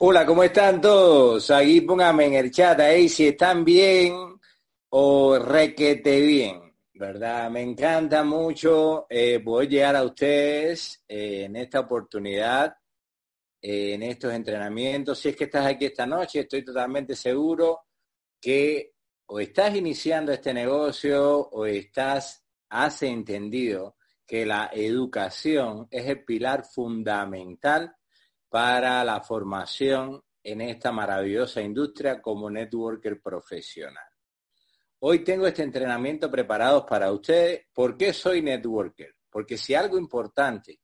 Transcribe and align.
Hola, 0.00 0.24
¿cómo 0.24 0.44
están 0.44 0.80
todos? 0.80 1.50
Aquí 1.50 1.80
pónganme 1.80 2.26
en 2.26 2.34
el 2.34 2.52
chat 2.52 2.78
ahí 2.78 3.08
si 3.08 3.26
están 3.26 3.64
bien 3.64 4.14
o 4.90 5.38
requete 5.40 6.20
bien, 6.20 6.72
¿verdad? 6.94 7.50
Me 7.50 7.62
encanta 7.62 8.22
mucho 8.22 9.06
eh, 9.10 9.40
poder 9.40 9.68
llegar 9.68 9.96
a 9.96 10.04
ustedes 10.04 11.02
eh, 11.08 11.46
en 11.46 11.56
esta 11.56 11.80
oportunidad, 11.80 12.76
eh, 13.60 13.94
en 13.94 14.04
estos 14.04 14.32
entrenamientos. 14.32 15.18
Si 15.18 15.30
es 15.30 15.36
que 15.36 15.44
estás 15.44 15.66
aquí 15.66 15.86
esta 15.86 16.06
noche, 16.06 16.40
estoy 16.42 16.64
totalmente 16.64 17.16
seguro 17.16 17.86
que 18.40 18.92
o 19.26 19.40
estás 19.40 19.74
iniciando 19.74 20.30
este 20.30 20.54
negocio 20.54 21.48
o 21.48 21.66
estás, 21.66 22.44
has 22.68 23.02
entendido 23.02 23.96
que 24.24 24.46
la 24.46 24.70
educación 24.72 25.88
es 25.90 26.06
el 26.06 26.24
pilar 26.24 26.64
fundamental 26.64 27.97
para 28.48 29.04
la 29.04 29.20
formación 29.20 30.22
en 30.42 30.60
esta 30.62 30.92
maravillosa 30.92 31.60
industria 31.60 32.20
como 32.22 32.50
networker 32.50 33.20
profesional. 33.20 34.04
Hoy 35.00 35.20
tengo 35.22 35.46
este 35.46 35.62
entrenamiento 35.62 36.30
preparado 36.30 36.84
para 36.84 37.12
ustedes. 37.12 37.66
¿Por 37.72 37.96
qué 37.96 38.12
soy 38.12 38.42
networker? 38.42 39.14
Porque 39.30 39.56
si 39.56 39.74
algo 39.74 39.98
importante 39.98 40.80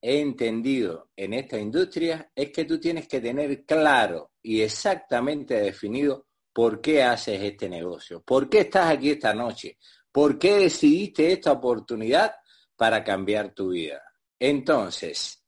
he 0.00 0.20
entendido 0.20 1.10
en 1.16 1.34
esta 1.34 1.58
industria 1.58 2.30
es 2.34 2.50
que 2.50 2.64
tú 2.64 2.80
tienes 2.80 3.06
que 3.06 3.20
tener 3.20 3.64
claro 3.64 4.32
y 4.40 4.62
exactamente 4.62 5.60
definido 5.60 6.26
por 6.52 6.80
qué 6.80 7.02
haces 7.02 7.42
este 7.42 7.68
negocio, 7.68 8.22
por 8.22 8.48
qué 8.48 8.60
estás 8.60 8.90
aquí 8.90 9.10
esta 9.10 9.34
noche, 9.34 9.78
por 10.10 10.38
qué 10.38 10.58
decidiste 10.58 11.32
esta 11.32 11.52
oportunidad 11.52 12.34
para 12.76 13.02
cambiar 13.04 13.54
tu 13.54 13.70
vida. 13.70 14.02
Entonces, 14.38 15.41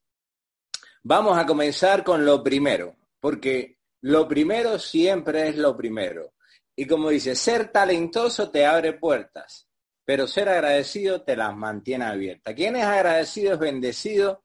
Vamos 1.06 1.36
a 1.36 1.44
comenzar 1.44 2.02
con 2.02 2.24
lo 2.24 2.42
primero, 2.42 2.97
porque 3.20 3.77
lo 4.00 4.27
primero 4.27 4.78
siempre 4.78 5.48
es 5.48 5.56
lo 5.58 5.77
primero. 5.77 6.33
Y 6.74 6.86
como 6.86 7.10
dice, 7.10 7.36
ser 7.36 7.70
talentoso 7.70 8.50
te 8.50 8.64
abre 8.64 8.94
puertas, 8.94 9.69
pero 10.03 10.26
ser 10.26 10.48
agradecido 10.48 11.20
te 11.20 11.37
las 11.37 11.54
mantiene 11.54 12.06
abiertas. 12.06 12.54
Quien 12.54 12.76
es 12.76 12.84
agradecido 12.84 13.53
es 13.53 13.59
bendecido 13.59 14.44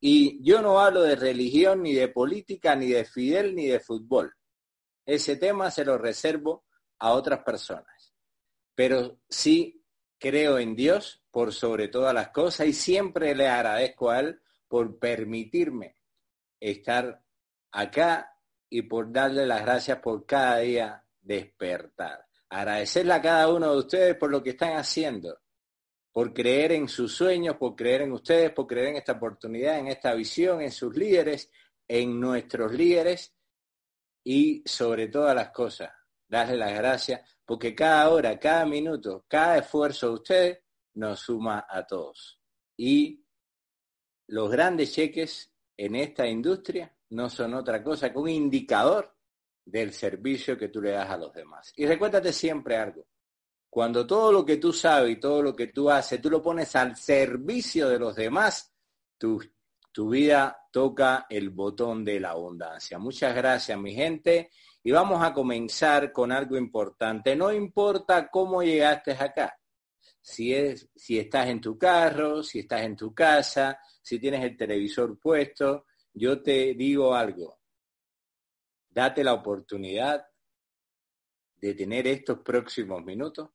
y 0.00 0.42
yo 0.42 0.62
no 0.62 0.80
hablo 0.80 1.02
de 1.02 1.14
religión, 1.14 1.82
ni 1.82 1.92
de 1.92 2.08
política, 2.08 2.74
ni 2.74 2.86
de 2.86 3.04
Fidel, 3.04 3.54
ni 3.54 3.66
de 3.66 3.78
fútbol. 3.78 4.32
Ese 5.04 5.36
tema 5.36 5.70
se 5.70 5.84
lo 5.84 5.98
reservo 5.98 6.64
a 7.00 7.12
otras 7.12 7.40
personas. 7.40 8.14
Pero 8.74 9.20
sí 9.28 9.84
creo 10.18 10.58
en 10.58 10.74
Dios 10.74 11.22
por 11.30 11.52
sobre 11.52 11.88
todas 11.88 12.14
las 12.14 12.30
cosas 12.30 12.66
y 12.66 12.72
siempre 12.72 13.34
le 13.34 13.46
agradezco 13.46 14.08
a 14.08 14.20
Él 14.20 14.40
por 14.68 14.98
permitirme 14.98 15.97
estar 16.60 17.22
acá 17.72 18.34
y 18.70 18.82
por 18.82 19.12
darle 19.12 19.46
las 19.46 19.62
gracias 19.62 19.98
por 19.98 20.26
cada 20.26 20.58
día 20.58 21.04
despertar. 21.20 22.26
Agradecerle 22.50 23.12
a 23.12 23.22
cada 23.22 23.48
uno 23.48 23.72
de 23.72 23.78
ustedes 23.78 24.16
por 24.16 24.30
lo 24.30 24.42
que 24.42 24.50
están 24.50 24.76
haciendo, 24.76 25.38
por 26.12 26.32
creer 26.32 26.72
en 26.72 26.88
sus 26.88 27.14
sueños, 27.14 27.56
por 27.56 27.76
creer 27.76 28.02
en 28.02 28.12
ustedes, 28.12 28.50
por 28.52 28.66
creer 28.66 28.88
en 28.88 28.96
esta 28.96 29.12
oportunidad, 29.12 29.78
en 29.78 29.88
esta 29.88 30.14
visión, 30.14 30.62
en 30.62 30.72
sus 30.72 30.96
líderes, 30.96 31.50
en 31.86 32.18
nuestros 32.18 32.72
líderes 32.72 33.34
y 34.24 34.62
sobre 34.66 35.08
todas 35.08 35.34
las 35.34 35.50
cosas, 35.50 35.90
darle 36.26 36.56
las 36.56 36.74
gracias 36.74 37.20
porque 37.44 37.74
cada 37.74 38.10
hora, 38.10 38.38
cada 38.38 38.66
minuto, 38.66 39.24
cada 39.26 39.58
esfuerzo 39.58 40.08
de 40.08 40.14
ustedes 40.14 40.58
nos 40.94 41.20
suma 41.20 41.66
a 41.66 41.86
todos. 41.86 42.38
Y 42.76 43.24
los 44.26 44.50
grandes 44.50 44.92
cheques 44.92 45.50
en 45.78 45.94
esta 45.94 46.26
industria 46.26 46.92
no 47.10 47.30
son 47.30 47.54
otra 47.54 47.82
cosa 47.82 48.12
que 48.12 48.18
un 48.18 48.28
indicador 48.28 49.14
del 49.64 49.92
servicio 49.92 50.58
que 50.58 50.68
tú 50.68 50.82
le 50.82 50.90
das 50.90 51.08
a 51.08 51.16
los 51.16 51.32
demás. 51.32 51.72
Y 51.76 51.86
recuérdate 51.86 52.32
siempre 52.32 52.76
algo. 52.76 53.06
Cuando 53.70 54.06
todo 54.06 54.32
lo 54.32 54.44
que 54.44 54.56
tú 54.56 54.72
sabes 54.72 55.12
y 55.12 55.20
todo 55.20 55.42
lo 55.42 55.54
que 55.54 55.68
tú 55.68 55.88
haces, 55.90 56.20
tú 56.20 56.30
lo 56.30 56.42
pones 56.42 56.74
al 56.74 56.96
servicio 56.96 57.88
de 57.88 57.98
los 57.98 58.16
demás, 58.16 58.74
tu, 59.16 59.40
tu 59.92 60.08
vida 60.08 60.56
toca 60.72 61.26
el 61.28 61.50
botón 61.50 62.04
de 62.04 62.18
la 62.18 62.30
abundancia. 62.30 62.98
Muchas 62.98 63.34
gracias, 63.34 63.78
mi 63.78 63.94
gente. 63.94 64.50
Y 64.82 64.90
vamos 64.90 65.22
a 65.22 65.32
comenzar 65.32 66.12
con 66.12 66.32
algo 66.32 66.56
importante. 66.56 67.36
No 67.36 67.52
importa 67.52 68.28
cómo 68.28 68.62
llegaste 68.62 69.12
acá. 69.12 69.54
Si, 70.20 70.54
es, 70.54 70.88
si 70.94 71.18
estás 71.18 71.46
en 71.48 71.60
tu 71.60 71.78
carro, 71.78 72.42
si 72.42 72.60
estás 72.60 72.82
en 72.82 72.96
tu 72.96 73.14
casa, 73.14 73.78
si 74.08 74.18
tienes 74.18 74.42
el 74.42 74.56
televisor 74.56 75.18
puesto, 75.20 75.84
yo 76.14 76.42
te 76.42 76.72
digo 76.72 77.14
algo. 77.14 77.60
Date 78.88 79.22
la 79.22 79.34
oportunidad 79.34 80.26
de 81.56 81.74
tener 81.74 82.06
estos 82.06 82.38
próximos 82.38 83.04
minutos 83.04 83.50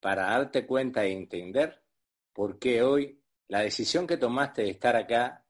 para 0.00 0.24
darte 0.24 0.66
cuenta 0.66 1.04
e 1.04 1.12
entender 1.12 1.80
por 2.32 2.58
qué 2.58 2.82
hoy 2.82 3.22
la 3.46 3.60
decisión 3.60 4.04
que 4.04 4.16
tomaste 4.16 4.62
de 4.62 4.70
estar 4.70 4.96
acá 4.96 5.46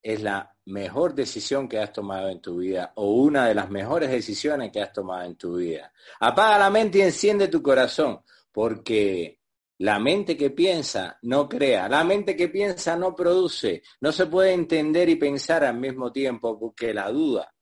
es 0.00 0.22
la 0.22 0.56
mejor 0.66 1.16
decisión 1.16 1.68
que 1.68 1.80
has 1.80 1.92
tomado 1.92 2.28
en 2.28 2.40
tu 2.40 2.58
vida 2.58 2.92
o 2.94 3.14
una 3.14 3.48
de 3.48 3.54
las 3.56 3.68
mejores 3.68 4.10
decisiones 4.10 4.70
que 4.70 4.80
has 4.80 4.92
tomado 4.92 5.24
en 5.24 5.34
tu 5.34 5.56
vida. 5.56 5.92
Apaga 6.20 6.56
la 6.56 6.70
mente 6.70 6.98
y 6.98 7.02
enciende 7.02 7.48
tu 7.48 7.60
corazón 7.60 8.20
porque 8.52 9.40
la 9.78 9.98
mente 9.98 10.36
que 10.36 10.50
piensa 10.50 11.18
no 11.22 11.48
crea, 11.48 11.88
la 11.88 12.02
mente 12.02 12.34
que 12.34 12.48
piensa 12.48 12.96
no 12.96 13.14
produce. 13.14 13.82
No 14.00 14.10
se 14.10 14.26
puede 14.26 14.52
entender 14.52 15.08
y 15.08 15.16
pensar 15.16 15.64
al 15.64 15.78
mismo 15.78 16.12
tiempo 16.12 16.58
porque 16.58 16.94
la 16.94 17.10
duda 17.10 17.54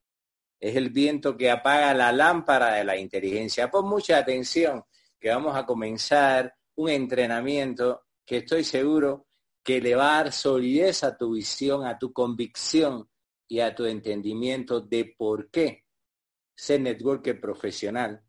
es 0.61 0.77
el 0.77 0.91
viento 0.91 1.37
que 1.37 1.51
apaga 1.51 1.93
la 1.93 2.13
lámpara 2.13 2.75
de 2.75 2.85
la 2.85 2.97
inteligencia. 2.97 3.71
Pon 3.71 3.89
mucha 3.89 4.19
atención 4.19 4.85
que 5.19 5.31
vamos 5.31 5.57
a 5.57 5.67
comenzar 5.67 6.55
un 6.77 6.89
entrenamiento 6.91 8.07
que 8.25 8.39
estoy 8.39 8.65
seguro 8.65 9.27
que 9.63 9.81
le 9.81 9.95
va 9.95 10.19
a 10.19 10.25
dar 10.25 10.33
solidez 10.33 11.03
a 11.05 11.17
tu 11.17 11.33
visión, 11.33 11.85
a 11.87 11.99
tu 11.99 12.13
convicción 12.13 13.09
y 13.49 13.61
a 13.61 13.75
tu 13.75 13.87
entendimiento 13.87 14.81
de 14.81 15.15
por 15.17 15.51
qué 15.51 15.85
ser 16.55 16.81
networker 16.81 17.41
profesional 17.41 18.23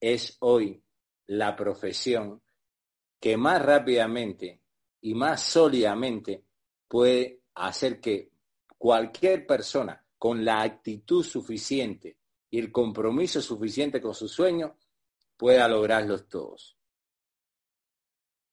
es 0.00 0.36
hoy 0.40 0.84
la 1.26 1.56
profesión 1.56 2.42
que 3.24 3.38
más 3.38 3.62
rápidamente 3.62 4.60
y 5.00 5.14
más 5.14 5.40
sólidamente 5.40 6.44
puede 6.86 7.40
hacer 7.54 7.98
que 7.98 8.30
cualquier 8.76 9.46
persona 9.46 10.04
con 10.18 10.44
la 10.44 10.60
actitud 10.60 11.24
suficiente 11.24 12.18
y 12.50 12.58
el 12.58 12.70
compromiso 12.70 13.40
suficiente 13.40 13.98
con 14.02 14.14
su 14.14 14.28
sueño 14.28 14.76
pueda 15.38 15.66
lograrlos 15.68 16.28
todos. 16.28 16.76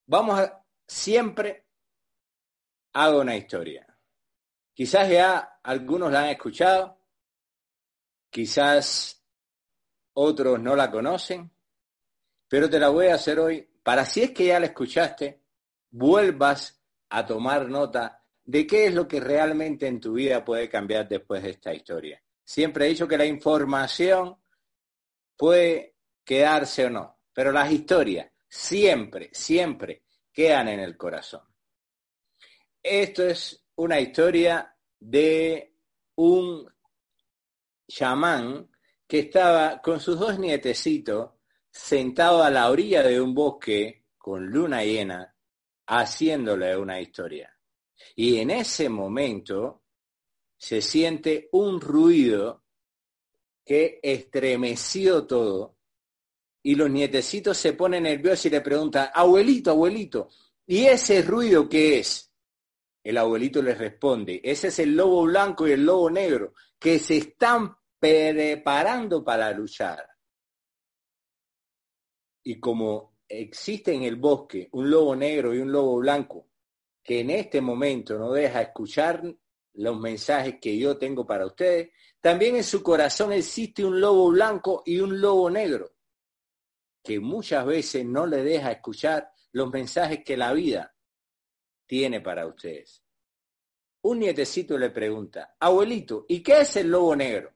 Vamos 0.06 0.39
a 0.39 0.65
siempre 0.88 1.65
hago 2.94 3.19
una 3.19 3.35
historia. 3.35 3.85
Quizás 4.74 5.09
ya 5.09 5.59
algunos 5.63 6.13
la 6.13 6.21
han 6.21 6.29
escuchado, 6.29 6.97
quizás 8.29 9.21
otros 10.13 10.62
no 10.62 10.77
la 10.77 10.89
conocen, 10.89 11.51
pero 12.47 12.69
te 12.69 12.79
la 12.79 12.88
voy 12.88 13.07
a 13.07 13.15
hacer 13.15 13.38
hoy 13.38 13.67
para 13.83 14.06
si 14.06 14.24
es 14.24 14.31
que 14.31 14.45
ya 14.45 14.60
la 14.60 14.68
escuchaste, 14.68 15.42
vuelvas 15.89 16.81
a 17.10 17.25
tomar 17.25 17.68
nota 17.69 18.24
de 18.44 18.66
qué 18.66 18.86
es 18.86 18.94
lo 18.94 19.07
que 19.07 19.19
realmente 19.19 19.88
en 19.88 20.00
tu 20.00 20.13
vida 20.13 20.44
puede 20.44 20.69
cambiar 20.69 21.07
después 21.07 21.44
de 21.44 21.51
esta 21.51 21.74
historia. 21.74 22.22
Siempre 22.44 22.86
he 22.86 22.89
dicho 22.89 23.07
que 23.07 23.18
la 23.18 23.25
información 23.25 24.38
puede 25.38 25.95
quedarse 26.24 26.86
o 26.86 26.89
no, 26.89 27.19
pero 27.33 27.51
las 27.51 27.72
historias 27.72 28.31
siempre, 28.48 29.30
siempre 29.33 30.04
quedan 30.31 30.68
en 30.68 30.80
el 30.80 30.98
corazón. 30.98 31.44
Esto 32.84 33.24
es 33.25 33.66
una 33.75 34.00
historia 34.00 34.75
de 35.00 35.75
un 36.16 36.72
chamán 37.88 38.69
que 39.07 39.19
estaba 39.19 39.81
con 39.81 40.00
sus 40.00 40.19
dos 40.19 40.39
nietecitos 40.39 41.31
sentado 41.71 42.44
a 42.44 42.50
la 42.50 42.69
orilla 42.69 43.01
de 43.01 43.19
un 43.19 43.33
bosque 43.33 44.06
con 44.18 44.45
luna 44.47 44.83
llena, 44.83 45.35
haciéndole 45.88 46.77
una 46.77 47.00
historia. 47.00 47.57
Y 48.15 48.38
en 48.38 48.51
ese 48.51 48.89
momento 48.89 49.83
se 50.57 50.81
siente 50.81 51.50
un 51.53 51.81
ruido 51.81 52.63
que 53.65 54.00
estremeció 54.03 55.25
todo 55.25 55.77
y 56.63 56.75
los 56.75 56.89
nietecitos 56.89 57.57
se 57.57 57.74
ponen 57.74 58.03
nerviosos 58.03 58.45
y 58.45 58.50
le 58.51 58.62
preguntan, 58.62 59.09
abuelito, 59.13 59.71
abuelito, 59.71 60.29
¿y 60.67 60.85
ese 60.85 61.21
ruido 61.24 61.67
qué 61.67 62.00
es? 62.00 62.31
El 63.03 63.17
abuelito 63.17 63.62
les 63.63 63.77
responde, 63.77 64.39
ese 64.44 64.67
es 64.67 64.77
el 64.79 64.95
lobo 64.95 65.24
blanco 65.24 65.67
y 65.67 65.71
el 65.71 65.83
lobo 65.83 66.12
negro 66.12 66.53
que 66.77 67.00
se 67.00 67.17
están 67.17 67.75
preparando 67.97 69.24
para 69.24 69.51
luchar. 69.51 70.11
Y 72.43 72.59
como 72.59 73.17
existe 73.27 73.93
en 73.93 74.03
el 74.03 74.15
bosque 74.15 74.69
un 74.73 74.89
lobo 74.89 75.15
negro 75.15 75.53
y 75.53 75.59
un 75.59 75.71
lobo 75.71 75.97
blanco 75.97 76.47
que 77.03 77.21
en 77.21 77.29
este 77.29 77.61
momento 77.61 78.17
no 78.17 78.31
deja 78.31 78.61
escuchar 78.61 79.23
los 79.73 79.99
mensajes 79.99 80.55
que 80.61 80.77
yo 80.77 80.97
tengo 80.97 81.25
para 81.25 81.45
ustedes, 81.45 81.91
también 82.19 82.57
en 82.57 82.63
su 82.63 82.83
corazón 82.83 83.31
existe 83.33 83.83
un 83.85 83.99
lobo 83.99 84.29
blanco 84.29 84.83
y 84.85 84.99
un 84.99 85.19
lobo 85.19 85.49
negro 85.49 85.93
que 87.03 87.19
muchas 87.19 87.65
veces 87.65 88.05
no 88.05 88.27
le 88.27 88.43
deja 88.43 88.71
escuchar 88.71 89.31
los 89.53 89.71
mensajes 89.71 90.23
que 90.23 90.38
la 90.38 90.53
vida 90.53 90.95
tiene 91.88 92.21
para 92.21 92.45
ustedes. 92.45 93.03
Un 94.03 94.19
nietecito 94.19 94.77
le 94.77 94.89
pregunta, 94.89 95.55
abuelito, 95.59 96.25
¿y 96.27 96.41
qué 96.41 96.61
es 96.61 96.75
el 96.77 96.89
lobo 96.89 97.15
negro? 97.15 97.53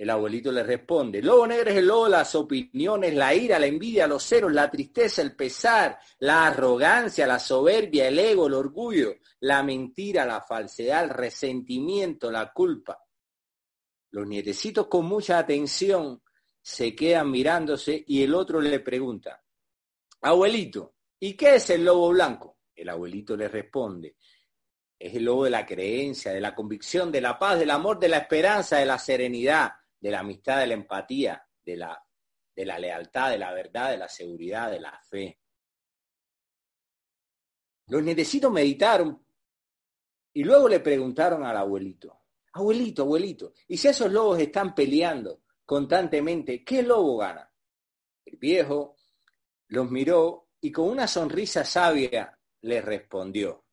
El 0.00 0.08
abuelito 0.08 0.50
le 0.50 0.62
responde, 0.62 1.18
el 1.18 1.26
lobo 1.26 1.46
negro 1.46 1.68
es 1.68 1.76
el 1.76 1.86
lobo 1.86 2.04
de 2.04 2.12
las 2.12 2.34
opiniones, 2.34 3.14
la 3.14 3.34
ira, 3.34 3.58
la 3.58 3.66
envidia, 3.66 4.06
los 4.06 4.26
ceros, 4.26 4.50
la 4.50 4.70
tristeza, 4.70 5.20
el 5.20 5.36
pesar, 5.36 5.98
la 6.20 6.46
arrogancia, 6.46 7.26
la 7.26 7.38
soberbia, 7.38 8.08
el 8.08 8.18
ego, 8.18 8.46
el 8.46 8.54
orgullo, 8.54 9.16
la 9.40 9.62
mentira, 9.62 10.24
la 10.24 10.40
falsedad, 10.40 11.04
el 11.04 11.10
resentimiento, 11.10 12.30
la 12.30 12.50
culpa. 12.50 12.98
Los 14.12 14.26
nietecitos 14.26 14.86
con 14.86 15.04
mucha 15.04 15.36
atención 15.36 16.22
se 16.62 16.96
quedan 16.96 17.30
mirándose 17.30 18.02
y 18.06 18.22
el 18.22 18.34
otro 18.34 18.58
le 18.58 18.80
pregunta, 18.80 19.44
abuelito, 20.22 20.94
¿y 21.18 21.34
qué 21.34 21.56
es 21.56 21.68
el 21.68 21.84
lobo 21.84 22.08
blanco? 22.08 22.60
El 22.74 22.88
abuelito 22.88 23.36
le 23.36 23.48
responde, 23.48 24.16
es 24.98 25.14
el 25.14 25.24
lobo 25.24 25.44
de 25.44 25.50
la 25.50 25.66
creencia, 25.66 26.32
de 26.32 26.40
la 26.40 26.54
convicción, 26.54 27.12
de 27.12 27.20
la 27.20 27.38
paz, 27.38 27.58
del 27.58 27.70
amor, 27.70 27.98
de 27.98 28.08
la 28.08 28.16
esperanza, 28.16 28.78
de 28.78 28.86
la 28.86 28.98
serenidad, 28.98 29.72
de 30.00 30.10
la 30.10 30.20
amistad, 30.20 30.60
de 30.60 30.66
la 30.66 30.74
empatía, 30.74 31.46
de 31.64 31.76
la, 31.76 32.04
de 32.56 32.64
la 32.64 32.78
lealtad, 32.78 33.30
de 33.30 33.38
la 33.38 33.52
verdad, 33.52 33.90
de 33.90 33.98
la 33.98 34.08
seguridad, 34.08 34.70
de 34.70 34.80
la 34.80 34.98
fe. 35.08 35.38
Los 37.86 38.02
necesito 38.02 38.50
meditaron 38.50 39.24
y 40.32 40.42
luego 40.42 40.68
le 40.68 40.80
preguntaron 40.80 41.44
al 41.44 41.56
abuelito, 41.56 42.22
abuelito, 42.52 43.02
abuelito, 43.02 43.52
¿y 43.68 43.76
si 43.76 43.88
esos 43.88 44.10
lobos 44.10 44.38
están 44.38 44.74
peleando? 44.74 45.42
constantemente, 45.70 46.64
¿qué 46.64 46.82
lobo 46.82 47.18
gana? 47.18 47.48
El 48.24 48.38
viejo 48.38 48.96
los 49.68 49.88
miró 49.88 50.48
y 50.60 50.72
con 50.72 50.88
una 50.88 51.06
sonrisa 51.06 51.64
sabia 51.64 52.36
le 52.62 52.80
respondió, 52.80 53.66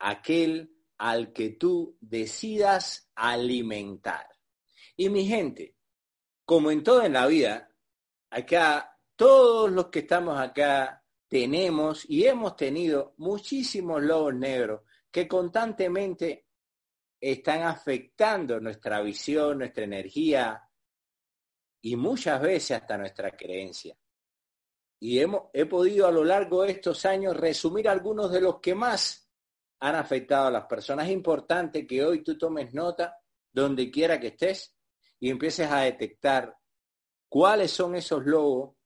aquel 0.00 0.70
al 0.98 1.32
que 1.32 1.52
tú 1.52 1.96
decidas 1.98 3.10
alimentar. 3.14 4.28
Y 5.00 5.08
mi 5.10 5.24
gente, 5.26 5.76
como 6.44 6.72
en 6.72 6.82
todo 6.82 7.04
en 7.04 7.12
la 7.12 7.28
vida, 7.28 7.72
acá, 8.30 8.98
todos 9.14 9.70
los 9.70 9.86
que 9.86 10.00
estamos 10.00 10.36
acá, 10.38 11.04
tenemos 11.28 12.04
y 12.10 12.26
hemos 12.26 12.56
tenido 12.56 13.14
muchísimos 13.18 14.02
lobos 14.02 14.34
negros 14.34 14.82
que 15.08 15.28
constantemente 15.28 16.46
están 17.20 17.62
afectando 17.62 18.58
nuestra 18.58 19.00
visión, 19.00 19.58
nuestra 19.58 19.84
energía, 19.84 20.68
y 21.80 21.94
muchas 21.94 22.40
veces 22.40 22.72
hasta 22.72 22.98
nuestra 22.98 23.36
creencia. 23.36 23.96
Y 24.98 25.20
hemos, 25.20 25.44
he 25.52 25.66
podido 25.66 26.08
a 26.08 26.10
lo 26.10 26.24
largo 26.24 26.64
de 26.64 26.72
estos 26.72 27.06
años 27.06 27.36
resumir 27.36 27.88
algunos 27.88 28.32
de 28.32 28.40
los 28.40 28.58
que 28.58 28.74
más 28.74 29.30
han 29.78 29.94
afectado 29.94 30.48
a 30.48 30.50
las 30.50 30.64
personas. 30.64 31.06
Es 31.06 31.12
importante 31.12 31.86
que 31.86 32.04
hoy 32.04 32.24
tú 32.24 32.36
tomes 32.36 32.74
nota 32.74 33.16
donde 33.52 33.92
quiera 33.92 34.18
que 34.18 34.28
estés 34.28 34.74
y 35.20 35.30
empieces 35.30 35.70
a 35.70 35.80
detectar 35.80 36.56
cuáles 37.28 37.70
son 37.70 37.94
esos 37.94 38.24
lobos 38.24 38.76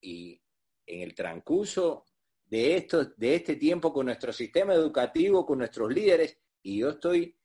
y 0.00 0.40
en 0.86 1.02
el 1.02 1.14
transcurso 1.14 2.04
de, 2.44 2.76
esto, 2.76 3.04
de 3.16 3.36
este 3.36 3.56
tiempo 3.56 3.92
con 3.92 4.06
nuestro 4.06 4.32
sistema 4.32 4.74
educativo, 4.74 5.46
con 5.46 5.58
nuestros 5.58 5.92
líderes, 5.92 6.38
y 6.62 6.78
yo 6.78 6.90
estoy 6.90 7.36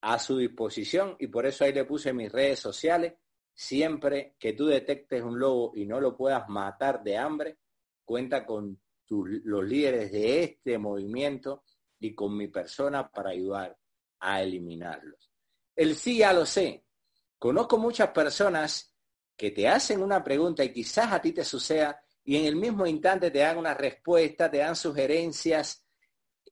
a 0.00 0.18
su 0.18 0.36
disposición 0.38 1.16
y 1.18 1.28
por 1.28 1.46
eso 1.46 1.64
ahí 1.64 1.72
le 1.72 1.84
puse 1.84 2.12
mis 2.12 2.30
redes 2.30 2.60
sociales 2.60 3.14
Siempre 3.54 4.34
que 4.38 4.52
tú 4.52 4.66
detectes 4.66 5.22
un 5.22 5.38
lobo 5.38 5.72
y 5.76 5.86
no 5.86 6.00
lo 6.00 6.16
puedas 6.16 6.48
matar 6.48 7.04
de 7.04 7.16
hambre, 7.16 7.58
cuenta 8.04 8.44
con 8.44 8.80
los 9.08 9.64
líderes 9.64 10.10
de 10.10 10.42
este 10.42 10.76
movimiento 10.76 11.62
y 12.00 12.14
con 12.14 12.36
mi 12.36 12.48
persona 12.48 13.08
para 13.08 13.30
ayudar 13.30 13.78
a 14.18 14.42
eliminarlos. 14.42 15.30
El 15.76 15.94
sí 15.94 16.18
ya 16.18 16.32
lo 16.32 16.44
sé. 16.44 16.83
Conozco 17.44 17.76
muchas 17.76 18.08
personas 18.08 18.96
que 19.36 19.50
te 19.50 19.68
hacen 19.68 20.02
una 20.02 20.24
pregunta 20.24 20.64
y 20.64 20.72
quizás 20.72 21.12
a 21.12 21.20
ti 21.20 21.30
te 21.30 21.44
suceda 21.44 22.02
y 22.24 22.38
en 22.38 22.46
el 22.46 22.56
mismo 22.56 22.86
instante 22.86 23.30
te 23.30 23.40
dan 23.40 23.58
una 23.58 23.74
respuesta, 23.74 24.50
te 24.50 24.56
dan 24.56 24.74
sugerencias. 24.74 25.84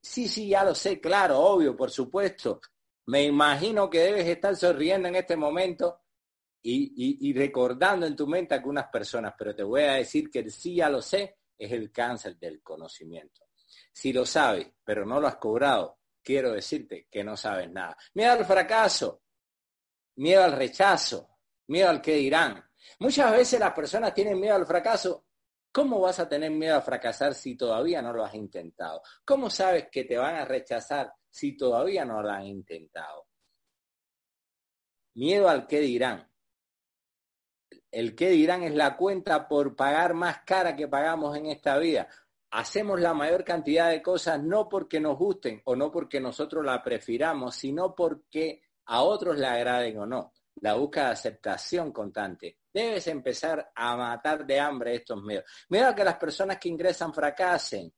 Sí, 0.03 0.29
sí, 0.29 0.49
ya 0.49 0.63
lo 0.63 0.75
sé, 0.75 1.01
claro, 1.01 1.39
obvio, 1.39 1.75
por 1.75 1.91
supuesto. 1.91 2.61
Me 3.07 3.25
imagino 3.25 3.89
que 3.89 4.01
debes 4.01 4.27
estar 4.27 4.55
sonriendo 4.55 5.09
en 5.09 5.17
este 5.17 5.35
momento 5.35 6.03
y, 6.61 7.33
recordando 7.33 8.05
en 8.05 8.15
tu 8.15 8.27
mente 8.27 8.55
algunas 8.55 8.89
personas, 8.89 9.33
pero 9.39 9.57
te 9.57 9.63
voy 9.63 9.85
a 9.85 9.95
decir 9.95 10.29
que 10.29 10.51
sí 10.51 10.75
ya 10.75 10.91
lo 10.91 11.01
sé, 11.01 11.39
es 11.57 11.73
el 11.73 11.91
cáncer 11.91 12.37
del 12.37 12.63
conocimiento. 12.63 13.47
Si 13.91 14.13
lo 14.13 14.27
sabes, 14.27 14.71
pero 14.85 15.07
no 15.07 15.23
lo 15.23 15.27
has 15.27 15.37
cobrado, 15.37 16.01
quiero 16.23 16.53
decirte 16.53 17.09
que 17.11 17.25
no 17.25 17.35
sabes 17.35 17.71
nada. 17.71 17.97
Miedo 18.13 18.33
al 18.33 18.45
fracaso, 18.45 19.22
miedo 20.17 20.43
al 20.43 20.53
rechazo, 20.53 21.39
miedo 21.69 21.89
al 21.89 22.01
que 22.01 22.15
dirán. 22.15 22.63
Muchas 22.99 23.33
veces 23.33 23.61
las 23.61 23.73
personas 23.73 24.15
tienen 24.15 24.39
miedo 24.39 24.55
al 24.55 24.67
fracaso. 24.67 25.27
¿Cómo 25.71 26.01
vas 26.01 26.19
a 26.19 26.29
tener 26.29 26.51
miedo 26.51 26.77
a 26.77 26.83
fracasar 26.83 27.35
si 27.35 27.57
todavía 27.57 28.03
no 28.03 28.13
lo 28.13 28.25
has 28.25 28.35
intentado? 28.35 29.03
¿Cómo 29.25 29.49
sabes 29.49 29.89
que 29.91 30.05
te 30.05 30.19
van 30.19 30.37
a 30.37 30.45
rechazar 30.45 31.13
si 31.31 31.57
todavía 31.57 32.05
no 32.05 32.23
lo 32.23 32.31
han 32.31 32.45
intentado? 32.45 33.27
Miedo 35.15 35.49
al 35.49 35.67
que 35.67 35.81
dirán 35.81 36.33
el 37.93 38.15
que 38.17 38.31
dirán 38.31 38.63
es 38.63 38.75
la 38.75 38.97
cuenta 38.97 39.47
por 39.47 39.77
pagar 39.77 40.15
más 40.15 40.41
cara 40.45 40.75
que 40.75 40.89
pagamos 40.89 41.37
en 41.37 41.47
esta 41.47 41.77
vida. 41.77 42.09
Hacemos 42.51 42.99
la 43.01 43.13
mayor 43.13 43.45
cantidad 43.45 43.91
de 43.91 44.03
cosas 44.03 44.43
no 44.43 44.69
porque 44.69 44.99
nos 44.99 45.19
gusten 45.19 45.61
o 45.65 45.77
no 45.77 45.93
porque 45.93 46.19
nosotros 46.19 46.65
la 46.65 46.83
prefiramos, 46.83 47.55
sino 47.55 47.95
porque 47.95 48.63
a 48.87 49.03
otros 49.03 49.39
le 49.39 49.47
agraden 49.47 49.99
o 49.99 50.07
no. 50.07 50.33
La 50.57 50.75
búsqueda 50.75 51.07
de 51.07 51.13
aceptación 51.13 51.93
constante. 51.93 52.59
Debes 52.73 53.07
empezar 53.09 53.73
a 53.75 53.97
matar 53.97 54.47
de 54.47 54.61
hambre 54.61 54.97
estos 54.97 55.23
medios. 55.23 55.45
Mira 55.69 55.95
que 55.95 56.05
las 56.05 56.17
personas 56.17 56.59
que 56.59 56.69
ingresan 56.69 57.13
fracasen. 57.13 57.93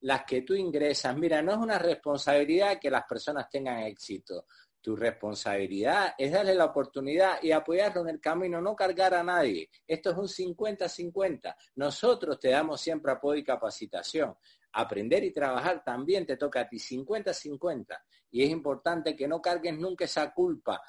Las 0.00 0.24
que 0.24 0.42
tú 0.42 0.54
ingresas, 0.54 1.16
mira, 1.16 1.40
no 1.42 1.52
es 1.52 1.58
una 1.58 1.78
responsabilidad 1.78 2.80
que 2.80 2.90
las 2.90 3.04
personas 3.04 3.48
tengan 3.48 3.78
éxito. 3.80 4.46
Tu 4.80 4.96
responsabilidad 4.96 6.14
es 6.18 6.32
darle 6.32 6.56
la 6.56 6.64
oportunidad 6.64 7.40
y 7.40 7.52
apoyarlo 7.52 8.00
en 8.00 8.08
el 8.08 8.20
camino, 8.20 8.60
no 8.60 8.74
cargar 8.74 9.14
a 9.14 9.22
nadie. 9.22 9.70
Esto 9.86 10.10
es 10.10 10.16
un 10.16 10.26
50-50. 10.26 11.54
Nosotros 11.76 12.40
te 12.40 12.50
damos 12.50 12.80
siempre 12.80 13.12
apoyo 13.12 13.38
y 13.38 13.44
capacitación. 13.44 14.34
Aprender 14.72 15.22
y 15.24 15.32
trabajar 15.32 15.82
también 15.84 16.26
te 16.26 16.36
toca 16.36 16.60
a 16.60 16.68
ti 16.68 16.78
50-50. 16.78 17.98
Y 18.30 18.42
es 18.44 18.50
importante 18.50 19.14
que 19.14 19.28
no 19.28 19.40
cargues 19.40 19.76
nunca 19.78 20.04
esa 20.04 20.32
culpa 20.32 20.80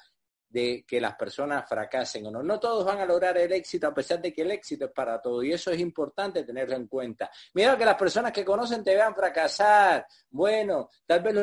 de 0.54 0.84
que 0.86 1.00
las 1.00 1.16
personas 1.16 1.68
fracasen 1.68 2.26
o 2.26 2.30
no. 2.30 2.40
No 2.42 2.60
todos 2.60 2.84
van 2.84 3.00
a 3.00 3.06
lograr 3.06 3.36
el 3.36 3.52
éxito 3.52 3.88
a 3.88 3.94
pesar 3.94 4.22
de 4.22 4.32
que 4.32 4.42
el 4.42 4.52
éxito 4.52 4.84
es 4.84 4.92
para 4.92 5.20
todos 5.20 5.44
y 5.44 5.52
eso 5.52 5.72
es 5.72 5.80
importante 5.80 6.44
tenerlo 6.44 6.76
en 6.76 6.86
cuenta. 6.86 7.28
Mira 7.54 7.76
que 7.76 7.84
las 7.84 7.96
personas 7.96 8.30
que 8.30 8.44
conocen 8.44 8.84
te 8.84 8.94
vean 8.94 9.16
fracasar. 9.16 10.06
Bueno, 10.30 10.90
tal 11.04 11.22
vez 11.22 11.34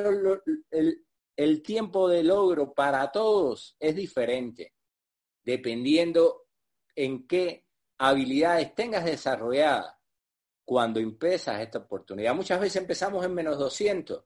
el, 0.71 1.05
el 1.36 1.62
tiempo 1.62 2.07
de 2.07 2.24
logro 2.24 2.74
para 2.74 3.12
todos 3.12 3.75
es 3.77 3.93
diferente, 3.93 4.75
dependiendo 5.43 6.48
en 6.95 7.27
qué 7.27 7.65
habilidades 7.98 8.74
tengas 8.74 9.03
desarrolladas 9.03 9.93
cuando 10.65 10.99
empiezas 10.99 11.61
esta 11.61 11.79
oportunidad. 11.79 12.35
Muchas 12.35 12.59
veces 12.59 12.81
empezamos 12.81 13.25
en 13.25 13.33
menos 13.33 13.57
200, 13.57 14.23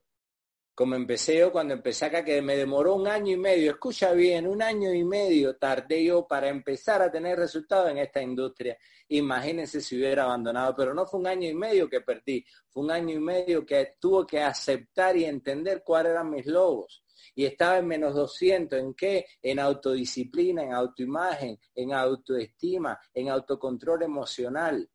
como 0.76 0.94
empecé 0.94 1.38
yo 1.38 1.50
cuando 1.50 1.72
empecé 1.72 2.04
acá, 2.04 2.22
que 2.22 2.42
me 2.42 2.54
demoró 2.54 2.96
un 2.96 3.08
año 3.08 3.32
y 3.32 3.38
medio, 3.38 3.70
escucha 3.70 4.12
bien, 4.12 4.46
un 4.46 4.60
año 4.60 4.92
y 4.92 5.04
medio 5.04 5.56
tardé 5.56 6.04
yo 6.04 6.26
para 6.28 6.48
empezar 6.50 7.00
a 7.00 7.10
tener 7.10 7.38
resultados 7.38 7.90
en 7.90 7.96
esta 7.96 8.20
industria. 8.20 8.76
Imagínense 9.08 9.80
si 9.80 9.96
hubiera 9.96 10.24
abandonado, 10.24 10.74
pero 10.76 10.92
no 10.92 11.06
fue 11.06 11.20
un 11.20 11.28
año 11.28 11.48
y 11.48 11.54
medio 11.54 11.88
que 11.88 12.02
perdí, 12.02 12.44
fue 12.68 12.82
un 12.84 12.90
año 12.90 13.14
y 13.14 13.20
medio 13.20 13.64
que 13.64 13.94
tuvo 13.98 14.26
que 14.26 14.42
aceptar 14.42 15.16
y 15.16 15.24
entender 15.24 15.82
cuáles 15.82 16.12
eran 16.12 16.28
mis 16.28 16.44
logos. 16.44 17.02
Y 17.34 17.46
estaba 17.46 17.78
en 17.78 17.86
menos 17.86 18.14
200, 18.14 18.78
¿en 18.78 18.92
qué? 18.92 19.24
En 19.40 19.58
autodisciplina, 19.58 20.62
en 20.62 20.74
autoimagen, 20.74 21.58
en 21.74 21.94
autoestima, 21.94 23.00
en 23.14 23.30
autocontrol 23.30 24.02
emocional, 24.02 24.86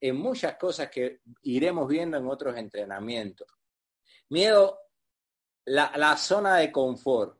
en 0.00 0.16
muchas 0.16 0.56
cosas 0.56 0.90
que 0.90 1.20
iremos 1.42 1.86
viendo 1.88 2.16
en 2.16 2.26
otros 2.26 2.56
entrenamientos. 2.56 3.46
Miedo 4.30 4.78
la, 5.66 6.16
zona 6.16 6.56
de 6.56 6.72
confort. 6.72 7.38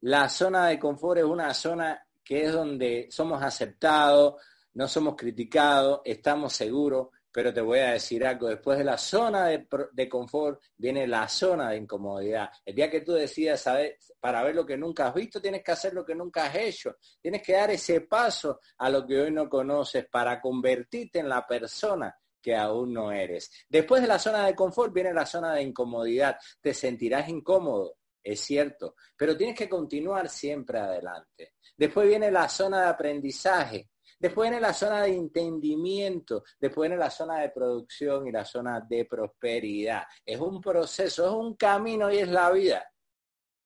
La 0.00 0.28
zona 0.28 0.66
de 0.66 0.78
confort 0.78 1.18
es 1.18 1.24
una 1.24 1.52
zona 1.54 2.06
que 2.24 2.44
es 2.44 2.52
donde 2.52 3.08
somos 3.10 3.42
aceptados, 3.42 4.42
no 4.74 4.86
somos 4.86 5.16
criticados, 5.16 6.00
estamos 6.04 6.52
seguros, 6.52 7.08
pero 7.38 7.54
te 7.54 7.60
voy 7.60 7.78
a 7.78 7.92
decir 7.92 8.26
algo, 8.26 8.48
después 8.48 8.78
de 8.78 8.82
la 8.82 8.98
zona 8.98 9.46
de, 9.46 10.08
confort 10.08 10.60
viene 10.76 11.06
la 11.06 11.28
zona 11.28 11.70
de 11.70 11.76
incomodidad. 11.76 12.50
El 12.64 12.74
día 12.74 12.90
que 12.90 13.02
tú 13.02 13.12
decidas 13.12 13.60
saber, 13.60 13.96
para 14.18 14.42
ver 14.42 14.56
lo 14.56 14.66
que 14.66 14.76
nunca 14.76 15.06
has 15.06 15.14
visto, 15.14 15.40
tienes 15.40 15.62
que 15.62 15.70
hacer 15.70 15.94
lo 15.94 16.04
que 16.04 16.16
nunca 16.16 16.46
has 16.46 16.56
hecho. 16.56 16.96
Tienes 17.22 17.40
que 17.44 17.52
dar 17.52 17.70
ese 17.70 18.00
paso 18.00 18.58
a 18.78 18.90
lo 18.90 19.06
que 19.06 19.20
hoy 19.20 19.30
no 19.30 19.48
conoces 19.48 20.08
para 20.08 20.40
convertirte 20.40 21.20
en 21.20 21.28
la 21.28 21.46
persona 21.46 22.12
que 22.42 22.56
aún 22.56 22.92
no 22.92 23.12
eres. 23.12 23.52
Después 23.68 24.02
de 24.02 24.08
la 24.08 24.18
zona 24.18 24.44
de 24.44 24.56
confort 24.56 24.92
viene 24.92 25.14
la 25.14 25.24
zona 25.24 25.54
de 25.54 25.62
incomodidad. 25.62 26.36
Te 26.60 26.74
sentirás 26.74 27.28
incómodo, 27.28 27.98
es 28.20 28.40
cierto, 28.40 28.96
pero 29.16 29.36
tienes 29.36 29.54
que 29.54 29.68
continuar 29.68 30.28
siempre 30.28 30.80
adelante. 30.80 31.52
Después 31.76 32.08
viene 32.08 32.32
la 32.32 32.48
zona 32.48 32.80
de 32.80 32.88
aprendizaje. 32.88 33.90
Después 34.18 34.50
viene 34.50 34.60
la 34.60 34.72
zona 34.72 35.02
de 35.02 35.14
entendimiento, 35.14 36.42
después 36.58 36.88
viene 36.88 37.00
la 37.00 37.10
zona 37.10 37.38
de 37.38 37.50
producción 37.50 38.26
y 38.26 38.32
la 38.32 38.44
zona 38.44 38.80
de 38.80 39.04
prosperidad. 39.04 40.02
Es 40.24 40.40
un 40.40 40.60
proceso, 40.60 41.26
es 41.26 41.32
un 41.32 41.54
camino 41.54 42.10
y 42.10 42.18
es 42.18 42.28
la 42.28 42.50
vida 42.50 42.84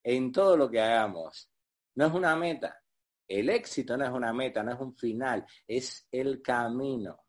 en 0.02 0.30
todo 0.30 0.56
lo 0.56 0.70
que 0.70 0.80
hagamos. 0.80 1.50
No 1.94 2.06
es 2.06 2.12
una 2.12 2.36
meta. 2.36 2.78
El 3.26 3.48
éxito 3.48 3.96
no 3.96 4.04
es 4.04 4.10
una 4.10 4.32
meta, 4.32 4.62
no 4.62 4.72
es 4.72 4.80
un 4.80 4.94
final, 4.94 5.46
es 5.66 6.06
el 6.10 6.42
camino. 6.42 7.24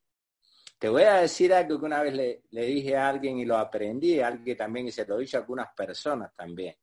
Te 0.78 0.90
voy 0.90 1.04
a 1.04 1.22
decir 1.22 1.54
algo 1.54 1.80
que 1.80 1.86
una 1.86 2.02
vez 2.02 2.14
le, 2.14 2.66
dije 2.66 2.98
a 2.98 3.08
alguien 3.08 3.38
y 3.38 3.46
lo 3.46 3.58
aprendí, 3.58 4.20
a 4.20 4.28
alguien 4.28 4.58
también, 4.58 4.88
y 4.88 4.92
se 4.92 5.06
lo 5.06 5.18
dije 5.18 5.38
a 5.38 5.40
algunas 5.40 5.74
personas 5.74 6.36
también. 6.36 6.76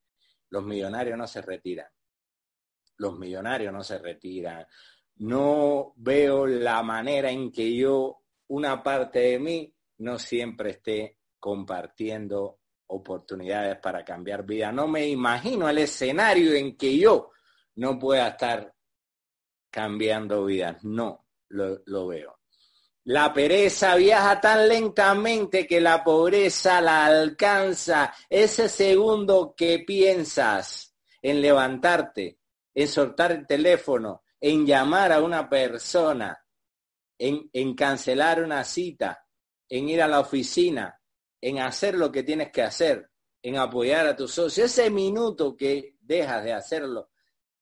Los 0.49 0.63
millonarios 0.63 1.15
no 1.17 1.27
se 1.27 1.41
retiran. 1.43 1.87
Los 2.97 3.19
millonarios 3.19 3.71
no 3.71 3.83
se 3.83 3.99
retiran. 3.99 4.65
No 5.17 5.93
veo 5.97 6.47
la 6.47 6.81
manera 6.81 7.29
en 7.29 7.51
que 7.51 7.75
yo, 7.75 8.23
una 8.47 8.81
parte 8.81 9.19
de 9.19 9.39
mí, 9.39 9.73
no 9.99 10.17
siempre 10.17 10.71
esté 10.71 11.19
compartiendo 11.39 12.59
oportunidades 12.87 13.77
para 13.77 14.03
cambiar 14.03 14.45
vida. 14.45 14.71
No 14.71 14.87
me 14.87 15.07
imagino 15.07 15.69
el 15.69 15.77
escenario 15.79 16.53
en 16.53 16.75
que 16.75 16.97
yo 16.97 17.31
no 17.75 17.97
pueda 17.97 18.29
estar 18.29 18.73
cambiando 19.69 20.45
vidas. 20.45 20.83
No 20.83 21.27
lo 21.49 22.07
veo. 22.07 22.41
La 23.05 23.33
pereza 23.33 23.95
viaja 23.95 24.39
tan 24.39 24.67
lentamente 24.69 25.65
que 25.65 25.81
la 25.81 26.03
pobreza 26.03 26.79
la 26.81 27.05
alcanza. 27.05 28.13
Ese 28.29 28.69
segundo 28.69 29.55
que 29.57 29.79
piensas 29.79 30.95
en 31.21 31.41
levantarte, 31.41 32.37
en 32.73 32.87
soltar 32.87 33.31
el 33.31 33.47
teléfono, 33.47 34.23
en 34.41 34.65
llamar 34.65 35.11
a 35.11 35.21
una 35.21 35.47
persona, 35.47 36.43
en, 37.17 37.75
cancelar 37.75 38.43
una 38.43 38.63
cita, 38.63 39.25
en 39.69 39.87
ir 39.87 40.01
a 40.01 40.07
la 40.07 40.19
oficina, 40.19 40.99
en 41.39 41.59
hacer 41.59 41.95
lo 41.95 42.11
que 42.11 42.23
tienes 42.23 42.51
que 42.51 42.63
hacer, 42.63 43.09
en 43.43 43.57
apoyar 43.57 44.07
a 44.07 44.15
tu 44.15 44.27
socio, 44.27 44.65
ese 44.65 44.89
minuto 44.89 45.55
que 45.55 45.95
dejas 46.01 46.43
de 46.43 46.53
hacerlo, 46.53 47.11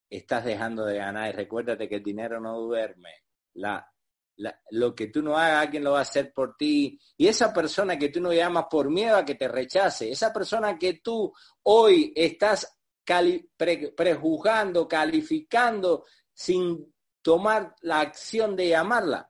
estás 0.09 0.45
dejando 0.45 0.85
de 0.85 0.97
ganar. 0.97 1.29
Y 1.29 1.33
recuérdate 1.33 1.87
que 1.87 1.95
el 1.95 2.03
dinero 2.03 2.39
no 2.39 2.59
duerme. 2.59 3.11
La 3.53 3.85
lo 4.71 4.95
que 4.95 5.07
tú 5.07 5.21
no 5.21 5.37
hagas, 5.37 5.65
alguien 5.65 5.83
lo 5.83 5.93
va 5.93 5.99
a 5.99 6.03
hacer 6.03 6.33
por 6.33 6.55
ti. 6.55 6.99
Y 7.17 7.27
esa 7.27 7.53
persona 7.53 7.97
que 7.97 8.09
tú 8.09 8.21
no 8.21 8.31
llamas 8.31 8.65
por 8.69 8.89
miedo 8.89 9.17
a 9.17 9.25
que 9.25 9.35
te 9.35 9.47
rechace, 9.47 10.11
esa 10.11 10.31
persona 10.31 10.77
que 10.77 11.01
tú 11.03 11.33
hoy 11.63 12.13
estás 12.15 12.79
prejuzgando, 13.95 14.87
calificando 14.87 16.05
sin 16.39 16.95
tomar 17.21 17.75
la 17.81 17.99
acción 17.99 18.55
de 18.55 18.69
llamarla, 18.69 19.29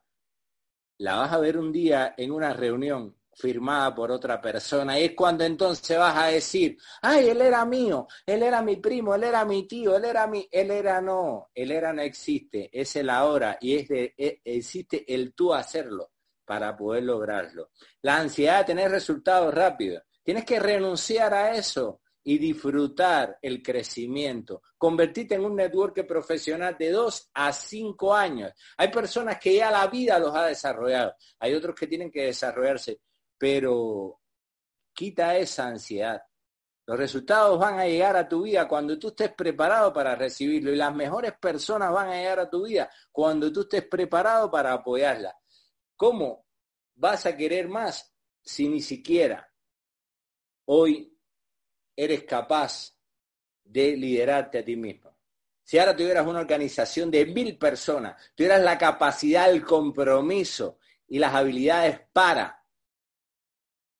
la 0.99 1.15
vas 1.15 1.33
a 1.33 1.39
ver 1.39 1.57
un 1.57 1.71
día 1.71 2.13
en 2.15 2.31
una 2.31 2.53
reunión 2.53 3.17
firmada 3.33 3.95
por 3.95 4.11
otra 4.11 4.39
persona. 4.39 4.99
Y 4.99 5.05
es 5.05 5.11
cuando 5.15 5.43
entonces 5.43 5.97
vas 5.97 6.15
a 6.15 6.27
decir, 6.27 6.77
ay, 7.01 7.29
él 7.29 7.41
era 7.41 7.65
mío, 7.65 8.07
él 8.27 8.43
era 8.43 8.61
mi 8.61 8.75
primo, 8.75 9.15
él 9.15 9.23
era 9.23 9.43
mi 9.43 9.67
tío, 9.67 9.97
él 9.97 10.05
era 10.05 10.27
mi, 10.27 10.47
él 10.51 10.69
era 10.69 11.01
no, 11.01 11.49
él 11.55 11.71
era 11.71 11.91
no 11.93 12.03
existe, 12.03 12.69
es 12.71 12.95
el 12.95 13.09
ahora 13.09 13.57
y 13.59 13.77
es 13.77 13.89
e, 13.89 14.41
existe 14.45 15.11
el 15.11 15.33
tú 15.33 15.51
hacerlo 15.51 16.11
para 16.45 16.77
poder 16.77 17.05
lograrlo. 17.05 17.71
La 18.03 18.17
ansiedad 18.17 18.59
de 18.59 18.65
tener 18.65 18.91
resultados 18.91 19.51
rápidos. 19.51 20.03
Tienes 20.21 20.45
que 20.45 20.59
renunciar 20.59 21.33
a 21.33 21.55
eso 21.55 22.01
y 22.23 22.37
disfrutar 22.37 23.37
el 23.41 23.61
crecimiento. 23.61 24.61
Convertirte 24.77 25.35
en 25.35 25.45
un 25.45 25.55
network 25.55 26.05
profesional 26.05 26.75
de 26.77 26.91
dos 26.91 27.29
a 27.33 27.51
cinco 27.53 28.13
años. 28.13 28.51
Hay 28.77 28.89
personas 28.89 29.39
que 29.39 29.55
ya 29.55 29.71
la 29.71 29.87
vida 29.87 30.19
los 30.19 30.35
ha 30.35 30.45
desarrollado. 30.45 31.13
Hay 31.39 31.53
otros 31.53 31.75
que 31.75 31.87
tienen 31.87 32.11
que 32.11 32.25
desarrollarse 32.25 32.99
pero 33.39 34.19
quita 34.93 35.37
esa 35.37 35.67
ansiedad. 35.67 36.21
Los 36.85 36.97
resultados 36.97 37.57
van 37.57 37.79
a 37.79 37.85
llegar 37.85 38.17
a 38.17 38.27
tu 38.27 38.43
vida 38.43 38.67
cuando 38.67 38.99
tú 38.99 39.09
estés 39.09 39.31
preparado 39.33 39.93
para 39.93 40.15
recibirlo 40.15 40.71
y 40.71 40.75
las 40.75 40.93
mejores 40.93 41.33
personas 41.39 41.91
van 41.93 42.09
a 42.09 42.15
llegar 42.15 42.39
a 42.39 42.49
tu 42.49 42.65
vida 42.65 42.91
cuando 43.11 43.51
tú 43.51 43.61
estés 43.61 43.87
preparado 43.87 44.51
para 44.51 44.73
apoyarla. 44.73 45.33
¿Cómo 45.95 46.45
vas 46.95 47.25
a 47.25 47.37
querer 47.37 47.69
más 47.69 48.13
si 48.41 48.67
ni 48.67 48.81
siquiera 48.81 49.47
hoy 50.65 51.17
eres 52.03 52.23
capaz 52.23 52.95
de 53.63 53.97
liderarte 53.97 54.59
a 54.59 54.63
ti 54.63 54.75
mismo? 54.75 55.13
Si 55.63 55.77
ahora 55.77 55.95
tuvieras 55.95 56.25
una 56.25 56.39
organización 56.39 57.11
de 57.11 57.25
mil 57.25 57.57
personas, 57.57 58.15
tuvieras 58.33 58.61
la 58.61 58.77
capacidad, 58.77 59.51
el 59.51 59.63
compromiso 59.63 60.79
y 61.07 61.19
las 61.19 61.35
habilidades 61.35 61.99
para 62.13 62.58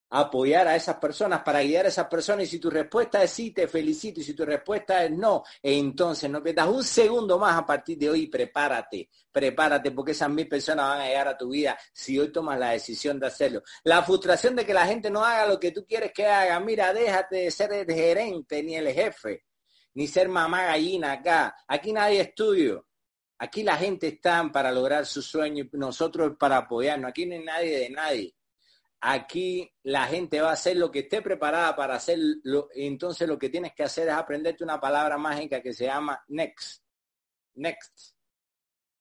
apoyar 0.10 0.68
a 0.68 0.76
esas 0.76 0.96
personas, 0.98 1.42
para 1.42 1.62
guiar 1.62 1.86
a 1.86 1.90
esas 1.90 2.08
personas. 2.08 2.46
Y 2.46 2.48
si 2.48 2.60
tu 2.60 2.70
respuesta 2.70 3.24
es 3.24 3.32
sí, 3.32 3.52
te 3.52 3.68
felicito. 3.68 4.20
Y 4.20 4.24
si 4.24 4.34
tu 4.34 4.46
respuesta 4.46 5.04
es 5.04 5.12
no, 5.12 5.44
entonces 5.62 6.30
no 6.30 6.42
pierdas 6.42 6.68
un 6.68 6.84
segundo 6.84 7.38
más 7.38 7.58
a 7.58 7.66
partir 7.66 7.98
de 7.98 8.10
hoy. 8.10 8.28
Prepárate, 8.28 9.10
prepárate, 9.32 9.92
porque 9.92 10.12
esas 10.12 10.30
mil 10.30 10.48
personas 10.48 10.90
van 10.90 11.02
a 11.02 11.08
llegar 11.08 11.28
a 11.28 11.38
tu 11.38 11.50
vida 11.50 11.78
si 11.94 12.18
hoy 12.20 12.32
tomas 12.32 12.60
la 12.60 12.72
decisión 12.72 13.20
de 13.20 13.28
hacerlo. 13.28 13.62
La 13.84 14.04
frustración 14.04 14.56
de 14.56 14.66
que 14.66 14.74
la 14.74 14.86
gente 14.86 15.10
no 15.10 15.24
haga 15.24 15.48
lo 15.48 15.60
que 15.60 15.72
tú 15.72 15.86
quieres 15.86 16.12
que 16.12 16.26
haga. 16.26 16.60
Mira, 16.60 16.94
déjate 16.94 17.38
de 17.38 17.52
ser 17.52 17.72
el 17.74 17.86
gerente 17.86 18.64
ni 18.64 18.76
el 18.76 18.92
jefe, 18.92 19.46
ni 19.94 20.08
ser 20.08 20.30
mamá 20.30 20.66
gallina 20.66 21.14
acá. 21.14 21.56
Aquí 21.68 21.94
nadie 21.94 22.22
es. 22.22 22.34
Aquí 23.42 23.64
la 23.64 23.78
gente 23.78 24.08
está 24.08 24.50
para 24.52 24.70
lograr 24.70 25.06
su 25.06 25.22
sueño 25.22 25.66
nosotros 25.72 26.34
para 26.38 26.58
apoyarnos. 26.58 27.10
Aquí 27.10 27.26
no 27.26 27.36
hay 27.36 27.44
nadie 27.44 27.80
de 27.80 27.90
nadie 27.90 28.36
aquí 29.02 29.72
la 29.84 30.06
gente 30.08 30.42
va 30.42 30.50
a 30.50 30.54
hacer 30.54 30.78
lo 30.78 30.92
que 30.92 31.00
esté 31.00 31.22
preparada 31.22 31.76
para 31.76 31.96
hacerlo. 31.96 32.70
Entonces 32.74 33.28
lo 33.28 33.38
que 33.38 33.50
tienes 33.50 33.74
que 33.74 33.84
hacer 33.84 34.08
es 34.08 34.14
aprenderte 34.14 34.64
una 34.64 34.80
palabra 34.80 35.18
mágica 35.18 35.62
que 35.62 35.74
se 35.74 35.86
llama 35.86 36.24
next. 36.28 36.84
Next. 37.56 38.14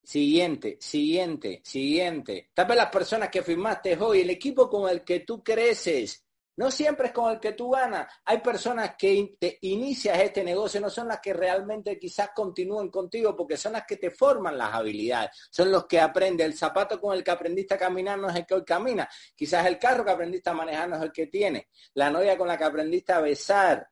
Siguiente, 0.03 0.79
siguiente, 0.81 1.61
siguiente. 1.65 2.51
Tal 2.55 2.69
las 2.77 2.91
personas 2.91 3.29
que 3.29 3.43
firmaste 3.43 3.97
hoy, 3.99 4.23
el 4.23 4.31
equipo 4.31 4.71
con 4.71 4.89
el 4.89 5.05
que 5.05 5.21
tú 5.21 5.43
creces, 5.43 6.25
No 6.59 6.73
siempre 6.73 7.07
es 7.07 7.13
con 7.13 7.31
el 7.31 7.39
que 7.39 7.53
tú 7.53 7.71
ganas. 7.71 8.13
Hay 8.25 8.39
personas 8.39 8.97
que 8.99 9.37
te 9.39 9.59
inicias 9.61 10.19
este 10.19 10.43
negocio, 10.43 10.81
no 10.81 10.91
son 10.91 11.07
las 11.07 11.21
que 11.21 11.33
realmente 11.33 11.97
quizás 11.97 12.31
continúen 12.35 12.91
contigo, 12.91 13.37
porque 13.37 13.57
son 13.57 13.75
las 13.75 13.85
que 13.87 13.97
te 13.97 14.11
forman 14.11 14.59
las 14.59 14.75
habilidades. 14.75 15.31
Son 15.53 15.71
los 15.71 15.87
que 15.87 16.01
aprenden. 16.01 16.47
El 16.47 16.55
zapato 16.55 17.01
con 17.01 17.17
el 17.17 17.23
que 17.23 17.31
aprendiste 17.31 17.75
a 17.75 17.79
caminar 17.79 18.19
no 18.19 18.29
es 18.29 18.35
el 18.35 18.45
que 18.45 18.55
hoy 18.55 18.65
camina. 18.65 19.09
Quizás 19.37 19.67
el 19.67 19.79
carro 19.79 20.05
que 20.05 20.11
aprendiste 20.11 20.51
a 20.51 20.53
manejar 20.53 20.89
no 20.89 20.97
es 20.97 21.03
el 21.03 21.13
que 21.13 21.29
tiene. 21.29 21.69
La 21.95 22.11
novia 22.11 22.37
con 22.37 22.49
la 22.49 22.59
que 22.59 22.65
aprendiste 22.65 23.13
a 23.13 23.21
besar 23.21 23.89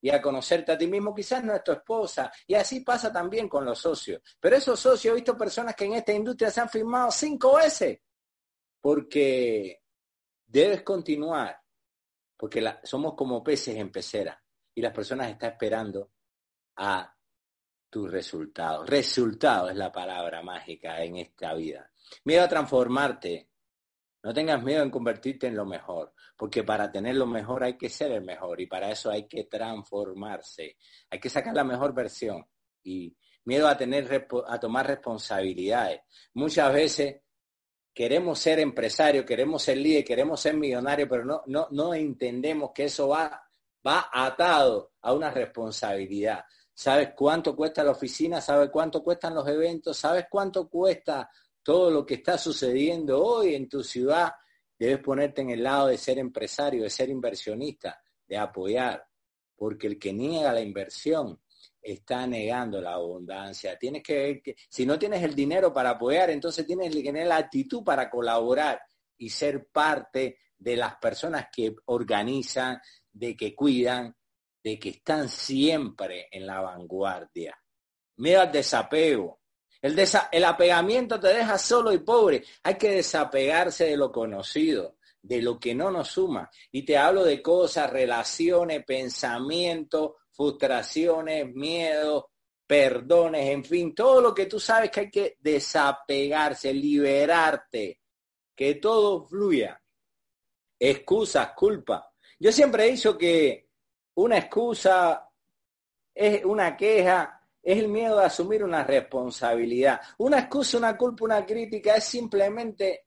y 0.00 0.10
a 0.10 0.22
conocerte 0.22 0.70
a 0.70 0.78
ti 0.78 0.86
mismo, 0.86 1.12
quizás 1.12 1.42
no 1.42 1.52
es 1.52 1.64
tu 1.64 1.72
esposa. 1.72 2.30
Y 2.46 2.54
así 2.54 2.78
pasa 2.78 3.12
también 3.12 3.48
con 3.48 3.64
los 3.64 3.80
socios. 3.80 4.22
Pero 4.38 4.54
esos 4.54 4.78
socios, 4.78 5.12
he 5.12 5.16
visto 5.16 5.36
personas 5.36 5.74
que 5.74 5.86
en 5.86 5.94
esta 5.94 6.12
industria 6.12 6.48
se 6.48 6.60
han 6.60 6.68
firmado 6.68 7.10
cinco 7.10 7.56
veces, 7.56 7.98
porque 8.80 9.80
debes 10.46 10.82
continuar 10.82 11.61
porque 12.42 12.60
somos 12.82 13.14
como 13.14 13.40
peces 13.40 13.76
en 13.76 13.92
pecera 13.92 14.36
y 14.74 14.82
las 14.82 14.92
personas 14.92 15.30
están 15.30 15.52
esperando 15.52 16.10
a 16.74 17.16
tus 17.88 18.10
resultados. 18.10 18.90
Resultado 18.90 19.70
es 19.70 19.76
la 19.76 19.92
palabra 19.92 20.42
mágica 20.42 21.00
en 21.04 21.18
esta 21.18 21.54
vida. 21.54 21.88
Miedo 22.24 22.42
a 22.42 22.48
transformarte. 22.48 23.48
No 24.24 24.34
tengas 24.34 24.60
miedo 24.60 24.82
en 24.82 24.90
convertirte 24.90 25.46
en 25.46 25.54
lo 25.54 25.64
mejor, 25.64 26.14
porque 26.36 26.64
para 26.64 26.90
tener 26.90 27.14
lo 27.14 27.28
mejor 27.28 27.62
hay 27.62 27.78
que 27.78 27.88
ser 27.88 28.10
el 28.10 28.24
mejor 28.24 28.60
y 28.60 28.66
para 28.66 28.90
eso 28.90 29.08
hay 29.08 29.28
que 29.28 29.44
transformarse. 29.44 30.78
Hay 31.10 31.20
que 31.20 31.30
sacar 31.30 31.54
la 31.54 31.62
mejor 31.62 31.94
versión 31.94 32.44
y 32.82 33.16
miedo 33.44 33.68
a 33.68 33.76
tener 33.76 34.26
a 34.48 34.58
tomar 34.58 34.88
responsabilidades. 34.88 36.00
Muchas 36.34 36.72
veces 36.72 37.20
queremos 37.94 38.38
ser 38.38 38.58
empresarios, 38.60 39.24
queremos 39.24 39.62
ser 39.62 39.76
líder, 39.76 40.04
queremos 40.04 40.40
ser 40.40 40.54
millonarios, 40.56 41.08
pero 41.08 41.24
no, 41.24 41.42
no, 41.46 41.68
no 41.70 41.94
entendemos 41.94 42.70
que 42.74 42.84
eso 42.84 43.08
va, 43.08 43.42
va 43.86 44.08
atado 44.12 44.92
a 45.02 45.12
una 45.12 45.30
responsabilidad. 45.30 46.44
¿Sabes 46.74 47.10
cuánto 47.14 47.54
cuesta 47.54 47.84
la 47.84 47.90
oficina? 47.90 48.40
¿Sabes 48.40 48.70
cuánto 48.70 49.02
cuestan 49.02 49.34
los 49.34 49.46
eventos? 49.46 49.96
¿Sabes 49.96 50.26
cuánto 50.30 50.68
cuesta 50.68 51.30
todo 51.62 51.90
lo 51.90 52.06
que 52.06 52.14
está 52.14 52.38
sucediendo 52.38 53.22
hoy 53.22 53.54
en 53.54 53.68
tu 53.68 53.84
ciudad? 53.84 54.32
Debes 54.78 54.98
ponerte 54.98 55.42
en 55.42 55.50
el 55.50 55.62
lado 55.62 55.88
de 55.88 55.98
ser 55.98 56.18
empresario, 56.18 56.82
de 56.82 56.90
ser 56.90 57.10
inversionista, 57.10 58.02
de 58.26 58.38
apoyar, 58.38 59.06
porque 59.54 59.86
el 59.86 59.98
que 59.98 60.12
niega 60.12 60.52
la 60.52 60.62
inversión 60.62 61.41
está 61.82 62.26
negando 62.26 62.80
la 62.80 62.94
abundancia. 62.94 63.76
Tienes 63.76 64.02
que, 64.02 64.40
que, 64.42 64.54
si 64.68 64.86
no 64.86 64.98
tienes 64.98 65.22
el 65.22 65.34
dinero 65.34 65.72
para 65.72 65.90
apoyar, 65.90 66.30
entonces 66.30 66.66
tienes 66.66 66.94
que 66.94 67.02
tener 67.02 67.26
la 67.26 67.36
actitud 67.36 67.82
para 67.82 68.08
colaborar 68.08 68.80
y 69.18 69.28
ser 69.28 69.68
parte 69.68 70.38
de 70.56 70.76
las 70.76 70.96
personas 70.96 71.48
que 71.52 71.74
organizan, 71.86 72.80
de 73.12 73.36
que 73.36 73.54
cuidan, 73.54 74.14
de 74.62 74.78
que 74.78 74.90
están 74.90 75.28
siempre 75.28 76.28
en 76.30 76.46
la 76.46 76.60
vanguardia. 76.60 77.58
Mira 78.16 78.44
el 78.44 78.52
desapego. 78.52 79.40
El, 79.80 79.98
el 80.30 80.44
apegamiento 80.44 81.18
te 81.18 81.28
deja 81.28 81.58
solo 81.58 81.92
y 81.92 81.98
pobre. 81.98 82.44
Hay 82.62 82.76
que 82.76 82.90
desapegarse 82.92 83.86
de 83.86 83.96
lo 83.96 84.12
conocido, 84.12 84.98
de 85.20 85.42
lo 85.42 85.58
que 85.58 85.74
no 85.74 85.90
nos 85.90 86.08
suma. 86.08 86.48
Y 86.70 86.84
te 86.84 86.96
hablo 86.96 87.24
de 87.24 87.42
cosas, 87.42 87.90
relaciones, 87.90 88.84
pensamientos, 88.84 90.12
frustraciones, 90.42 91.54
miedos, 91.54 92.24
perdones, 92.66 93.48
en 93.50 93.64
fin, 93.64 93.94
todo 93.94 94.20
lo 94.20 94.34
que 94.34 94.46
tú 94.46 94.58
sabes 94.58 94.90
que 94.90 95.00
hay 95.00 95.10
que 95.10 95.36
desapegarse, 95.38 96.74
liberarte, 96.74 98.00
que 98.56 98.74
todo 98.76 99.24
fluya. 99.24 99.80
Excusas, 100.80 101.52
culpa. 101.54 102.12
Yo 102.40 102.50
siempre 102.50 102.86
he 102.88 102.90
dicho 102.90 103.16
que 103.16 103.68
una 104.16 104.38
excusa 104.38 105.30
es 106.12 106.44
una 106.44 106.76
queja, 106.76 107.40
es 107.62 107.78
el 107.78 107.86
miedo 107.86 108.18
a 108.18 108.26
asumir 108.26 108.64
una 108.64 108.82
responsabilidad. 108.82 110.00
Una 110.18 110.40
excusa, 110.40 110.78
una 110.78 110.96
culpa, 110.96 111.24
una 111.24 111.46
crítica 111.46 111.94
es 111.94 112.04
simplemente 112.04 113.06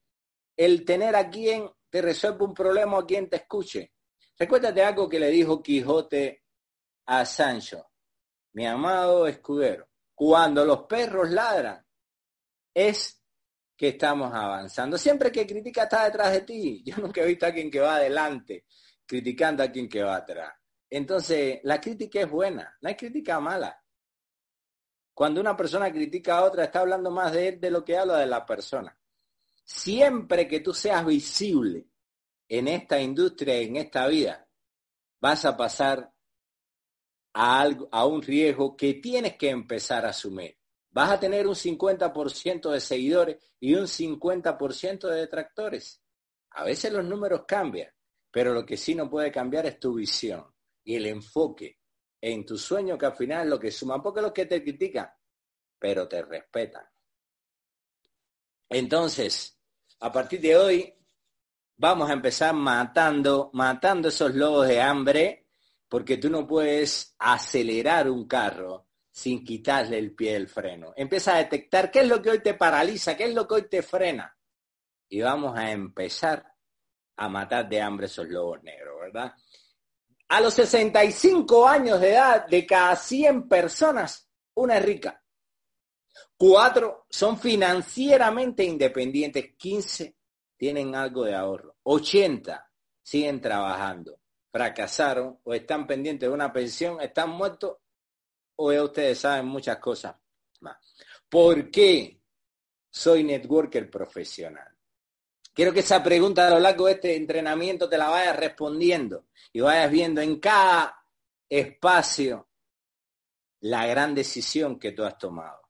el 0.56 0.86
tener 0.86 1.18
a 1.18 1.30
quien 1.30 1.70
te 1.89 2.01
resuelva 2.01 2.46
un 2.46 2.54
problema 2.54 2.96
o 2.96 3.01
a 3.01 3.06
quien 3.06 3.27
te 3.27 3.36
escuche. 3.36 3.92
Recuérdate 4.39 4.82
algo 4.82 5.10
que 5.10 5.20
le 5.20 5.30
dijo 5.30 5.62
Quijote 5.62 6.45
a 7.06 7.26
Sancho, 7.26 7.92
mi 8.54 8.66
amado 8.66 9.28
escudero, 9.28 9.88
cuando 10.14 10.64
los 10.66 10.84
perros 10.84 11.30
ladran, 11.30 11.86
es 12.74 13.22
que 13.76 13.89
estamos 13.89 14.34
avanzando. 14.34 14.98
Siempre 14.98 15.32
que 15.32 15.46
critica 15.46 15.84
está 15.84 16.06
detrás 16.06 16.32
de 16.32 16.41
ti. 16.41 16.84
Yo 16.86 16.98
nunca 16.98 17.22
he 17.22 17.28
visto 17.28 17.46
a 17.46 17.52
quien 17.52 17.70
que 17.70 17.80
va 17.80 17.96
adelante 17.96 18.65
criticando 19.06 19.63
a 19.63 19.72
quien 19.72 19.88
que 19.88 20.02
va 20.04 20.15
atrás. 20.15 20.54
Entonces, 20.89 21.60
la 21.63 21.80
crítica 21.80 22.22
es 22.22 22.30
buena, 22.30 22.76
no 22.82 22.89
hay 22.89 22.96
crítica 22.96 23.39
mala. 23.39 23.82
Cuando 25.13 25.39
una 25.39 25.56
persona 25.56 25.91
critica 25.91 26.38
a 26.38 26.44
otra, 26.44 26.65
está 26.65 26.80
hablando 26.80 27.12
más 27.12 27.32
de 27.32 27.50
él 27.50 27.60
de 27.60 27.72
lo 27.72 27.84
que 27.84 27.98
habla 27.98 28.18
de 28.18 28.26
la 28.26 28.46
persona. 28.46 28.98
Siempre 29.63 30.48
que 30.48 30.60
tú 30.60 30.74
seas 30.74 31.06
visible 31.06 31.88
en 32.48 32.68
esta 32.68 33.00
industria, 33.00 33.56
en 33.56 33.78
esta 33.78 34.08
vida, 34.08 34.48
vas 35.20 35.46
a 35.46 35.56
pasar 35.56 36.13
a, 37.36 37.60
algo, 37.60 37.89
a 37.91 38.06
un 38.06 38.21
riesgo 38.21 38.76
que 38.78 38.95
tienes 38.95 39.36
que 39.36 39.50
empezar 39.50 40.06
a 40.06 40.10
asumir. 40.10 40.58
Vas 40.89 41.12
a 41.12 41.19
tener 41.19 41.45
un 41.45 41.56
50% 41.56 42.71
de 42.71 42.80
seguidores 42.80 43.38
y 43.60 43.76
un 43.76 43.84
50% 43.88 45.10
de 45.10 45.19
detractores. 45.19 46.02
A 46.52 46.63
veces 46.63 46.93
los 46.93 47.04
números 47.04 47.41
cambian, 47.45 47.91
pero 48.32 48.54
lo 48.54 48.65
que 48.65 48.78
sí 48.78 48.95
no 48.95 49.10
puede 49.10 49.32
cambiar 49.32 49.65
es 49.65 49.78
tu 49.78 49.95
visión 49.95 50.45
y 50.86 50.95
el 50.95 51.08
enfoque 51.08 51.80
en 52.21 52.45
tu 52.45 52.58
sueño 52.58 52.98
que 52.98 53.08
al 53.08 53.15
final 53.15 53.43
es 53.43 53.50
lo 53.50 53.60
que 53.60 53.69
suma, 53.69 54.02
porque 54.02 54.21
los 54.21 54.32
que 54.32 54.45
te 54.45 54.63
critican, 54.63 55.10
pero 55.78 56.08
te 56.08 56.21
respetan. 56.21 56.86
Entonces, 58.69 59.60
a 60.00 60.12
partir 60.12 60.39
de 60.39 60.56
hoy, 60.56 60.93
vamos 61.76 62.10
a 62.10 62.13
empezar 62.13 62.54
matando, 62.54 63.50
matando 63.54 64.08
esos 64.08 64.34
lobos 64.34 64.69
de 64.69 64.82
hambre 64.82 65.44
porque 65.95 66.17
tú 66.17 66.29
no 66.29 66.45
puedes 66.45 67.15
acelerar 67.19 68.10
un 68.10 68.27
carro 68.27 68.89
sin 69.10 69.45
quitarle 69.45 69.97
el 69.97 70.13
pie 70.13 70.34
del 70.34 70.49
freno. 70.49 70.91
Empieza 70.93 71.34
a 71.34 71.38
detectar 71.38 71.89
qué 71.89 72.01
es 72.01 72.08
lo 72.10 72.21
que 72.21 72.31
hoy 72.31 72.43
te 72.43 72.53
paraliza, 72.53 73.15
qué 73.15 73.23
es 73.23 73.34
lo 73.34 73.47
que 73.47 73.53
hoy 73.53 73.69
te 73.69 73.81
frena. 73.81 74.38
Y 75.08 75.21
vamos 75.21 75.58
a 75.58 75.71
empezar 75.71 76.53
a 77.15 77.29
matar 77.29 77.69
de 77.69 77.81
hambre 77.81 78.08
esos 78.08 78.27
lobos 78.27 78.62
negros, 78.62 78.99
¿verdad? 78.99 79.36
A 80.27 80.41
los 80.41 80.53
65 80.55 81.65
años 81.65 82.01
de 82.01 82.10
edad, 82.10 82.45
de 82.45 82.65
cada 82.65 82.93
100 82.97 83.47
personas, 83.47 84.29
una 84.55 84.75
es 84.75 84.84
rica. 84.84 85.23
Cuatro 86.36 87.05
son 87.10 87.39
financieramente 87.39 88.65
independientes. 88.65 89.55
15 89.55 90.17
tienen 90.58 90.93
algo 90.93 91.23
de 91.23 91.36
ahorro. 91.36 91.77
80 91.84 92.69
siguen 93.01 93.39
trabajando 93.39 94.19
fracasaron 94.56 95.41
o 95.44 95.54
están 95.54 95.86
pendientes 95.86 96.30
de 96.30 96.34
una 96.34 96.54
pensión, 96.54 97.02
están 97.02 97.30
muertos 97.30 97.76
o 98.56 98.72
ustedes 98.72 99.20
saben 99.20 99.48
muchas 99.48 99.80
cosas 99.80 100.15
más. 100.62 100.78
¿Por 101.28 101.70
qué 101.70 102.22
soy 102.89 103.26
networker 103.26 103.91
profesional? 103.91 104.74
Quiero 105.54 105.74
que 105.74 105.82
esa 105.82 106.02
pregunta 106.02 106.48
a 106.48 106.52
lo 106.52 106.60
largo 106.62 106.86
de 106.86 106.94
este 106.94 107.18
entrenamiento 107.18 107.89
te 107.89 107.98
la 107.98 108.08
vayas 108.08 108.38
respondiendo 108.38 109.26
y 109.52 109.60
vayas 109.60 109.91
viendo 109.91 110.22
en 110.22 110.39
cada 110.39 111.04
espacio 111.50 112.48
la 113.60 113.86
gran 113.88 114.15
decisión 114.15 114.80
que 114.80 114.94
tú 114.94 115.04
has 115.04 115.18
tomado. 115.18 115.63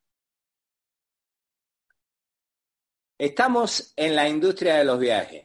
Estamos 3.17 3.93
en 3.95 4.15
la 4.15 4.29
industria 4.29 4.75
de 4.75 4.83
los 4.85 4.99
viajes 4.99 5.44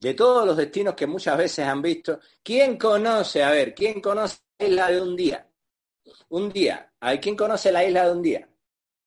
de 0.00 0.14
todos 0.14 0.46
los 0.46 0.56
destinos 0.56 0.94
que 0.94 1.06
muchas 1.06 1.36
veces 1.36 1.66
han 1.66 1.82
visto, 1.82 2.20
¿quién 2.42 2.78
conoce, 2.78 3.42
a 3.42 3.50
ver, 3.50 3.74
quién 3.74 4.00
conoce 4.00 4.38
la 4.58 4.66
isla 4.66 4.90
de 4.90 5.00
un 5.02 5.16
día? 5.16 5.46
Un 6.30 6.50
día, 6.50 6.92
a 7.00 7.10
ver, 7.10 7.20
¿quién 7.20 7.36
conoce 7.36 7.70
la 7.70 7.84
isla 7.84 8.06
de 8.06 8.12
un 8.12 8.22
día? 8.22 8.48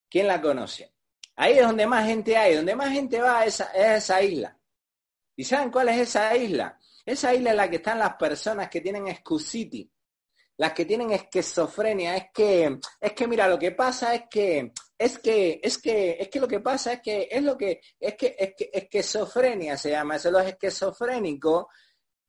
¿Quién 0.10 0.28
la 0.28 0.40
conoce? 0.40 0.94
Ahí 1.36 1.54
es 1.54 1.66
donde 1.66 1.88
más 1.88 2.06
gente 2.06 2.38
hay, 2.38 2.56
donde 2.56 2.76
más 2.76 2.92
gente 2.92 3.20
va 3.20 3.40
a 3.40 3.46
esa, 3.46 4.22
isla. 4.22 4.58
¿Y 5.36 5.44
saben 5.44 5.72
cuál 5.72 5.90
es 5.90 5.98
esa 5.98 6.36
isla? 6.38 6.80
Esa 7.04 7.34
isla 7.34 7.50
es 7.50 7.56
la 7.56 7.70
que 7.70 7.78
están 7.78 7.98
las 7.98 8.16
personas 8.16 8.70
que 8.70 8.82
tienen 8.82 9.08
excusiti, 9.08 9.92
las 10.58 10.74
que 10.74 10.86
tienen 10.86 11.12
esquizofrenia. 11.12 12.16
Es 12.16 12.26
que, 12.34 12.80
es 13.00 13.14
que 13.14 13.28
mira, 13.28 13.48
lo 13.48 13.58
que 13.60 13.72
pasa 13.72 14.14
es 14.16 14.24
que 14.30 14.72
es 14.98 15.20
que, 15.20 15.60
es 15.62 15.78
que, 15.78 16.18
es 16.20 16.30
que 16.30 16.40
lo 16.40 16.48
que 16.48 16.60
pasa 16.60 16.94
es 16.94 17.02
que 17.02 17.28
es 17.30 17.44
lo 17.44 17.58
que, 17.58 17.82
es 18.00 18.16
que, 18.16 18.36
es 18.38 18.54
que 18.56 18.70
esquizofrenia 18.72 19.78
se 19.78 19.92
llama, 19.92 20.16
eso 20.16 20.32
los 20.32 20.46
esquizofrénicos, 20.46 21.66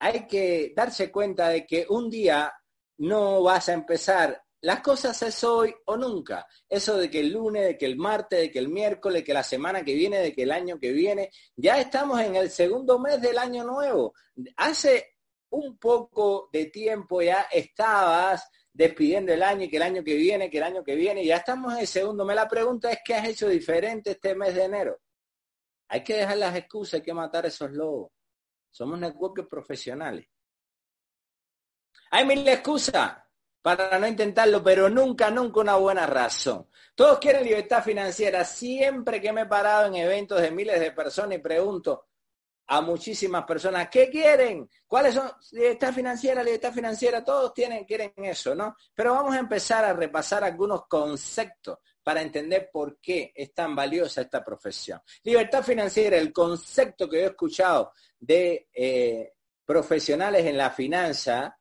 hay 0.01 0.27
que 0.27 0.73
darse 0.75 1.11
cuenta 1.11 1.49
de 1.49 1.67
que 1.67 1.87
un 1.89 2.11
día 2.11 2.53
no 2.99 3.43
vas 3.43 3.69
a 3.69 3.75
empezar 3.75 4.45
las 4.65 4.81
cosas 4.81 5.21
es 5.21 5.45
hoy 5.45 5.75
o 5.85 5.95
nunca. 5.99 6.47
Eso 6.67 6.97
de 6.97 7.11
que 7.11 7.21
el 7.21 7.33
lunes, 7.33 7.67
de 7.67 7.77
que 7.77 7.85
el 7.85 7.97
martes, 7.97 8.41
de 8.41 8.51
que 8.51 8.59
el 8.59 8.71
miércoles, 8.71 9.23
que 9.23 9.35
la 9.35 9.43
semana 9.43 9.85
que 9.85 9.95
viene, 9.95 10.21
de 10.21 10.35
que 10.35 10.45
el 10.45 10.53
año 10.53 10.81
que 10.81 10.91
viene, 10.91 11.31
ya 11.55 11.79
estamos 11.79 12.19
en 12.23 12.35
el 12.37 12.49
segundo 12.49 12.99
mes 12.99 13.21
del 13.21 13.37
año 13.37 13.63
nuevo. 13.63 14.15
Hace 14.57 15.14
un 15.55 15.79
poco 15.79 16.49
de 16.53 16.67
tiempo 16.67 17.23
ya 17.23 17.43
estabas 17.53 18.51
despidiendo 18.73 19.33
el 19.33 19.43
año 19.43 19.65
y 19.65 19.71
que 19.71 19.77
el 19.77 19.85
año 19.85 20.03
que 20.03 20.15
viene, 20.17 20.51
que 20.51 20.59
el 20.59 20.65
año 20.65 20.83
que 20.83 20.97
viene, 20.97 21.25
ya 21.25 21.37
estamos 21.37 21.73
en 21.75 21.81
el 21.81 21.87
segundo 21.87 22.25
mes. 22.25 22.35
La 22.35 22.49
pregunta 22.49 22.91
es, 22.91 22.99
¿qué 23.05 23.15
has 23.15 23.29
hecho 23.29 23.49
diferente 23.49 24.11
este 24.11 24.35
mes 24.35 24.55
de 24.55 24.65
enero? 24.65 25.01
Hay 25.89 26.03
que 26.03 26.17
dejar 26.17 26.39
las 26.39 26.57
excusas, 26.57 26.95
hay 26.95 27.03
que 27.03 27.15
matar 27.15 27.47
esos 27.47 27.71
lobos. 27.71 28.11
Somos 28.71 28.99
networkers 28.99 29.47
profesionales. 29.47 30.27
Hay 32.11 32.27
mil 32.27 32.47
excusas 32.49 33.17
para 33.63 33.97
no 33.99 34.09
intentarlo, 34.09 34.63
pero 34.63 34.91
nunca, 34.91 35.31
nunca 35.31 35.61
una 35.61 35.77
buena 35.77 36.07
razón. 36.07 36.69
Todos 36.97 37.21
quieren 37.21 37.45
libertad 37.45 37.83
financiera. 37.85 38.45
Siempre 38.45 39.21
que 39.21 39.33
me 39.33 39.43
he 39.43 39.47
parado 39.47 39.87
en 39.87 39.95
eventos 39.95 40.41
de 40.41 40.51
miles 40.51 40.81
de 40.81 40.91
personas 40.91 41.39
y 41.39 41.41
pregunto 41.41 42.07
a 42.67 42.81
muchísimas 42.81 43.45
personas, 43.45 43.89
¿qué 43.91 44.09
quieren? 44.09 44.69
¿Cuáles 44.87 45.15
son? 45.15 45.31
Libertad 45.53 45.93
financiera, 45.93 46.43
libertad 46.43 46.73
financiera, 46.73 47.25
todos 47.25 47.53
tienen, 47.53 47.85
quieren 47.85 48.13
eso, 48.17 48.55
¿no? 48.55 48.75
Pero 48.95 49.13
vamos 49.15 49.35
a 49.35 49.41
empezar 49.41 49.85
a 49.85 49.93
repasar 49.93 50.45
algunos 50.45 50.87
conceptos 50.87 51.79
para 52.03 52.23
entender 52.23 52.71
por 52.73 52.99
qué 53.01 53.33
es 53.35 53.53
tan 53.53 53.75
valiosa 53.75 54.23
esta 54.23 54.45
profesión. 54.45 55.01
Libertad 55.23 55.63
financiera, 55.63 56.17
el 56.17 56.33
concepto 56.33 57.09
que 57.09 57.19
yo 57.19 57.25
he 57.25 57.31
escuchado 57.31 57.93
de 58.19 58.69
eh, 58.73 59.33
profesionales 59.65 60.45
en 60.47 60.57
la 60.57 60.71
finanza, 60.71 61.59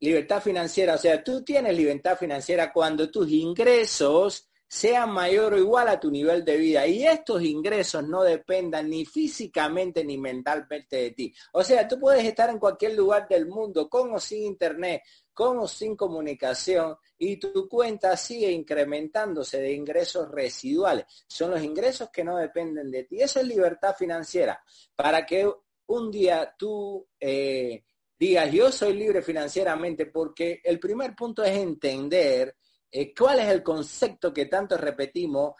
libertad 0.00 0.42
financiera, 0.42 0.94
o 0.94 0.98
sea, 0.98 1.22
tú 1.22 1.42
tienes 1.42 1.76
libertad 1.76 2.16
financiera 2.16 2.72
cuando 2.72 3.10
tus 3.10 3.28
ingresos 3.30 4.48
sean 4.68 5.12
mayor 5.12 5.54
o 5.54 5.58
igual 5.58 5.88
a 5.88 6.00
tu 6.00 6.10
nivel 6.10 6.44
de 6.44 6.56
vida 6.56 6.86
y 6.86 7.06
estos 7.06 7.42
ingresos 7.42 8.06
no 8.06 8.22
dependan 8.22 8.90
ni 8.90 9.04
físicamente 9.04 10.04
ni 10.04 10.18
mentalmente 10.18 10.96
de 10.96 11.10
ti. 11.12 11.34
O 11.52 11.62
sea, 11.62 11.86
tú 11.86 11.98
puedes 12.00 12.24
estar 12.24 12.50
en 12.50 12.58
cualquier 12.58 12.94
lugar 12.94 13.28
del 13.28 13.46
mundo 13.46 13.88
con 13.88 14.12
o 14.12 14.18
sin 14.18 14.42
internet, 14.42 15.02
con 15.32 15.58
o 15.58 15.68
sin 15.68 15.96
comunicación 15.96 16.96
y 17.18 17.36
tu 17.36 17.68
cuenta 17.68 18.16
sigue 18.16 18.50
incrementándose 18.50 19.60
de 19.60 19.72
ingresos 19.72 20.30
residuales. 20.30 21.06
Son 21.28 21.50
los 21.50 21.62
ingresos 21.62 22.10
que 22.10 22.24
no 22.24 22.36
dependen 22.36 22.90
de 22.90 23.04
ti. 23.04 23.20
Eso 23.20 23.40
es 23.40 23.46
libertad 23.46 23.94
financiera. 23.96 24.60
Para 24.94 25.24
que 25.24 25.50
un 25.86 26.10
día 26.10 26.54
tú 26.58 27.06
eh, 27.20 27.84
digas, 28.18 28.50
yo 28.50 28.72
soy 28.72 28.94
libre 28.94 29.22
financieramente, 29.22 30.06
porque 30.06 30.60
el 30.64 30.80
primer 30.80 31.14
punto 31.14 31.44
es 31.44 31.56
entender 31.56 32.56
eh, 32.90 33.14
cuál 33.14 33.40
es 33.40 33.48
el 33.48 33.62
concepto 33.62 34.32
que 34.32 34.46
tanto 34.46 34.76
repetimos, 34.76 35.54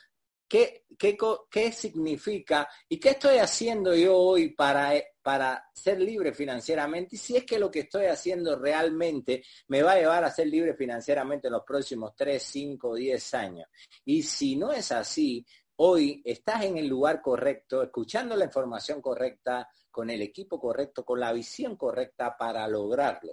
qué, 0.48 0.84
qué, 0.98 1.16
qué 1.50 1.72
significa 1.72 2.68
y 2.88 2.98
qué 2.98 3.10
estoy 3.10 3.38
haciendo 3.38 3.94
yo 3.94 4.16
hoy 4.16 4.50
para, 4.50 4.92
para 5.22 5.68
ser 5.74 6.00
libre 6.00 6.32
financieramente 6.32 7.16
y 7.16 7.18
si 7.18 7.36
es 7.36 7.44
que 7.44 7.58
lo 7.58 7.70
que 7.70 7.80
estoy 7.80 8.06
haciendo 8.06 8.56
realmente 8.56 9.42
me 9.68 9.82
va 9.82 9.92
a 9.92 9.98
llevar 9.98 10.24
a 10.24 10.30
ser 10.30 10.46
libre 10.46 10.74
financieramente 10.74 11.48
en 11.48 11.54
los 11.54 11.64
próximos 11.64 12.14
3, 12.16 12.42
5, 12.42 12.94
10 12.94 13.34
años. 13.34 13.68
Y 14.04 14.22
si 14.22 14.56
no 14.56 14.72
es 14.72 14.92
así, 14.92 15.44
hoy 15.76 16.22
estás 16.24 16.64
en 16.64 16.78
el 16.78 16.86
lugar 16.86 17.20
correcto, 17.20 17.82
escuchando 17.82 18.36
la 18.36 18.44
información 18.44 19.00
correcta, 19.00 19.68
con 19.90 20.10
el 20.10 20.20
equipo 20.20 20.60
correcto, 20.60 21.04
con 21.04 21.18
la 21.18 21.32
visión 21.32 21.74
correcta 21.76 22.36
para 22.36 22.68
lograrlo, 22.68 23.32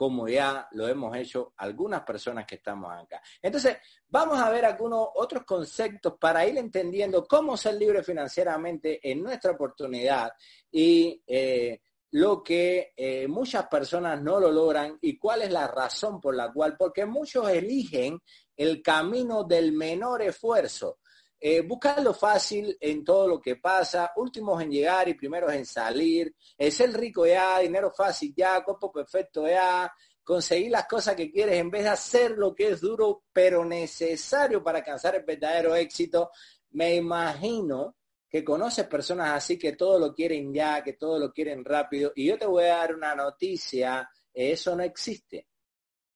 como 0.00 0.26
ya 0.26 0.66
lo 0.70 0.88
hemos 0.88 1.14
hecho 1.14 1.52
algunas 1.58 2.00
personas 2.04 2.46
que 2.46 2.54
estamos 2.54 2.90
acá. 2.90 3.20
Entonces, 3.42 3.76
vamos 4.08 4.40
a 4.40 4.48
ver 4.48 4.64
algunos 4.64 5.08
otros 5.14 5.44
conceptos 5.44 6.14
para 6.18 6.46
ir 6.46 6.56
entendiendo 6.56 7.26
cómo 7.26 7.54
ser 7.54 7.74
libre 7.74 8.02
financieramente 8.02 8.98
en 9.02 9.22
nuestra 9.22 9.50
oportunidad 9.50 10.32
y 10.72 11.22
eh, 11.26 11.82
lo 12.12 12.42
que 12.42 12.94
eh, 12.96 13.28
muchas 13.28 13.66
personas 13.66 14.22
no 14.22 14.40
lo 14.40 14.50
logran 14.50 14.96
y 15.02 15.18
cuál 15.18 15.42
es 15.42 15.50
la 15.50 15.66
razón 15.66 16.18
por 16.18 16.34
la 16.34 16.50
cual, 16.50 16.78
porque 16.78 17.04
muchos 17.04 17.50
eligen 17.50 18.22
el 18.56 18.80
camino 18.80 19.44
del 19.44 19.72
menor 19.72 20.22
esfuerzo 20.22 21.00
eh, 21.40 21.62
buscar 21.62 22.02
lo 22.02 22.12
fácil 22.12 22.76
en 22.78 23.02
todo 23.02 23.26
lo 23.26 23.40
que 23.40 23.56
pasa, 23.56 24.12
últimos 24.16 24.62
en 24.62 24.70
llegar 24.70 25.08
y 25.08 25.14
primeros 25.14 25.52
en 25.54 25.64
salir, 25.64 26.34
es 26.56 26.74
ser 26.74 26.92
rico 26.92 27.26
ya, 27.26 27.60
dinero 27.60 27.90
fácil 27.90 28.34
ya, 28.36 28.62
cuerpo 28.62 28.92
perfecto 28.92 29.48
ya, 29.48 29.90
conseguir 30.22 30.70
las 30.70 30.86
cosas 30.86 31.16
que 31.16 31.32
quieres 31.32 31.56
en 31.56 31.70
vez 31.70 31.84
de 31.84 31.88
hacer 31.88 32.32
lo 32.32 32.54
que 32.54 32.68
es 32.68 32.80
duro 32.80 33.24
pero 33.32 33.64
necesario 33.64 34.62
para 34.62 34.78
alcanzar 34.78 35.14
el 35.14 35.24
verdadero 35.24 35.74
éxito. 35.74 36.30
Me 36.72 36.94
imagino 36.96 37.96
que 38.28 38.44
conoces 38.44 38.86
personas 38.86 39.30
así 39.30 39.58
que 39.58 39.72
todo 39.72 39.98
lo 39.98 40.14
quieren 40.14 40.52
ya, 40.54 40.84
que 40.84 40.92
todo 40.92 41.18
lo 41.18 41.32
quieren 41.32 41.64
rápido. 41.64 42.12
Y 42.14 42.26
yo 42.26 42.38
te 42.38 42.46
voy 42.46 42.64
a 42.64 42.76
dar 42.76 42.94
una 42.94 43.14
noticia, 43.14 44.08
eso 44.32 44.76
no 44.76 44.84
existe. 44.84 45.48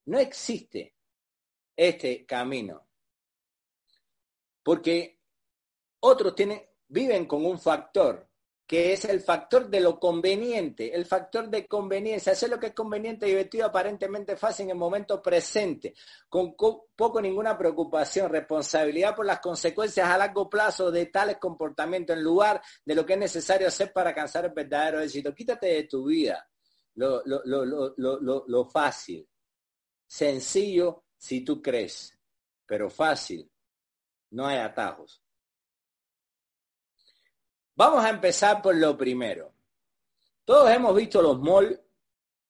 No 0.07 0.19
existe 0.19 0.95
este 1.75 2.25
camino. 2.25 2.87
Porque 4.65 5.21
otros 6.01 6.35
tienen, 6.35 6.61
viven 6.89 7.27
con 7.27 7.47
un 7.47 7.61
factor, 7.61 8.29
que 8.67 8.95
es 8.95 9.05
el 9.05 9.21
factor 9.21 9.69
de 9.69 9.81
lo 9.81 10.01
conveniente, 10.01 10.95
el 10.95 11.05
factor 11.05 11.51
de 11.51 11.67
conveniencia, 11.67 12.33
hacer 12.33 12.49
lo 12.49 12.59
que 12.59 12.69
es 12.69 12.75
conveniente, 12.75 13.27
divertido, 13.27 13.67
aparentemente 13.67 14.37
fácil 14.37 14.65
en 14.65 14.71
el 14.71 14.77
momento 14.77 15.21
presente, 15.21 15.95
con 16.31 16.57
poco 16.57 17.21
ninguna 17.21 17.59
preocupación, 17.59 18.31
responsabilidad 18.31 19.15
por 19.15 19.27
las 19.27 19.41
consecuencias 19.41 20.09
a 20.09 20.17
largo 20.17 20.49
plazo 20.49 20.91
de 20.91 21.07
tales 21.07 21.37
comportamientos 21.37 22.17
en 22.17 22.23
lugar 22.23 22.63
de 22.85 22.95
lo 22.95 23.05
que 23.05 23.13
es 23.13 23.19
necesario 23.19 23.69
hacer 23.69 23.93
para 23.93 24.11
alcanzar 24.11 24.47
el 24.47 24.53
verdadero 24.53 25.01
éxito. 25.01 25.35
Quítate 25.35 25.67
de 25.67 25.85
tu 25.85 26.07
vida 26.07 26.49
lo, 26.95 27.23
lo 27.27 28.65
fácil, 28.65 29.29
sencillo 30.07 31.05
si 31.17 31.45
tú 31.45 31.61
crees, 31.61 32.19
pero 32.67 32.89
fácil 32.89 33.51
no 34.35 34.47
hay 34.47 34.59
atajos. 34.59 35.23
Vamos 37.77 38.05
a 38.05 38.11
empezar 38.11 38.61
por 38.61 38.75
lo 38.75 38.97
primero. 38.97 39.53
Todos 40.45 40.71
hemos 40.71 40.95
visto 40.95 41.23
los 41.23 41.41
malls 41.41 41.81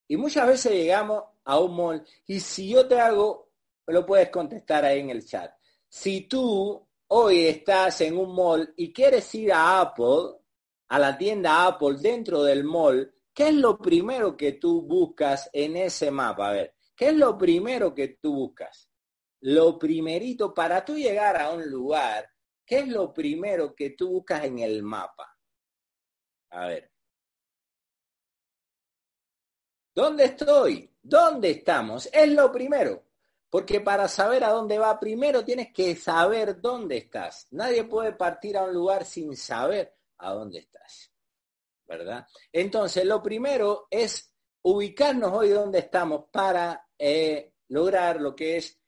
y 0.08 0.16
muchas 0.16 0.46
veces 0.46 0.72
llegamos 0.72 1.24
a 1.44 1.58
un 1.58 1.76
mall 1.76 2.06
y 2.26 2.40
si 2.40 2.70
yo 2.70 2.88
te 2.88 2.98
hago, 2.98 3.50
lo 3.86 4.06
puedes 4.06 4.30
contestar 4.30 4.84
ahí 4.84 5.00
en 5.00 5.10
el 5.10 5.26
chat. 5.26 5.54
Si 5.86 6.22
tú 6.22 6.88
hoy 7.08 7.44
estás 7.44 8.00
en 8.00 8.16
un 8.16 8.34
mall 8.34 8.72
y 8.76 8.90
quieres 8.90 9.34
ir 9.34 9.52
a 9.52 9.80
Apple, 9.82 10.38
a 10.88 10.98
la 10.98 11.16
tienda 11.18 11.66
Apple 11.66 11.98
dentro 12.00 12.42
del 12.42 12.64
mall, 12.64 13.14
¿qué 13.34 13.48
es 13.48 13.54
lo 13.54 13.76
primero 13.76 14.36
que 14.38 14.52
tú 14.52 14.82
buscas 14.82 15.50
en 15.52 15.76
ese 15.76 16.10
mapa? 16.10 16.48
A 16.48 16.52
ver, 16.52 16.74
¿qué 16.96 17.08
es 17.08 17.14
lo 17.14 17.36
primero 17.36 17.94
que 17.94 18.08
tú 18.08 18.34
buscas? 18.34 18.88
Lo 19.44 19.78
primerito 19.78 20.54
para 20.54 20.82
tú 20.84 20.96
llegar 20.96 21.36
a 21.36 21.50
un 21.50 21.68
lugar, 21.68 22.30
¿qué 22.64 22.78
es 22.78 22.88
lo 22.88 23.12
primero 23.12 23.74
que 23.74 23.90
tú 23.90 24.08
buscas 24.08 24.44
en 24.44 24.60
el 24.60 24.82
mapa? 24.82 25.36
A 26.50 26.66
ver. 26.68 26.90
¿Dónde 29.94 30.24
estoy? 30.24 30.90
¿Dónde 31.02 31.50
estamos? 31.50 32.08
Es 32.10 32.32
lo 32.32 32.50
primero. 32.50 33.04
Porque 33.50 33.82
para 33.82 34.08
saber 34.08 34.44
a 34.44 34.48
dónde 34.48 34.78
va 34.78 34.98
primero 34.98 35.44
tienes 35.44 35.74
que 35.74 35.94
saber 35.94 36.62
dónde 36.62 36.96
estás. 36.96 37.46
Nadie 37.50 37.84
puede 37.84 38.12
partir 38.12 38.56
a 38.56 38.64
un 38.64 38.72
lugar 38.72 39.04
sin 39.04 39.36
saber 39.36 39.94
a 40.18 40.32
dónde 40.32 40.60
estás. 40.60 41.12
¿Verdad? 41.86 42.26
Entonces, 42.50 43.04
lo 43.04 43.22
primero 43.22 43.88
es 43.90 44.32
ubicarnos 44.62 45.32
hoy 45.32 45.50
donde 45.50 45.80
estamos 45.80 46.30
para 46.32 46.88
eh, 46.98 47.52
lograr 47.68 48.22
lo 48.22 48.34
que 48.34 48.56
es 48.56 48.80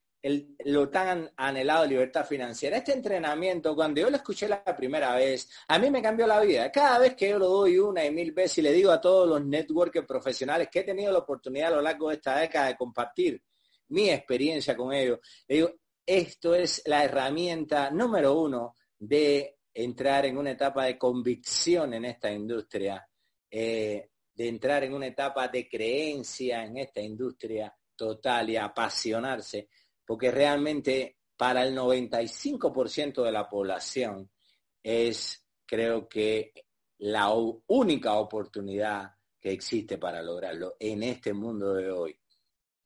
lo 0.65 0.89
tan 0.89 1.31
anhelado 1.37 1.87
libertad 1.87 2.27
financiera. 2.27 2.79
Este 2.79 2.93
entrenamiento, 2.93 3.75
cuando 3.75 4.01
yo 4.01 4.11
lo 4.11 4.17
escuché 4.17 4.49
la 4.49 4.65
primera 4.65 5.15
vez, 5.15 5.49
a 5.69 5.79
mí 5.79 5.91
me 5.91 6.03
cambió 6.03 6.27
la 6.27 6.41
vida. 6.41 6.71
Cada 6.71 6.99
vez 6.99 7.15
que 7.15 7.29
yo 7.31 7.39
lo 7.39 7.49
doy 7.49 7.79
una 7.79 8.05
y 8.05 8.11
mil 8.11 8.33
veces 8.33 8.59
y 8.59 8.63
le 8.63 8.73
digo 8.73 8.91
a 8.91 9.01
todos 9.01 9.29
los 9.29 9.45
networkers 9.45 10.07
profesionales 10.07 10.69
que 10.71 10.81
he 10.81 10.85
tenido 10.85 11.13
la 11.13 11.19
oportunidad 11.19 11.69
a 11.73 11.77
lo 11.77 11.83
largo 11.83 12.09
de 12.09 12.17
esta 12.17 12.39
década 12.39 12.69
de 12.69 12.77
compartir 12.77 13.43
mi 13.89 14.11
experiencia 14.11 14.77
con 14.77 14.93
ellos, 14.93 15.21
le 15.47 15.57
digo, 15.57 15.71
esto 16.05 16.55
es 16.55 16.83
la 16.87 17.05
herramienta 17.05 17.91
número 17.91 18.41
uno 18.41 18.75
de 18.99 19.59
entrar 19.75 20.27
en 20.27 20.39
una 20.39 20.53
etapa 20.53 20.85
de 20.85 20.97
convicción 20.97 21.95
en 21.95 22.07
esta 22.07 22.33
industria, 22.33 23.07
eh, 23.51 24.11
de 24.35 24.49
entrar 24.49 24.85
en 24.85 24.95
una 24.95 25.07
etapa 25.07 25.49
de 25.49 25.69
creencia 25.69 26.65
en 26.65 26.79
esta 26.79 27.01
industria 27.01 27.75
total 27.95 28.51
y 28.51 28.57
apasionarse 28.57 29.69
porque 30.07 30.31
realmente 30.31 31.19
para 31.37 31.63
el 31.65 31.77
95% 31.77 33.23
de 33.23 33.33
la 33.33 33.49
población 33.49 34.31
es, 34.83 35.45
creo 35.67 36.09
que, 36.09 36.53
la 36.99 37.31
única 37.31 38.15
oportunidad 38.15 39.11
que 39.39 39.53
existe 39.53 39.99
para 39.99 40.23
lograrlo 40.23 40.77
en 40.81 41.03
este 41.03 41.33
mundo 41.33 41.75
de 41.75 41.91
hoy. 41.91 42.19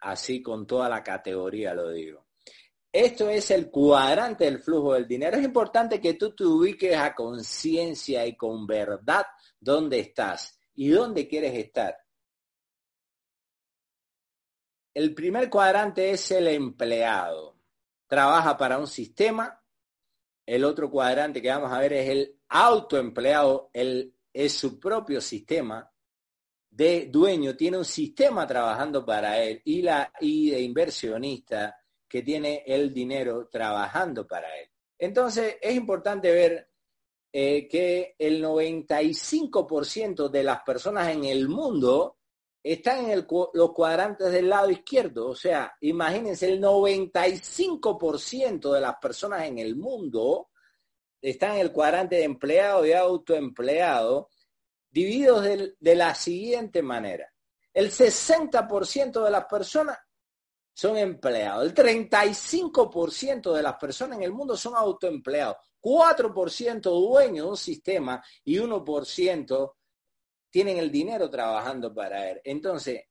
así 0.03 0.43
con 0.43 0.67
toda 0.67 0.89
la 0.89 1.03
categoría 1.03 1.75
lo 1.75 1.91
digo. 1.91 2.27
Esto 2.91 3.29
es 3.29 3.51
el 3.51 3.71
cuadrante 3.71 4.45
del 4.47 4.59
flujo 4.59 4.95
del 4.95 5.07
dinero. 5.07 5.37
Es 5.37 5.45
importante 5.45 6.01
que 6.01 6.15
tú 6.15 6.35
te 6.35 6.45
ubiques 6.45 6.97
a 6.97 7.15
conciencia 7.15 8.27
y 8.27 8.35
con 8.35 8.67
verdad 8.67 9.27
dónde 9.61 10.01
estás 10.01 10.59
y 10.75 10.89
dónde 10.89 11.29
quieres 11.29 11.55
estar. 11.55 11.97
El 14.93 15.15
primer 15.15 15.49
cuadrante 15.49 16.11
es 16.11 16.31
el 16.31 16.49
empleado. 16.49 17.57
Trabaja 18.07 18.57
para 18.57 18.79
un 18.79 18.87
sistema. 18.87 19.63
El 20.45 20.65
otro 20.65 20.91
cuadrante 20.91 21.41
que 21.41 21.49
vamos 21.49 21.73
a 21.73 21.79
ver 21.79 21.93
es 21.93 22.09
el 22.09 22.41
autoempleado. 22.49 23.71
Él 23.73 24.15
es 24.33 24.53
su 24.53 24.81
propio 24.81 25.21
sistema 25.21 25.91
de 26.71 27.07
dueño, 27.07 27.57
tiene 27.57 27.79
un 27.79 27.85
sistema 27.85 28.47
trabajando 28.47 29.05
para 29.05 29.43
él 29.43 29.61
y, 29.65 29.83
la, 29.83 30.13
y 30.21 30.51
de 30.51 30.61
inversionista 30.61 31.77
que 32.09 32.23
tiene 32.23 32.63
el 32.67 32.95
dinero 32.95 33.49
trabajando 33.49 34.27
para 34.27 34.57
él. 34.59 34.69
Entonces 34.99 35.57
es 35.61 35.75
importante 35.75 36.31
ver 36.31 36.71
eh, 37.33 37.69
que 37.69 38.15
el 38.19 38.43
95% 38.43 40.29
de 40.29 40.43
las 40.43 40.63
personas 40.63 41.09
en 41.09 41.25
el 41.25 41.49
mundo 41.49 42.20
están 42.63 43.11
en 43.11 43.27
los 43.55 43.73
cuadrantes 43.73 44.33
del 44.33 44.49
lado 44.49 44.71
izquierdo. 44.71 45.29
O 45.29 45.35
sea, 45.35 45.77
imagínense, 45.81 46.49
el 46.49 46.61
95% 46.61 48.73
de 48.73 48.81
las 48.81 48.97
personas 48.97 49.47
en 49.47 49.59
el 49.59 49.77
mundo 49.77 50.51
están 51.21 51.53
en 51.53 51.61
el 51.61 51.73
cuadrante 51.73 52.17
de 52.17 52.25
empleado 52.25 52.87
y 52.87 52.93
autoempleado, 52.93 54.31
divididos 54.91 55.47
de 55.79 55.95
la 55.95 56.15
siguiente 56.15 56.83
manera. 56.83 57.33
El 57.73 57.91
60% 57.91 59.25
de 59.25 59.31
las 59.31 59.45
personas 59.47 59.99
son 60.73 60.97
empleados. 60.97 61.65
El 61.65 61.75
35% 61.75 63.53
de 63.53 63.63
las 63.63 63.77
personas 63.77 64.19
en 64.19 64.25
el 64.25 64.33
mundo 64.33 64.57
son 64.57 64.75
autoempleados. 64.77 65.57
4% 65.81 66.81
dueños 66.81 67.45
de 67.45 67.51
un 67.51 67.57
sistema 67.57 68.23
y 68.45 68.57
1% 68.57 69.73
tienen 70.51 70.79
el 70.79 70.91
dinero 70.91 71.31
trabajando 71.31 71.95
para 71.95 72.31
él. 72.31 72.41
Entonces, 72.45 73.03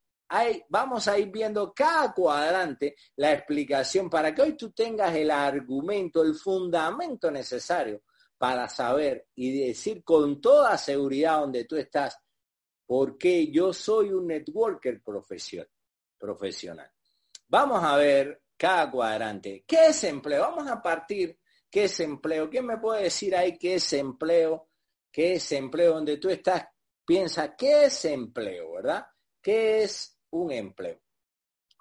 vamos 0.70 1.08
a 1.08 1.18
ir 1.18 1.32
viendo 1.32 1.74
cada 1.74 2.14
cuadrante 2.14 2.96
la 3.16 3.34
explicación 3.34 4.10
para 4.10 4.36
que 4.36 4.42
hoy 4.44 4.58
tú 4.58 4.72
tengas 4.72 5.16
el 5.16 5.32
argumento, 5.32 6.22
el 6.22 6.36
fundamento 6.36 7.32
necesario 7.32 8.04
para 8.38 8.70
saber 8.70 9.28
y 9.36 9.68
decir 9.68 10.04
con 10.04 10.40
toda 10.40 10.78
seguridad 10.78 11.40
donde 11.40 11.66
tú 11.66 11.76
estás, 11.76 12.18
porque 12.86 13.52
yo 13.52 13.74
soy 13.74 14.12
un 14.12 14.28
networker 14.28 15.02
profesional. 15.02 16.92
Vamos 17.48 17.84
a 17.84 17.98
ver 17.98 18.44
cada 18.56 18.92
cuadrante. 18.92 19.64
¿Qué 19.66 19.88
es 19.88 20.04
empleo? 20.04 20.42
Vamos 20.42 20.68
a 20.68 20.82
partir. 20.82 21.40
¿Qué 21.72 21.86
es 21.86 22.00
empleo? 22.00 22.50
¿Quién 22.50 22.66
me 22.66 22.78
puede 22.78 23.04
decir 23.04 23.36
ahí 23.36 23.58
qué 23.58 23.76
es 23.76 23.94
empleo? 23.94 24.70
¿Qué 25.12 25.34
es 25.34 25.52
empleo? 25.52 25.96
Donde 25.96 26.18
tú 26.18 26.30
estás, 26.30 26.66
piensa, 27.10 27.56
¿qué 27.56 27.86
es 27.86 28.06
empleo? 28.06 28.74
¿Verdad? 28.74 29.04
¿Qué 29.42 29.82
es 29.82 30.16
un 30.30 30.52
empleo? 30.52 31.02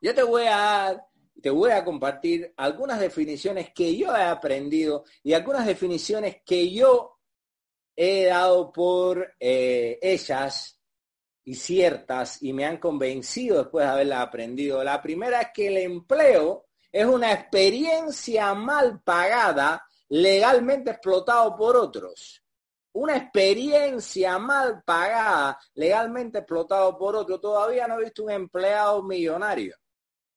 Yo 0.01 0.15
te 0.15 0.23
voy 0.23 0.45
a 0.49 1.05
te 1.43 1.51
voy 1.51 1.71
a 1.71 1.85
compartir 1.85 2.55
algunas 2.57 2.99
definiciones 2.99 3.71
que 3.75 3.95
yo 3.95 4.17
he 4.17 4.23
aprendido 4.23 5.05
y 5.23 5.35
algunas 5.35 5.67
definiciones 5.67 6.39
que 6.47 6.73
yo 6.73 7.19
he 7.95 8.25
dado 8.25 8.73
por 8.73 9.35
eh, 9.39 9.99
ellas 10.01 10.81
y 11.45 11.55
ciertas 11.55 12.43
y 12.43 12.55
me 12.55 12.65
han 12.65 12.79
convencido 12.79 13.59
después 13.59 13.85
de 13.85 13.93
haberla 13.93 14.23
aprendido. 14.23 14.83
La 14.83 15.03
primera 15.03 15.43
es 15.43 15.49
que 15.53 15.67
el 15.69 15.77
empleo 15.77 16.69
es 16.91 17.05
una 17.05 17.35
experiencia 17.35 18.55
mal 18.55 19.03
pagada, 19.03 19.87
legalmente 20.09 20.93
explotado 20.93 21.55
por 21.55 21.77
otros. 21.77 22.43
Una 23.01 23.17
experiencia 23.17 24.41
mal 24.41 24.83
pagada, 24.83 25.57
legalmente 25.75 26.39
explotado 26.39 26.99
por 26.99 27.15
otros. 27.15 27.41
Todavía 27.41 27.87
no 27.87 27.97
he 27.97 28.03
visto 28.03 28.25
un 28.25 28.33
empleado 28.33 29.05
millonario, 29.05 29.77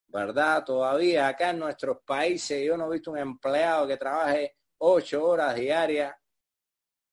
¿verdad? 0.09 0.63
Todavía 0.63 1.27
acá 1.27 1.49
en 1.49 1.57
nuestros 1.57 1.97
países 2.05 2.63
yo 2.63 2.77
no 2.77 2.85
he 2.85 2.93
visto 2.93 3.09
un 3.09 3.17
empleado 3.17 3.87
que 3.87 3.97
trabaje 3.97 4.57
ocho 4.77 5.25
horas 5.25 5.55
diarias, 5.55 6.13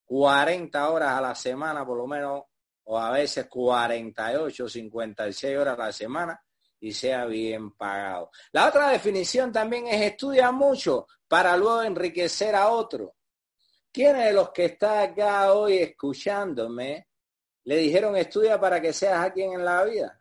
40 0.04 0.90
horas 0.90 1.12
a 1.12 1.20
la 1.22 1.34
semana 1.34 1.86
por 1.86 1.96
lo 1.96 2.06
menos 2.06 2.42
o 2.84 2.98
a 2.98 3.10
veces 3.10 3.46
48, 3.46 4.68
56 4.68 5.56
horas 5.56 5.78
a 5.78 5.84
la 5.86 5.92
semana 5.92 6.44
y 6.78 6.92
sea 6.92 7.24
bien 7.24 7.72
pagado. 7.72 8.30
La 8.52 8.68
otra 8.68 8.90
definición 8.90 9.50
también 9.50 9.86
es 9.86 10.02
estudia 10.02 10.52
mucho 10.52 11.06
para 11.26 11.56
luego 11.56 11.84
enriquecer 11.84 12.54
a 12.54 12.68
otro. 12.68 13.14
¿Quiénes 13.92 14.26
de 14.26 14.32
los 14.32 14.50
que 14.50 14.66
está 14.66 15.02
acá 15.02 15.52
hoy 15.52 15.78
escuchándome 15.78 17.08
le 17.64 17.76
dijeron 17.76 18.16
estudia 18.16 18.60
para 18.60 18.80
que 18.80 18.92
seas 18.92 19.18
alguien 19.18 19.52
en 19.52 19.64
la 19.64 19.84
vida? 19.84 20.20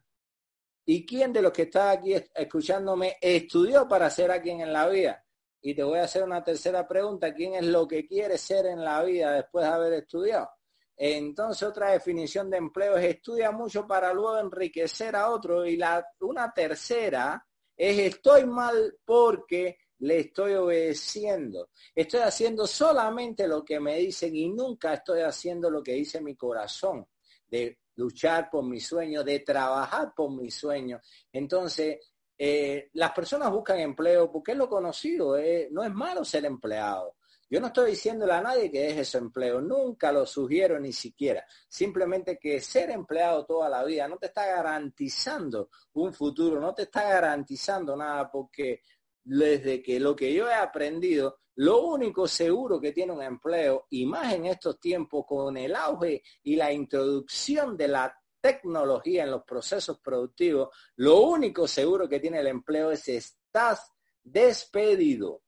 ¿Y 0.85 1.05
quién 1.05 1.33
de 1.33 1.41
los 1.41 1.51
que 1.51 1.63
está 1.63 1.91
aquí 1.91 2.15
escuchándome 2.33 3.17
estudió 3.19 3.87
para 3.87 4.09
ser 4.09 4.31
alguien 4.31 4.61
en 4.61 4.71
la 4.71 4.87
vida? 4.87 5.23
Y 5.61 5.75
te 5.75 5.83
voy 5.83 5.99
a 5.99 6.03
hacer 6.03 6.23
una 6.23 6.43
tercera 6.43 6.87
pregunta. 6.87 7.33
¿Quién 7.33 7.55
es 7.55 7.65
lo 7.65 7.85
que 7.85 8.07
quiere 8.07 8.37
ser 8.37 8.67
en 8.67 8.83
la 8.83 9.03
vida 9.03 9.33
después 9.33 9.65
de 9.65 9.71
haber 9.71 9.93
estudiado? 9.93 10.49
Entonces 10.95 11.67
otra 11.67 11.91
definición 11.91 12.49
de 12.49 12.57
empleo 12.57 12.97
es 12.97 13.05
estudia 13.05 13.51
mucho 13.51 13.85
para 13.85 14.13
luego 14.13 14.39
enriquecer 14.39 15.15
a 15.15 15.29
otro. 15.29 15.65
Y 15.65 15.75
la, 15.75 16.07
una 16.21 16.53
tercera 16.53 17.45
es 17.75 17.99
estoy 17.99 18.45
mal 18.45 18.97
porque 19.03 19.77
le 19.99 20.19
estoy 20.19 20.53
obedeciendo. 20.53 21.69
Estoy 21.93 22.21
haciendo 22.21 22.67
solamente 22.67 23.47
lo 23.47 23.63
que 23.63 23.79
me 23.79 23.97
dicen 23.97 24.35
y 24.35 24.49
nunca 24.49 24.93
estoy 24.93 25.21
haciendo 25.21 25.69
lo 25.69 25.81
que 25.81 25.93
dice 25.93 26.21
mi 26.21 26.35
corazón, 26.35 27.07
de 27.47 27.79
luchar 27.95 28.49
por 28.49 28.63
mi 28.63 28.79
sueño, 28.79 29.23
de 29.23 29.39
trabajar 29.39 30.13
por 30.15 30.31
mi 30.31 30.51
sueño. 30.51 30.99
Entonces, 31.31 31.97
eh, 32.37 32.89
las 32.93 33.11
personas 33.11 33.51
buscan 33.51 33.79
empleo 33.79 34.31
porque 34.31 34.51
es 34.51 34.57
lo 34.57 34.69
conocido, 34.69 35.37
eh, 35.37 35.69
no 35.71 35.83
es 35.83 35.91
malo 35.91 36.23
ser 36.23 36.45
empleado. 36.45 37.15
Yo 37.49 37.61
no 37.61 37.67
estoy 37.67 37.91
diciéndole 37.91 38.33
a 38.33 38.41
nadie 38.41 38.69
que 38.69 38.81
deje 38.81 39.05
su 39.05 39.17
empleo, 39.17 39.61
nunca 39.61 40.11
lo 40.11 40.25
sugiero 40.25 40.77
ni 40.79 40.91
siquiera. 40.91 41.45
Simplemente 41.69 42.37
que 42.37 42.59
ser 42.59 42.89
empleado 42.91 43.45
toda 43.45 43.69
la 43.69 43.85
vida 43.85 44.05
no 44.07 44.17
te 44.17 44.27
está 44.27 44.45
garantizando 44.45 45.69
un 45.93 46.13
futuro, 46.13 46.59
no 46.59 46.73
te 46.73 46.83
está 46.83 47.03
garantizando 47.03 47.95
nada 47.95 48.29
porque 48.29 48.81
desde 49.27 49.83
que 49.83 49.99
lo 49.99 50.15
que 50.15 50.33
yo 50.33 50.47
he 50.47 50.53
aprendido, 50.53 51.39
lo 51.55 51.81
único 51.85 52.27
seguro 52.27 52.79
que 52.79 52.93
tiene 52.93 53.11
un 53.11 53.21
empleo, 53.21 53.87
y 53.89 54.05
más 54.05 54.33
en 54.33 54.45
estos 54.45 54.79
tiempos 54.79 55.25
con 55.27 55.57
el 55.57 55.75
auge 55.75 56.23
y 56.43 56.55
la 56.55 56.71
introducción 56.71 57.75
de 57.75 57.89
la 57.89 58.15
tecnología 58.39 59.23
en 59.23 59.31
los 59.31 59.43
procesos 59.43 59.99
productivos, 59.99 60.69
lo 60.95 61.21
único 61.21 61.67
seguro 61.67 62.07
que 62.07 62.21
tiene 62.21 62.39
el 62.39 62.47
empleo 62.47 62.91
es 62.91 63.07
estás 63.09 63.91
despedido. 64.23 65.41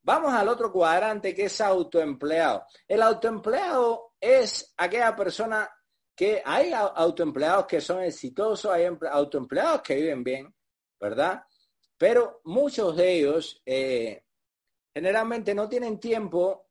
Vamos 0.00 0.32
al 0.32 0.48
otro 0.48 0.72
cuadrante 0.72 1.34
que 1.34 1.44
es 1.46 1.60
autoempleado. 1.60 2.64
El 2.86 3.02
autoempleado 3.02 4.14
es 4.18 4.72
aquella 4.78 5.14
persona 5.14 5.68
que 6.16 6.40
hay 6.44 6.72
autoempleados 6.72 7.66
que 7.66 7.80
son 7.82 8.02
exitosos, 8.02 8.72
hay 8.72 8.88
autoempleados 9.10 9.82
que 9.82 9.96
viven 9.96 10.24
bien, 10.24 10.54
¿verdad? 10.98 11.42
Pero 11.98 12.40
muchos 12.44 12.96
de 12.96 13.12
ellos 13.12 13.60
eh, 13.66 14.22
generalmente 14.94 15.52
no 15.52 15.68
tienen 15.68 15.98
tiempo, 15.98 16.68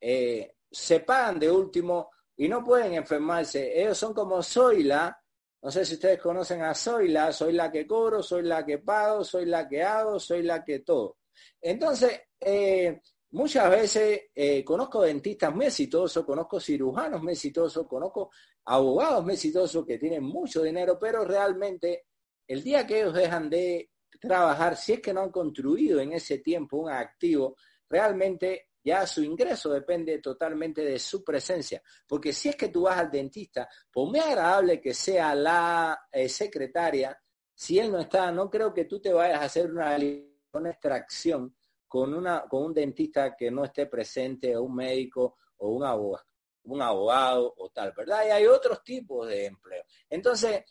eh, 0.00 0.56
se 0.70 1.00
pagan 1.00 1.38
de 1.38 1.50
último 1.50 2.10
y 2.34 2.48
no 2.48 2.64
pueden 2.64 2.94
enfermarse. 2.94 3.78
Ellos 3.78 3.98
son 3.98 4.14
como 4.14 4.42
Zoila, 4.42 5.22
no 5.62 5.70
sé 5.70 5.84
si 5.84 5.94
ustedes 5.94 6.18
conocen 6.18 6.62
a 6.62 6.74
Zoila, 6.74 7.30
soy 7.30 7.52
la 7.52 7.70
que 7.70 7.86
cobro, 7.86 8.22
soy 8.22 8.42
la 8.42 8.64
que 8.64 8.78
pago, 8.78 9.22
soy 9.22 9.44
la 9.44 9.68
que 9.68 9.82
hago, 9.82 10.18
soy 10.18 10.42
la 10.42 10.64
que 10.64 10.78
todo. 10.78 11.18
Entonces, 11.60 12.18
eh, 12.40 13.02
muchas 13.32 13.70
veces 13.70 14.22
conozco 14.64 15.02
dentistas 15.02 15.54
muy 15.54 15.66
exitosos, 15.66 16.24
conozco 16.24 16.58
cirujanos 16.58 17.22
muy 17.22 17.34
exitosos, 17.34 17.86
conozco 17.86 18.30
abogados 18.64 19.22
muy 19.24 19.34
exitosos 19.34 19.84
que 19.84 19.98
tienen 19.98 20.24
mucho 20.24 20.62
dinero, 20.62 20.98
pero 20.98 21.22
realmente 21.26 22.06
el 22.46 22.62
día 22.62 22.86
que 22.86 23.00
ellos 23.00 23.12
dejan 23.12 23.50
de 23.50 23.90
trabajar, 24.18 24.76
si 24.76 24.94
es 24.94 25.00
que 25.00 25.12
no 25.12 25.22
han 25.22 25.30
construido 25.30 26.00
en 26.00 26.12
ese 26.12 26.38
tiempo 26.38 26.78
un 26.78 26.90
activo, 26.90 27.56
realmente 27.88 28.70
ya 28.82 29.06
su 29.06 29.22
ingreso 29.22 29.70
depende 29.70 30.18
totalmente 30.20 30.82
de 30.82 30.98
su 30.98 31.22
presencia. 31.22 31.82
Porque 32.06 32.32
si 32.32 32.48
es 32.48 32.56
que 32.56 32.68
tú 32.68 32.82
vas 32.82 32.98
al 32.98 33.10
dentista, 33.10 33.68
por 33.90 34.08
muy 34.08 34.18
agradable 34.18 34.80
que 34.80 34.94
sea 34.94 35.34
la 35.34 36.06
eh, 36.10 36.28
secretaria, 36.28 37.18
si 37.54 37.78
él 37.78 37.92
no 37.92 38.00
está, 38.00 38.32
no 38.32 38.48
creo 38.48 38.72
que 38.72 38.86
tú 38.86 39.00
te 39.00 39.12
vayas 39.12 39.40
a 39.40 39.44
hacer 39.44 39.70
una 39.70 40.70
extracción 40.70 41.54
con, 41.86 42.14
una, 42.14 42.42
con 42.48 42.64
un 42.64 42.74
dentista 42.74 43.36
que 43.36 43.50
no 43.50 43.64
esté 43.64 43.86
presente, 43.86 44.56
o 44.56 44.62
un 44.62 44.76
médico 44.76 45.36
o 45.58 45.68
un 45.70 45.84
abogado, 45.84 46.24
un 46.64 46.80
abogado 46.80 47.52
o 47.58 47.68
tal, 47.68 47.92
¿verdad? 47.94 48.26
Y 48.26 48.30
hay 48.30 48.46
otros 48.46 48.82
tipos 48.82 49.28
de 49.28 49.46
empleo. 49.46 49.82
Entonces, 50.08 50.64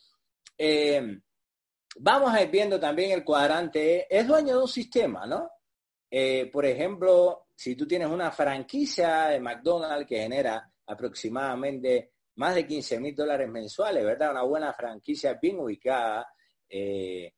eh, 0.57 1.19
vamos 1.97 2.33
a 2.33 2.41
ir 2.41 2.49
viendo 2.49 2.79
también 2.79 3.11
el 3.11 3.23
cuadrante, 3.23 4.07
es 4.09 4.27
dueño 4.27 4.55
de 4.57 4.61
un 4.61 4.67
sistema, 4.67 5.25
¿no? 5.25 5.49
Eh, 6.09 6.49
por 6.51 6.65
ejemplo, 6.65 7.47
si 7.55 7.75
tú 7.75 7.87
tienes 7.87 8.09
una 8.09 8.31
franquicia 8.31 9.27
de 9.27 9.39
McDonald's 9.39 10.07
que 10.07 10.19
genera 10.19 10.71
aproximadamente 10.87 12.13
más 12.35 12.55
de 12.55 12.65
15 12.65 12.99
mil 12.99 13.15
dólares 13.15 13.49
mensuales, 13.49 14.03
¿verdad? 14.03 14.31
Una 14.31 14.43
buena 14.43 14.73
franquicia 14.73 15.33
bien 15.33 15.59
ubicada, 15.59 16.27
eh, 16.67 17.33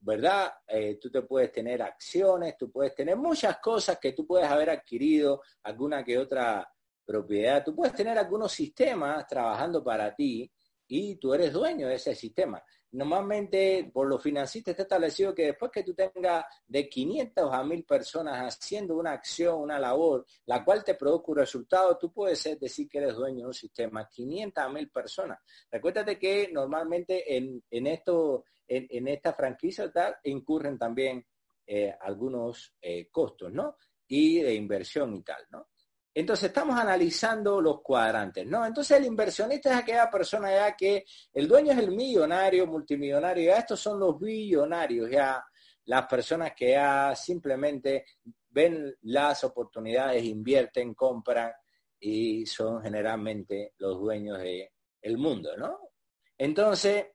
¿verdad? 0.00 0.52
Eh, 0.66 0.98
tú 1.00 1.10
te 1.10 1.22
puedes 1.22 1.52
tener 1.52 1.82
acciones, 1.82 2.56
tú 2.58 2.70
puedes 2.70 2.94
tener 2.94 3.16
muchas 3.16 3.58
cosas 3.58 3.98
que 3.98 4.12
tú 4.12 4.26
puedes 4.26 4.48
haber 4.48 4.70
adquirido, 4.70 5.42
alguna 5.62 6.02
que 6.04 6.18
otra 6.18 6.68
propiedad, 7.04 7.64
tú 7.64 7.74
puedes 7.74 7.94
tener 7.94 8.18
algunos 8.18 8.52
sistemas 8.52 9.26
trabajando 9.26 9.82
para 9.82 10.14
ti 10.14 10.50
y 10.86 11.16
tú 11.16 11.32
eres 11.32 11.52
dueño 11.52 11.88
de 11.88 11.94
ese 11.94 12.14
sistema. 12.14 12.62
Normalmente, 12.92 13.88
por 13.92 14.08
los 14.08 14.20
financistas 14.20 14.72
está 14.72 14.82
establecido 14.82 15.34
que 15.34 15.46
después 15.46 15.70
que 15.70 15.84
tú 15.84 15.94
tengas 15.94 16.44
de 16.66 16.88
500 16.88 17.52
a 17.52 17.62
1000 17.62 17.84
personas 17.84 18.56
haciendo 18.56 18.96
una 18.96 19.12
acción, 19.12 19.60
una 19.60 19.78
labor, 19.78 20.26
la 20.46 20.64
cual 20.64 20.82
te 20.82 20.94
produce 20.94 21.30
un 21.30 21.36
resultado, 21.36 21.96
tú 21.96 22.12
puedes 22.12 22.58
decir 22.58 22.88
que 22.88 22.98
eres 22.98 23.14
dueño 23.14 23.42
de 23.42 23.46
un 23.46 23.54
sistema. 23.54 24.08
500 24.08 24.64
a 24.64 24.68
1000 24.68 24.90
personas. 24.90 25.38
Recuérdate 25.70 26.18
que 26.18 26.50
normalmente 26.52 27.36
en, 27.36 27.86
esto, 27.86 28.44
en, 28.66 29.06
esta 29.06 29.34
franquicia 29.34 29.90
tal, 29.92 30.16
incurren 30.24 30.76
también 30.76 31.24
eh, 31.66 31.94
algunos 32.00 32.74
eh, 32.82 33.08
costos, 33.08 33.52
¿no? 33.52 33.76
Y 34.08 34.40
de 34.40 34.54
inversión 34.54 35.14
y 35.14 35.22
tal, 35.22 35.46
¿no? 35.50 35.68
Entonces 36.12 36.48
estamos 36.48 36.78
analizando 36.78 37.60
los 37.60 37.80
cuadrantes, 37.82 38.46
¿no? 38.46 38.66
Entonces 38.66 38.98
el 38.98 39.04
inversionista 39.04 39.70
es 39.70 39.76
aquella 39.76 40.10
persona 40.10 40.50
ya 40.50 40.76
que 40.76 41.04
el 41.32 41.46
dueño 41.46 41.72
es 41.72 41.78
el 41.78 41.92
millonario, 41.92 42.66
multimillonario, 42.66 43.44
ya 43.44 43.58
estos 43.58 43.78
son 43.78 44.00
los 44.00 44.18
billonarios, 44.18 45.08
ya 45.08 45.44
las 45.84 46.06
personas 46.06 46.52
que 46.56 46.72
ya 46.72 47.14
simplemente 47.14 48.04
ven 48.48 48.96
las 49.02 49.44
oportunidades, 49.44 50.24
invierten, 50.24 50.94
compran 50.94 51.52
y 52.00 52.44
son 52.46 52.82
generalmente 52.82 53.74
los 53.78 54.00
dueños 54.00 54.38
del 54.38 54.68
el 55.02 55.16
mundo, 55.16 55.56
¿no? 55.56 55.78
Entonces, 56.36 57.06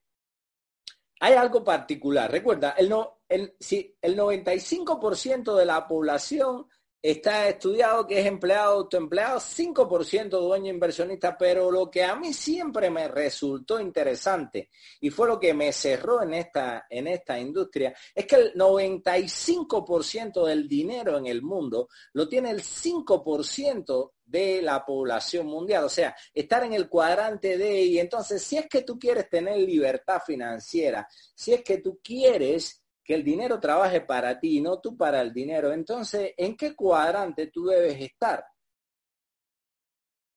hay 1.20 1.34
algo 1.34 1.64
particular. 1.64 2.32
Recuerda, 2.32 2.72
el, 2.72 2.90
no, 2.90 3.22
el, 3.28 3.56
si 3.60 3.96
el 4.02 4.18
95% 4.18 5.56
de 5.56 5.66
la 5.66 5.88
población 5.88 6.68
está 7.12 7.48
estudiado 7.48 8.08
que 8.08 8.20
es 8.20 8.26
empleado, 8.26 8.74
autoempleado, 8.74 9.40
5% 9.40 10.28
dueño 10.28 10.74
inversionista, 10.74 11.38
pero 11.38 11.70
lo 11.70 11.92
que 11.92 12.04
a 12.04 12.16
mí 12.16 12.34
siempre 12.34 12.90
me 12.90 13.08
resultó 13.08 13.80
interesante 13.80 14.72
y 15.02 15.12
fue 15.12 15.28
lo 15.28 15.40
que 15.40 15.54
me 15.54 15.72
cerró 15.72 16.24
en 16.24 16.34
esta, 16.34 16.88
en 16.90 17.06
esta 17.06 17.38
industria, 17.38 17.94
es 18.16 18.26
que 18.26 18.38
el 18.38 18.54
95% 18.56 20.48
del 20.48 20.68
dinero 20.68 21.20
en 21.20 21.28
el 21.28 21.44
mundo 21.44 21.90
lo 22.14 22.28
tiene 22.28 22.50
el 22.50 22.64
5% 22.64 24.14
de 24.26 24.64
la 24.64 24.84
población 24.84 25.46
mundial, 25.46 25.84
o 25.84 25.90
sea, 25.90 26.16
estar 26.34 26.64
en 26.64 26.74
el 26.74 26.90
cuadrante 26.90 27.56
de 27.60 27.84
y 27.84 28.00
entonces 28.00 28.42
si 28.42 28.58
es 28.58 28.66
que 28.68 28.82
tú 28.82 28.98
quieres 28.98 29.30
tener 29.30 29.60
libertad 29.60 30.24
financiera, 30.26 31.08
si 31.36 31.54
es 31.54 31.64
que 31.64 31.78
tú 31.78 32.00
quieres 32.04 32.82
que 33.06 33.14
el 33.14 33.24
dinero 33.24 33.60
trabaje 33.60 34.02
para 34.02 34.40
ti, 34.40 34.60
no 34.62 34.82
tú 34.82 34.98
para 34.98 35.22
el 35.22 35.32
dinero. 35.32 35.72
Entonces, 35.72 36.34
¿en 36.36 36.58
qué 36.58 36.76
cuadrante 36.76 37.48
tú 37.48 37.68
debes 37.68 38.02
estar? 38.02 38.44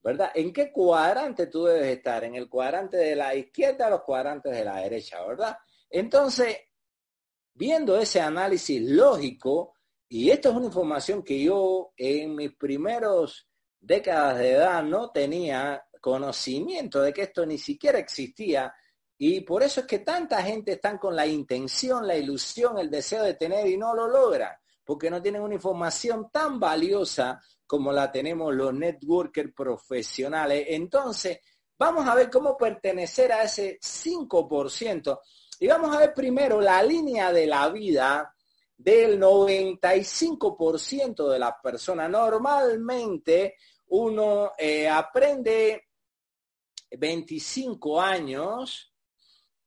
¿Verdad? 0.03 0.31
¿En 0.35 0.53
qué 0.53 0.71
cuadrante 0.71 1.47
tú 1.47 1.65
debes 1.65 1.97
estar? 1.97 2.25
¿En 2.25 2.35
el 2.35 2.49
cuadrante 2.49 2.99
de 2.99 3.17
la 3.17 3.35
izquierda 3.35 3.87
o 3.87 3.91
los 3.91 4.03
cuadrantes 4.03 4.53
de 4.53 4.65
la 4.67 4.77
derecha? 4.81 5.25
¿Verdad? 5.25 5.57
Entonces, 5.89 6.59
viendo 7.55 7.99
ese 7.99 8.21
análisis 8.21 8.83
lógico, 8.83 9.75
y 10.07 10.31
esto 10.31 10.51
es 10.51 10.57
una 10.57 10.67
información 10.67 11.23
que 11.23 11.43
yo 11.43 11.93
en 11.97 12.35
mis 12.35 12.55
primeros 12.55 13.49
décadas 13.81 14.39
de 14.39 14.53
edad 14.53 14.83
no 14.83 15.11
tenía 15.11 15.83
conocimiento 16.03 17.01
de 17.01 17.15
que 17.15 17.23
esto 17.23 17.47
ni 17.47 17.57
siquiera 17.57 17.99
existía, 17.99 18.75
y 19.21 19.41
por 19.41 19.65
eso 19.65 19.81
es 19.81 19.87
que 19.87 19.99
tanta 19.99 20.41
gente 20.43 20.73
está 20.73 20.97
con 20.97 21.17
la 21.17 21.27
intención, 21.27 22.07
la 22.07 22.17
ilusión, 22.17 22.79
el 22.79 22.89
deseo 22.89 23.25
de 23.25 23.35
tener 23.35 23.67
y 23.67 23.77
no 23.77 23.93
lo 23.93 24.07
logra, 24.07 24.61
porque 24.85 25.11
no 25.11 25.21
tienen 25.21 25.43
una 25.43 25.55
información 25.55 26.31
tan 26.31 26.61
valiosa 26.61 27.43
como 27.67 27.93
la 27.93 28.13
tenemos 28.13 28.55
los 28.55 28.73
networkers 28.73 29.53
profesionales. 29.53 30.67
Entonces, 30.69 31.41
vamos 31.77 32.07
a 32.07 32.15
ver 32.15 32.31
cómo 32.31 32.57
pertenecer 32.57 33.33
a 33.33 33.43
ese 33.43 33.81
5%. 33.81 35.21
Y 35.61 35.67
vamos 35.67 35.97
a 35.97 35.99
ver 35.99 36.15
primero 36.15 36.61
la 36.61 36.81
línea 36.81 37.33
de 37.33 37.47
la 37.47 37.69
vida 37.71 38.33
del 38.77 39.21
95% 39.21 41.29
de 41.29 41.39
las 41.41 41.55
personas. 41.61 42.09
Normalmente 42.09 43.57
uno 43.89 44.53
eh, 44.57 44.89
aprende 44.89 45.89
25 46.97 48.01
años 48.01 48.88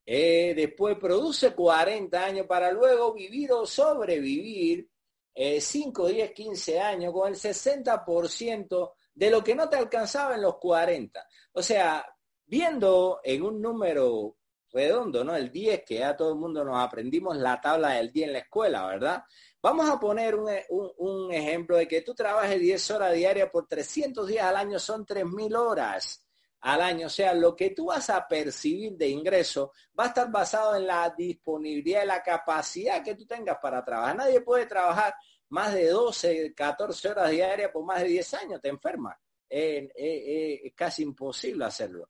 eh, 0.06 0.54
después 0.56 0.98
produce 0.98 1.54
40 1.54 2.24
años 2.24 2.48
para 2.48 2.72
luego 2.72 3.14
vivir 3.14 3.52
o 3.52 3.66
sobrevivir 3.66 4.90
5, 5.34 6.08
10, 6.08 6.32
15 6.34 6.80
años 6.80 7.14
con 7.14 7.30
el 7.30 7.36
60% 7.36 8.94
de 9.14 9.30
lo 9.30 9.44
que 9.44 9.56
no 9.56 9.70
te 9.70 9.78
alcanzaba 9.78 10.36
en 10.36 10.42
los 10.42 10.58
40. 10.58 11.26
O 11.54 11.64
sea, 11.64 12.06
viendo 12.46 13.22
en 13.24 13.42
un 13.44 13.62
número 13.62 14.36
redondo, 14.72 15.24
¿no? 15.24 15.36
El 15.36 15.52
10, 15.52 15.84
que 15.86 16.00
ya 16.00 16.16
todo 16.16 16.34
el 16.34 16.40
mundo 16.40 16.64
nos 16.64 16.78
aprendimos 16.78 17.38
la 17.38 17.60
tabla 17.60 17.92
del 17.92 18.12
10 18.12 18.28
en 18.28 18.34
la 18.34 18.40
escuela, 18.40 18.88
¿verdad? 18.88 19.24
Vamos 19.62 19.90
a 19.90 20.00
poner 20.00 20.36
un, 20.36 20.50
un 20.98 21.32
ejemplo 21.34 21.78
de 21.78 21.88
que 21.88 22.02
tú 22.02 22.14
trabajes 22.16 22.60
10 22.60 22.92
horas 22.92 23.14
diarias 23.14 23.50
por 23.52 23.68
300 23.68 24.28
días 24.28 24.46
al 24.46 24.56
año, 24.56 24.80
son 24.80 25.06
3.000 25.06 25.56
horas 25.56 26.26
al 26.62 26.82
año. 26.82 27.08
O 27.08 27.10
sea, 27.10 27.34
lo 27.34 27.56
que 27.56 27.72
tú 27.72 27.88
vas 27.88 28.10
a 28.10 28.28
percibir 28.28 28.94
de 28.94 29.10
ingreso 29.10 29.74
va 30.00 30.06
a 30.06 30.08
estar 30.08 30.32
basado 30.32 30.76
en 30.76 30.88
la 30.88 31.14
disponibilidad 31.16 32.04
y 32.04 32.08
la 32.08 32.24
capacidad 32.24 33.04
que 33.04 33.16
tú 33.16 33.26
tengas 33.26 33.58
para 33.62 33.84
trabajar. 33.84 34.16
Nadie 34.16 34.42
puede 34.42 34.66
trabajar 34.66 35.14
más 35.50 35.74
de 35.74 35.88
12, 35.90 36.54
14 36.54 37.10
horas 37.10 37.32
diarias 37.32 37.72
por 37.72 37.84
más 37.84 38.02
de 38.02 38.08
10 38.08 38.34
años, 38.36 38.62
te 38.62 38.70
enferma. 38.70 39.20
es 39.50 40.74
casi 40.76 41.04
imposible 41.04 41.66
hacerlo. 41.66 42.10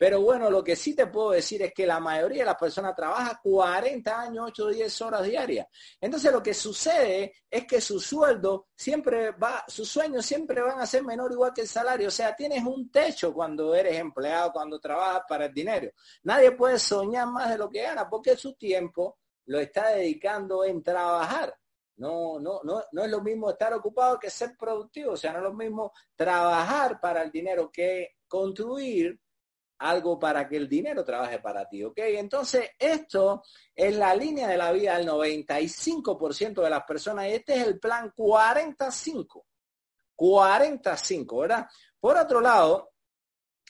Pero 0.00 0.22
bueno, 0.22 0.48
lo 0.48 0.64
que 0.64 0.76
sí 0.76 0.94
te 0.94 1.08
puedo 1.08 1.32
decir 1.32 1.60
es 1.60 1.74
que 1.74 1.86
la 1.86 2.00
mayoría 2.00 2.38
de 2.38 2.46
las 2.46 2.56
personas 2.56 2.96
trabaja 2.96 3.38
40 3.42 4.18
años, 4.18 4.46
8 4.46 4.64
o 4.64 4.68
10 4.70 5.00
horas 5.02 5.24
diarias. 5.24 5.66
Entonces 6.00 6.32
lo 6.32 6.42
que 6.42 6.54
sucede 6.54 7.34
es 7.50 7.66
que 7.66 7.82
su 7.82 8.00
sueldo 8.00 8.68
siempre 8.74 9.32
va, 9.32 9.62
sus 9.68 9.90
sueños 9.90 10.24
siempre 10.24 10.62
van 10.62 10.80
a 10.80 10.86
ser 10.86 11.04
menor 11.04 11.30
igual 11.32 11.52
que 11.52 11.60
el 11.60 11.68
salario. 11.68 12.08
O 12.08 12.10
sea, 12.10 12.34
tienes 12.34 12.64
un 12.64 12.90
techo 12.90 13.34
cuando 13.34 13.74
eres 13.74 13.98
empleado, 13.98 14.52
cuando 14.52 14.80
trabajas 14.80 15.24
para 15.28 15.44
el 15.44 15.52
dinero. 15.52 15.90
Nadie 16.22 16.52
puede 16.52 16.78
soñar 16.78 17.26
más 17.26 17.50
de 17.50 17.58
lo 17.58 17.68
que 17.68 17.82
gana 17.82 18.08
porque 18.08 18.38
su 18.38 18.54
tiempo 18.54 19.18
lo 19.44 19.60
está 19.60 19.90
dedicando 19.90 20.64
en 20.64 20.82
trabajar. 20.82 21.54
No, 21.96 22.40
no, 22.40 22.62
no, 22.64 22.82
no 22.90 23.04
es 23.04 23.10
lo 23.10 23.20
mismo 23.20 23.50
estar 23.50 23.74
ocupado 23.74 24.18
que 24.18 24.30
ser 24.30 24.56
productivo. 24.56 25.12
O 25.12 25.16
sea, 25.18 25.32
no 25.32 25.40
es 25.40 25.44
lo 25.44 25.52
mismo 25.52 25.92
trabajar 26.16 26.98
para 26.98 27.20
el 27.22 27.30
dinero 27.30 27.70
que 27.70 28.16
construir 28.26 29.20
algo 29.80 30.18
para 30.18 30.46
que 30.46 30.56
el 30.56 30.68
dinero 30.68 31.02
trabaje 31.02 31.38
para 31.38 31.66
ti, 31.66 31.82
¿ok? 31.82 31.98
Entonces, 31.98 32.70
esto 32.78 33.42
es 33.74 33.96
la 33.96 34.14
línea 34.14 34.46
de 34.46 34.58
la 34.58 34.72
vida 34.72 34.98
del 34.98 35.08
95% 35.08 36.62
de 36.62 36.70
las 36.70 36.84
personas 36.84 37.26
y 37.26 37.32
este 37.32 37.56
es 37.56 37.66
el 37.66 37.80
plan 37.80 38.12
45. 38.14 39.46
45, 40.14 41.38
¿verdad? 41.38 41.66
Por 41.98 42.18
otro 42.18 42.42
lado, 42.42 42.92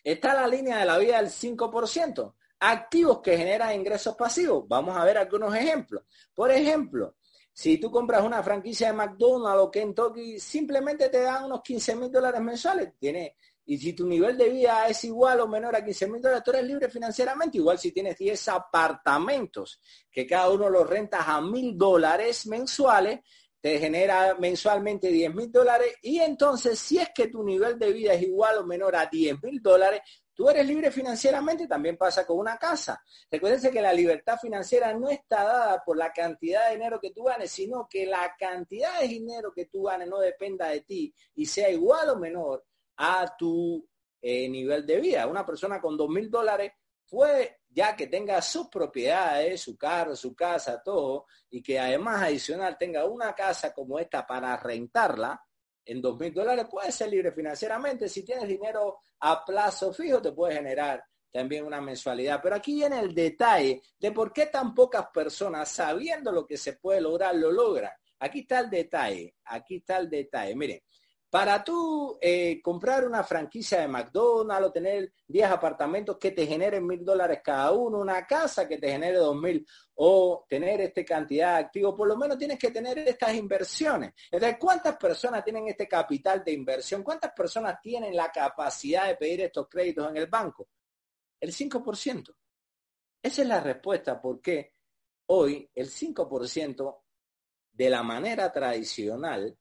está 0.02 0.34
la 0.34 0.48
línea 0.48 0.78
de 0.78 0.84
la 0.84 0.98
vida 0.98 1.16
del 1.18 1.30
5%. 1.30 2.34
Activos 2.58 3.20
que 3.20 3.36
generan 3.36 3.74
ingresos 3.74 4.16
pasivos. 4.16 4.64
Vamos 4.66 4.96
a 4.96 5.04
ver 5.04 5.16
algunos 5.16 5.54
ejemplos. 5.54 6.02
Por 6.34 6.50
ejemplo, 6.50 7.14
si 7.52 7.78
tú 7.78 7.88
compras 7.88 8.24
una 8.24 8.42
franquicia 8.42 8.88
de 8.88 8.94
McDonald's 8.94 9.62
o 9.62 9.70
Kentucky, 9.70 10.40
simplemente 10.40 11.08
te 11.08 11.20
dan 11.20 11.44
unos 11.44 11.62
15 11.62 11.94
mil 11.94 12.10
dólares 12.10 12.40
mensuales. 12.40 12.94
Tiene 12.98 13.36
y 13.70 13.78
si 13.78 13.92
tu 13.92 14.04
nivel 14.04 14.36
de 14.36 14.48
vida 14.48 14.88
es 14.88 15.04
igual 15.04 15.38
o 15.38 15.46
menor 15.46 15.76
a 15.76 15.84
15 15.84 16.08
mil 16.08 16.20
dólares, 16.20 16.42
tú 16.42 16.50
eres 16.50 16.64
libre 16.64 16.88
financieramente. 16.88 17.58
Igual 17.58 17.78
si 17.78 17.92
tienes 17.92 18.18
10 18.18 18.48
apartamentos 18.48 19.80
que 20.10 20.26
cada 20.26 20.50
uno 20.50 20.68
los 20.68 20.90
rentas 20.90 21.22
a 21.24 21.40
mil 21.40 21.78
dólares 21.78 22.48
mensuales, 22.48 23.20
te 23.60 23.78
genera 23.78 24.34
mensualmente 24.40 25.06
10 25.06 25.32
mil 25.36 25.52
dólares. 25.52 25.94
Y 26.02 26.18
entonces, 26.18 26.80
si 26.80 26.98
es 26.98 27.10
que 27.14 27.28
tu 27.28 27.44
nivel 27.44 27.78
de 27.78 27.92
vida 27.92 28.12
es 28.12 28.22
igual 28.22 28.58
o 28.58 28.66
menor 28.66 28.96
a 28.96 29.06
10 29.06 29.40
mil 29.40 29.62
dólares, 29.62 30.00
tú 30.34 30.50
eres 30.50 30.66
libre 30.66 30.90
financieramente. 30.90 31.68
También 31.68 31.96
pasa 31.96 32.26
con 32.26 32.38
una 32.38 32.56
casa. 32.56 33.00
Recuérdense 33.30 33.70
que 33.70 33.80
la 33.80 33.92
libertad 33.92 34.36
financiera 34.36 34.92
no 34.94 35.10
está 35.10 35.44
dada 35.44 35.80
por 35.86 35.96
la 35.96 36.12
cantidad 36.12 36.66
de 36.66 36.72
dinero 36.72 36.98
que 37.00 37.12
tú 37.12 37.22
ganes, 37.22 37.52
sino 37.52 37.86
que 37.88 38.04
la 38.04 38.34
cantidad 38.36 39.00
de 39.00 39.06
dinero 39.06 39.52
que 39.54 39.66
tú 39.66 39.84
ganes 39.84 40.08
no 40.08 40.18
dependa 40.18 40.70
de 40.70 40.80
ti 40.80 41.14
y 41.36 41.46
sea 41.46 41.70
igual 41.70 42.08
o 42.08 42.16
menor 42.16 42.64
a 43.02 43.34
tu 43.36 43.88
eh, 44.20 44.48
nivel 44.48 44.84
de 44.84 45.00
vida. 45.00 45.26
Una 45.26 45.44
persona 45.46 45.80
con 45.80 45.96
dos 45.96 46.08
mil 46.10 46.30
dólares 46.30 46.72
fue 47.06 47.60
ya 47.68 47.96
que 47.96 48.08
tenga 48.08 48.42
sus 48.42 48.68
propiedades, 48.68 49.62
su 49.62 49.76
carro, 49.76 50.14
su 50.14 50.34
casa, 50.34 50.82
todo, 50.82 51.26
y 51.48 51.62
que 51.62 51.78
además 51.78 52.22
adicional 52.22 52.76
tenga 52.78 53.06
una 53.06 53.34
casa 53.34 53.72
como 53.72 53.98
esta 53.98 54.26
para 54.26 54.56
rentarla 54.56 55.40
en 55.84 56.02
dos 56.02 56.18
mil 56.18 56.32
dólares, 56.34 56.66
puede 56.70 56.92
ser 56.92 57.08
libre 57.08 57.32
financieramente. 57.32 58.08
Si 58.08 58.22
tienes 58.22 58.46
dinero 58.46 58.98
a 59.20 59.44
plazo 59.44 59.92
fijo, 59.94 60.20
te 60.20 60.32
puede 60.32 60.54
generar 60.54 61.02
también 61.32 61.64
una 61.64 61.80
mensualidad. 61.80 62.40
Pero 62.42 62.56
aquí 62.56 62.74
viene 62.74 63.00
el 63.00 63.14
detalle 63.14 63.80
de 63.98 64.12
por 64.12 64.32
qué 64.32 64.46
tan 64.46 64.74
pocas 64.74 65.06
personas, 65.12 65.70
sabiendo 65.70 66.30
lo 66.32 66.46
que 66.46 66.58
se 66.58 66.74
puede 66.74 67.00
lograr, 67.00 67.34
lo 67.34 67.50
logran. 67.50 67.92
Aquí 68.18 68.40
está 68.40 68.60
el 68.60 68.68
detalle, 68.68 69.36
aquí 69.44 69.76
está 69.76 69.96
el 69.96 70.10
detalle. 70.10 70.54
Miren, 70.54 70.80
para 71.30 71.62
tú 71.62 72.18
eh, 72.20 72.60
comprar 72.60 73.06
una 73.06 73.22
franquicia 73.22 73.80
de 73.80 73.86
McDonald's 73.86 74.66
o 74.66 74.72
tener 74.72 75.12
10 75.28 75.50
apartamentos 75.50 76.18
que 76.18 76.32
te 76.32 76.44
generen 76.44 76.84
mil 76.84 77.04
dólares 77.04 77.40
cada 77.42 77.70
uno, 77.70 77.98
una 77.98 78.26
casa 78.26 78.66
que 78.66 78.78
te 78.78 78.90
genere 78.90 79.18
dos 79.18 79.36
mil 79.36 79.64
o 79.94 80.44
tener 80.48 80.80
esta 80.80 81.04
cantidad 81.04 81.54
de 81.54 81.60
activos, 81.60 81.94
por 81.94 82.08
lo 82.08 82.16
menos 82.16 82.36
tienes 82.36 82.58
que 82.58 82.72
tener 82.72 82.98
estas 82.98 83.32
inversiones. 83.34 84.12
Entonces, 84.28 84.58
¿cuántas 84.58 84.96
personas 84.96 85.44
tienen 85.44 85.68
este 85.68 85.86
capital 85.86 86.42
de 86.42 86.52
inversión? 86.52 87.04
¿Cuántas 87.04 87.32
personas 87.32 87.80
tienen 87.80 88.16
la 88.16 88.32
capacidad 88.32 89.06
de 89.06 89.14
pedir 89.14 89.42
estos 89.42 89.68
créditos 89.68 90.10
en 90.10 90.16
el 90.16 90.26
banco? 90.26 90.68
El 91.38 91.52
5%. 91.52 92.34
Esa 93.22 93.42
es 93.42 93.48
la 93.48 93.60
respuesta 93.60 94.20
porque 94.20 94.72
hoy 95.26 95.70
el 95.74 95.88
5% 95.88 97.02
de 97.72 97.90
la 97.90 98.02
manera 98.02 98.50
tradicional 98.50 99.56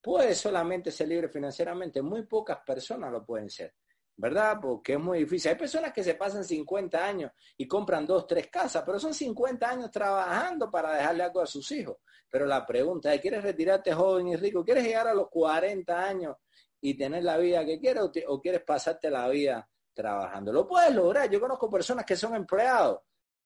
puede 0.00 0.34
solamente 0.34 0.90
ser 0.90 1.08
libre 1.08 1.28
financieramente. 1.28 2.02
Muy 2.02 2.24
pocas 2.24 2.58
personas 2.64 3.12
lo 3.12 3.24
pueden 3.24 3.50
ser, 3.50 3.74
¿verdad? 4.16 4.58
Porque 4.60 4.94
es 4.94 5.00
muy 5.00 5.20
difícil. 5.20 5.50
Hay 5.50 5.56
personas 5.56 5.92
que 5.92 6.02
se 6.02 6.14
pasan 6.14 6.44
50 6.44 7.04
años 7.04 7.32
y 7.56 7.66
compran 7.66 8.06
dos, 8.06 8.26
tres 8.26 8.48
casas, 8.48 8.82
pero 8.84 8.98
son 8.98 9.14
50 9.14 9.68
años 9.68 9.90
trabajando 9.90 10.70
para 10.70 10.94
dejarle 10.94 11.24
algo 11.24 11.40
a 11.40 11.46
sus 11.46 11.70
hijos. 11.72 11.98
Pero 12.30 12.46
la 12.46 12.64
pregunta 12.64 13.12
es, 13.12 13.20
¿quieres 13.20 13.42
retirarte 13.42 13.92
joven 13.92 14.28
y 14.28 14.36
rico? 14.36 14.64
¿Quieres 14.64 14.84
llegar 14.84 15.08
a 15.08 15.14
los 15.14 15.28
40 15.28 16.08
años 16.08 16.36
y 16.80 16.94
tener 16.96 17.24
la 17.24 17.36
vida 17.36 17.64
que 17.64 17.78
quieres 17.78 18.04
o, 18.26 18.40
quieres 18.40 18.62
pasarte 18.62 19.10
la 19.10 19.28
vida 19.28 19.68
trabajando? 19.92 20.52
Lo 20.52 20.66
puedes 20.66 20.94
lograr. 20.94 21.28
Yo 21.28 21.40
conozco 21.40 21.68
personas 21.68 22.04
que 22.04 22.16
son 22.16 22.34
empleados 22.34 23.00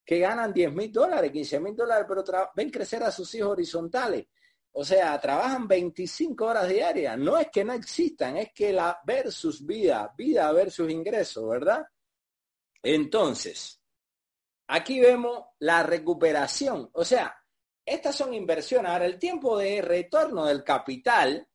que 0.05 0.19
ganan 0.19 0.53
10 0.53 0.75
mil 0.75 0.93
dólares, 0.93 1.33
15 1.33 1.61
mil 1.61 1.75
dólares, 1.75 2.05
pero 2.07 2.23
ven 2.55 2.69
crecer 2.69 3.03
a 3.03 3.11
sus 3.11 3.35
hijos 3.35 3.53
horizontales 3.53 4.27
o 4.77 4.85
sea, 4.85 5.20
trabajan 5.20 5.68
25 5.68 6.45
horas 6.45 6.68
diarias. 6.68 7.16
No 7.16 7.39
es 7.39 7.49
que 7.53 7.64
no 7.64 7.72
existan, 7.72 8.37
es 8.39 8.53
que 8.53 8.72
la 8.72 9.01
versus 9.07 9.64
vida, 9.64 10.12
vida 10.18 10.51
versus 10.51 10.91
ingreso, 10.91 11.47
¿verdad? 11.47 11.87
Entonces, 12.83 13.81
aquí 14.66 14.99
vemos 14.99 15.45
la 15.61 15.85
recuperación. 15.85 16.91
O 16.93 17.05
sea, 17.05 17.37
estas 17.87 18.16
son 18.16 18.35
inversiones. 18.35 18.91
Ahora, 18.91 19.07
el 19.07 19.16
tiempo 19.16 19.57
de 19.57 19.81
retorno 19.81 20.47
del 20.47 20.64
capital, 20.64 21.47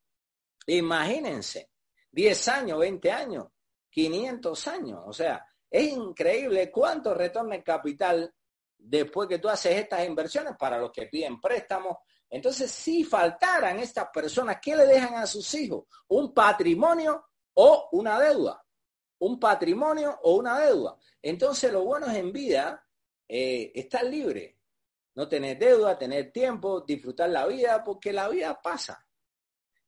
imagínense, 0.67 1.71
10 2.11 2.47
años, 2.47 2.79
20 2.79 3.11
años, 3.11 3.47
500 3.89 4.67
años. 4.69 5.01
O 5.05 5.11
sea, 5.11 5.45
es 5.69 5.91
increíble 5.91 6.71
cuánto 6.71 7.13
retorna 7.13 7.55
el 7.55 7.63
capital 7.65 8.33
después 8.77 9.27
que 9.27 9.39
tú 9.39 9.49
haces 9.49 9.75
estas 9.75 10.07
inversiones 10.07 10.53
para 10.57 10.77
los 10.77 10.89
que 10.93 11.07
piden 11.07 11.41
préstamos, 11.41 11.97
entonces, 12.29 12.69
si 12.69 13.03
faltaran 13.03 13.79
estas 13.79 14.09
personas, 14.09 14.59
¿qué 14.61 14.75
le 14.75 14.85
dejan 14.85 15.15
a 15.15 15.25
sus 15.25 15.51
hijos? 15.55 15.85
Un 16.09 16.33
patrimonio 16.33 17.25
o 17.55 17.89
una 17.93 18.19
deuda. 18.19 18.63
Un 19.19 19.39
patrimonio 19.39 20.19
o 20.23 20.35
una 20.35 20.59
deuda. 20.59 20.95
Entonces, 21.21 21.71
lo 21.73 21.83
bueno 21.83 22.05
es 22.07 22.17
en 22.17 22.31
vida 22.31 22.85
eh, 23.27 23.71
estar 23.73 24.03
libre. 24.05 24.57
No 25.15 25.27
tener 25.27 25.57
deuda, 25.57 25.97
tener 25.97 26.31
tiempo, 26.31 26.81
disfrutar 26.81 27.29
la 27.29 27.47
vida, 27.47 27.83
porque 27.83 28.13
la 28.13 28.29
vida 28.29 28.61
pasa. 28.61 29.03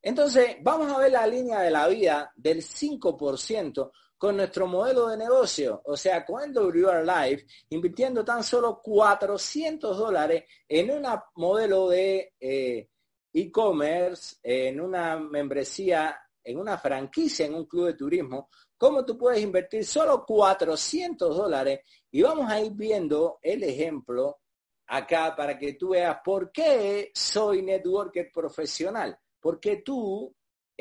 Entonces, 0.02 0.58
vamos 0.62 0.92
a 0.92 0.98
ver 0.98 1.12
la 1.12 1.28
línea 1.28 1.60
de 1.60 1.70
la 1.70 1.88
vida 1.88 2.34
del 2.36 2.64
5% 2.64 3.92
con 4.22 4.38
nuestro 4.38 4.68
modelo 4.68 5.08
de 5.08 5.18
negocio, 5.18 5.82
o 5.84 5.98
sea, 5.98 6.24
con 6.24 6.54
WR 6.54 7.04
Life, 7.04 7.44
invirtiendo 7.72 8.24
tan 8.24 8.44
solo 8.44 8.80
400 8.80 9.98
dólares 9.98 10.44
en 10.68 10.92
un 10.92 11.04
modelo 11.38 11.90
de 11.90 12.36
eh, 12.40 12.88
e-commerce, 13.34 14.36
en 14.44 14.80
una 14.80 15.18
membresía, 15.18 16.16
en 16.44 16.60
una 16.60 16.78
franquicia, 16.78 17.48
en 17.48 17.56
un 17.56 17.66
club 17.66 17.88
de 17.88 17.94
turismo, 17.96 18.52
cómo 18.78 19.04
tú 19.04 19.18
puedes 19.18 19.42
invertir 19.42 19.84
solo 19.84 20.24
400 20.24 21.36
dólares 21.36 21.80
y 22.12 22.22
vamos 22.22 22.48
a 22.52 22.62
ir 22.62 22.74
viendo 22.74 23.40
el 23.42 23.64
ejemplo 23.64 24.42
acá 24.86 25.36
para 25.36 25.58
que 25.58 25.74
tú 25.74 25.90
veas 25.90 26.20
por 26.24 26.52
qué 26.52 27.10
soy 27.16 27.64
networker 27.64 28.30
profesional, 28.32 29.18
porque 29.40 29.78
tú 29.78 30.32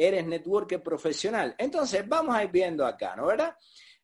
eres 0.07 0.27
networker 0.27 0.83
profesional. 0.83 1.55
Entonces, 1.59 2.09
vamos 2.09 2.35
a 2.35 2.45
ir 2.45 2.51
viendo 2.51 2.87
acá, 2.87 3.15
¿no? 3.17 3.27
¿Verdad? 3.27 3.55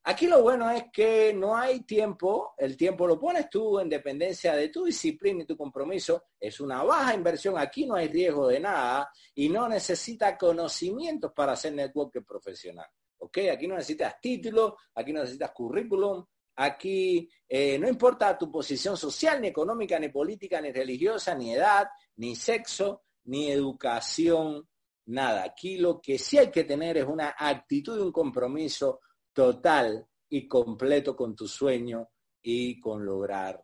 Aquí 0.09 0.29
lo 0.29 0.41
bueno 0.41 0.71
es 0.71 0.85
que 0.93 1.35
no 1.35 1.57
hay 1.57 1.81
tiempo, 1.81 2.55
el 2.59 2.77
tiempo 2.77 3.09
lo 3.09 3.19
pones 3.19 3.51
tú 3.51 3.81
en 3.81 3.89
dependencia 3.89 4.55
de 4.55 4.69
tu 4.69 4.85
disciplina 4.85 5.43
y 5.43 5.47
tu 5.47 5.57
compromiso. 5.57 6.27
Es 6.39 6.61
una 6.61 6.85
baja 6.85 7.13
inversión, 7.13 7.59
aquí 7.59 7.87
no 7.87 7.97
hay 7.97 8.07
riesgo 8.07 8.47
de 8.47 8.61
nada 8.61 9.11
y 9.35 9.49
no 9.49 9.69
necesita 9.69 10.39
conocimientos 10.39 11.33
para 11.33 11.57
ser 11.57 11.73
networker 11.73 12.23
profesional. 12.25 12.87
¿Ok? 13.19 13.39
Aquí 13.53 13.67
no 13.67 13.75
necesitas 13.75 14.21
título, 14.21 14.77
aquí 14.95 15.13
no 15.13 15.23
necesitas 15.23 15.51
currículum, 15.51 16.25
aquí 16.55 17.29
eh, 17.49 17.77
no 17.77 17.89
importa 17.89 18.39
tu 18.39 18.49
posición 18.49 18.97
social, 18.97 19.41
ni 19.41 19.49
económica, 19.49 19.99
ni 19.99 20.11
política, 20.11 20.61
ni 20.61 20.71
religiosa, 20.71 21.35
ni 21.35 21.53
edad, 21.55 21.89
ni 22.17 22.37
sexo, 22.37 23.03
ni 23.25 23.51
educación 23.51 24.69
nada. 25.07 25.45
Aquí 25.45 25.79
lo 25.79 26.01
que 26.01 26.19
sí 26.19 26.39
hay 26.39 26.51
que 26.51 26.65
tener 26.65 26.99
es 26.99 27.07
una 27.07 27.35
actitud 27.39 27.99
y 27.99 28.03
un 28.03 28.13
compromiso 28.13 29.01
total 29.33 30.07
y 30.29 30.47
completo 30.49 31.15
con 31.15 31.35
tu 31.35 31.47
sueño 31.47 32.09
y 32.43 32.81
con 32.81 33.05
lograr 33.05 33.63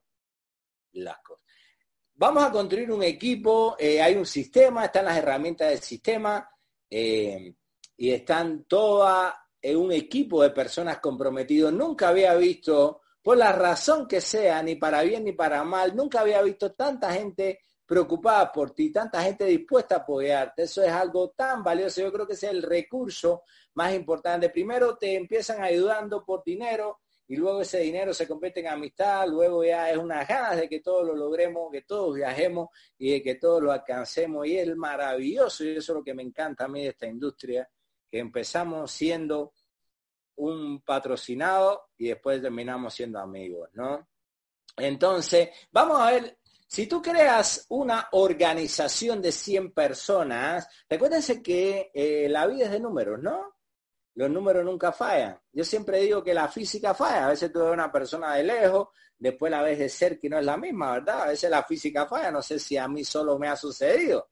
las 0.93 1.19
cosas. 1.23 1.43
Vamos 2.15 2.45
a 2.45 2.53
construir 2.53 2.93
un 2.93 3.03
equipo, 3.03 3.75
eh, 3.79 4.01
hay 4.01 4.15
un 4.15 4.27
sistema, 4.27 4.85
están 4.85 5.07
las 5.07 5.17
herramientas 5.17 5.71
del 5.71 5.81
sistema 5.81 6.49
eh, 6.89 7.55
y 7.97 8.11
están 8.11 8.65
todas 8.65 9.35
en 9.61 9.77
un 9.77 9.93
equipo 9.93 10.43
de 10.43 10.51
personas 10.51 10.99
comprometidos. 10.99 11.73
Nunca 11.73 12.09
había 12.09 12.35
visto, 12.35 13.01
por 13.23 13.37
la 13.37 13.53
razón 13.53 14.07
que 14.07 14.21
sea, 14.21 14.63
ni 14.63 14.77
para 14.77 15.03
bien 15.03 15.25
ni 15.25 15.33
para 15.33 15.65
mal, 15.65 15.97
nunca 15.97 16.21
había 16.21 16.43
visto 16.43 16.73
tanta 16.75 17.13
gente 17.13 17.61
preocupada 17.93 18.51
por 18.51 18.71
ti, 18.71 18.91
tanta 18.91 19.23
gente 19.23 19.45
dispuesta 19.45 19.97
a 19.97 19.99
apoyarte. 19.99 20.63
Eso 20.63 20.83
es 20.83 20.91
algo 20.91 21.29
tan 21.33 21.63
valioso. 21.63 22.01
Yo 22.01 22.11
creo 22.11 22.27
que 22.27 22.33
es 22.33 22.43
el 22.45 22.63
recurso 22.63 23.43
más 23.75 23.93
importante. 23.93 24.49
Primero 24.49 24.97
te 24.97 25.15
empiezan 25.15 25.63
ayudando 25.63 26.25
por 26.25 26.43
dinero 26.43 27.01
y 27.29 27.37
luego 27.37 27.61
ese 27.61 27.81
dinero 27.81 28.15
se 28.15 28.27
convierte 28.27 28.61
en 28.61 28.69
amistad, 28.69 29.29
luego 29.29 29.63
ya 29.63 29.91
es 29.91 29.99
unas 29.99 30.27
ganas 30.27 30.57
de 30.57 30.71
que 30.71 30.81
todos 30.81 31.07
lo 31.07 31.15
logremos, 31.15 31.71
que 31.71 31.83
todos 31.83 32.15
viajemos 32.15 32.71
y 32.97 33.11
de 33.11 33.23
que 33.23 33.35
todos 33.35 33.63
lo 33.63 33.71
alcancemos. 33.71 34.47
Y 34.47 34.57
es 34.57 34.75
maravilloso, 34.75 35.63
y 35.63 35.77
eso 35.77 35.93
es 35.93 35.97
lo 35.99 36.03
que 36.03 36.15
me 36.15 36.23
encanta 36.23 36.65
a 36.65 36.69
mí 36.69 36.85
de 36.85 36.89
esta 36.89 37.07
industria, 37.07 37.69
que 38.11 38.21
empezamos 38.21 38.91
siendo 38.91 39.53
un 40.37 40.81
patrocinado 40.81 41.91
y 41.99 42.09
después 42.09 42.41
terminamos 42.41 42.95
siendo 42.95 43.19
amigos, 43.19 43.69
¿no? 43.75 44.09
Entonces, 44.79 45.51
vamos 45.71 46.01
a 46.01 46.11
ver 46.11 46.39
si 46.73 46.87
tú 46.87 47.03
creas 47.03 47.67
una 47.69 48.09
organización 48.13 49.21
de 49.21 49.31
100 49.31 49.75
personas, 49.75 50.67
recuérdense 50.89 51.43
que 51.43 51.91
eh, 51.93 52.29
la 52.31 52.47
vida 52.47 52.65
es 52.65 52.71
de 52.71 52.81
números, 52.81 53.21
¿no? 53.21 53.57
Los 54.15 54.31
números 54.31 54.65
nunca 54.65 54.91
fallan. 54.91 55.39
Yo 55.53 55.65
siempre 55.65 56.01
digo 56.01 56.25
que 56.25 56.33
la 56.33 56.49
física 56.49 56.95
falla. 56.95 57.27
A 57.27 57.29
veces 57.29 57.53
tú 57.53 57.59
ves 57.59 57.75
una 57.75 57.93
persona 57.93 58.37
de 58.37 58.45
lejos, 58.45 58.89
después 59.19 59.51
la 59.51 59.61
ves 59.61 59.81
de 59.81 59.91
cerca 59.91 60.27
y 60.27 60.31
no 60.31 60.39
es 60.39 60.47
la 60.47 60.57
misma, 60.57 60.93
¿verdad? 60.93 61.25
A 61.25 61.27
veces 61.27 61.51
la 61.51 61.63
física 61.63 62.07
falla. 62.07 62.31
No 62.31 62.41
sé 62.41 62.59
si 62.59 62.79
a 62.79 62.89
mí 62.89 63.05
solo 63.05 63.39
me 63.39 63.49
ha 63.49 63.57
sucedido. 63.57 64.31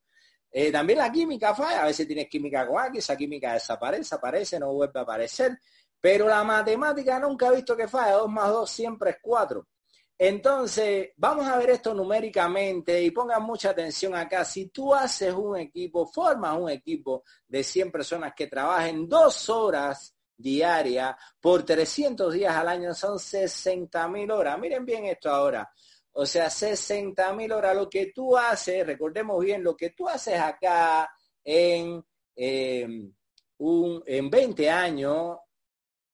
Eh, 0.51 0.73
también 0.73 1.01
la 1.01 1.13
química 1.13 1.55
falla. 1.55 1.83
A 1.83 1.87
veces 1.89 2.07
tienes 2.07 2.29
química 2.31 2.67
con 2.67 2.97
esa 2.97 3.19
química 3.19 3.53
desaparece, 3.53 4.15
aparece, 4.15 4.59
no 4.59 4.73
vuelve 4.73 4.99
a 4.99 5.03
aparecer. 5.03 5.59
Pero 6.01 6.27
la 6.27 6.43
matemática 6.43 7.19
nunca 7.19 7.49
he 7.49 7.57
visto 7.57 7.77
que 7.77 7.87
falla. 7.87 8.13
Dos 8.13 8.31
más 8.31 8.49
dos 8.49 8.71
siempre 8.71 9.11
es 9.11 9.17
cuatro. 9.21 9.67
Entonces, 10.23 11.13
vamos 11.17 11.47
a 11.47 11.57
ver 11.57 11.71
esto 11.71 11.95
numéricamente 11.95 13.03
y 13.03 13.11
pongan 13.11 13.43
mucha 13.43 13.71
atención 13.71 14.15
acá. 14.15 14.45
Si 14.45 14.67
tú 14.67 14.95
haces 14.95 15.33
un 15.33 15.57
equipo, 15.57 16.07
formas 16.07 16.59
un 16.59 16.69
equipo 16.69 17.25
de 17.49 17.65
100 17.65 17.91
personas 17.91 18.35
que 18.37 18.47
trabajen 18.47 19.09
dos 19.09 19.49
horas 19.49 20.15
diarias 20.37 21.17
por 21.41 21.63
300 21.63 22.35
días 22.35 22.55
al 22.55 22.69
año, 22.69 22.93
son 22.93 23.19
60 23.19 24.07
mil 24.09 24.31
horas. 24.31 24.59
Miren 24.59 24.85
bien 24.85 25.07
esto 25.07 25.31
ahora. 25.31 25.73
O 26.13 26.27
sea, 26.27 26.51
60 26.51 27.33
mil 27.33 27.51
horas. 27.53 27.75
Lo 27.75 27.89
que 27.89 28.13
tú 28.15 28.37
haces, 28.37 28.87
recordemos 28.87 29.43
bien, 29.43 29.65
lo 29.65 29.75
que 29.75 29.89
tú 29.89 30.07
haces 30.07 30.39
acá 30.39 31.11
en, 31.43 32.05
em, 32.37 33.11
un, 33.57 34.03
en 34.05 34.29
20 34.29 34.69
años, 34.69 35.39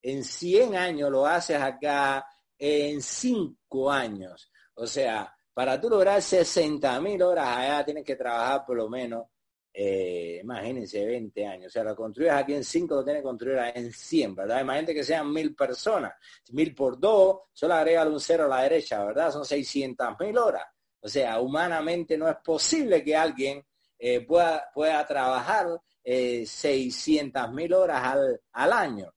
en 0.00 0.22
100 0.22 0.76
años 0.76 1.10
lo 1.10 1.26
haces 1.26 1.60
acá 1.60 2.24
en 2.58 3.02
cinco 3.02 3.90
años. 3.90 4.50
O 4.74 4.86
sea, 4.86 5.34
para 5.52 5.80
tú 5.80 5.88
lograr 5.88 6.20
60 6.20 7.00
mil 7.00 7.22
horas 7.22 7.48
allá 7.48 7.84
tienes 7.84 8.04
que 8.04 8.16
trabajar 8.16 8.64
por 8.66 8.76
lo 8.76 8.88
menos, 8.88 9.24
eh, 9.72 10.40
imagínense, 10.42 11.04
20 11.04 11.46
años. 11.46 11.66
O 11.68 11.70
sea, 11.70 11.84
lo 11.84 11.94
construyes 11.94 12.32
aquí 12.32 12.54
en 12.54 12.64
5, 12.64 12.94
lo 12.94 13.04
tienes 13.04 13.22
que 13.22 13.28
construir 13.28 13.58
en 13.74 13.92
100, 13.92 14.34
¿verdad? 14.34 14.60
Imagínate 14.60 14.94
que 14.94 15.04
sean 15.04 15.32
mil 15.32 15.54
personas. 15.54 16.12
Mil 16.52 16.74
por 16.74 16.98
dos, 16.98 17.40
solo 17.52 17.74
agrega 17.74 18.06
un 18.06 18.20
cero 18.20 18.44
a 18.44 18.48
la 18.48 18.62
derecha, 18.62 19.04
¿verdad? 19.04 19.30
Son 19.32 19.44
600 19.44 20.08
mil 20.20 20.38
horas. 20.38 20.64
O 21.00 21.08
sea, 21.08 21.40
humanamente 21.40 22.16
no 22.16 22.28
es 22.28 22.36
posible 22.44 23.04
que 23.04 23.14
alguien 23.14 23.64
eh, 23.98 24.20
pueda, 24.26 24.68
pueda 24.74 25.06
trabajar 25.06 25.68
eh, 26.02 26.44
600 26.46 27.52
mil 27.52 27.72
horas 27.74 28.02
al, 28.02 28.40
al 28.52 28.72
año. 28.72 29.12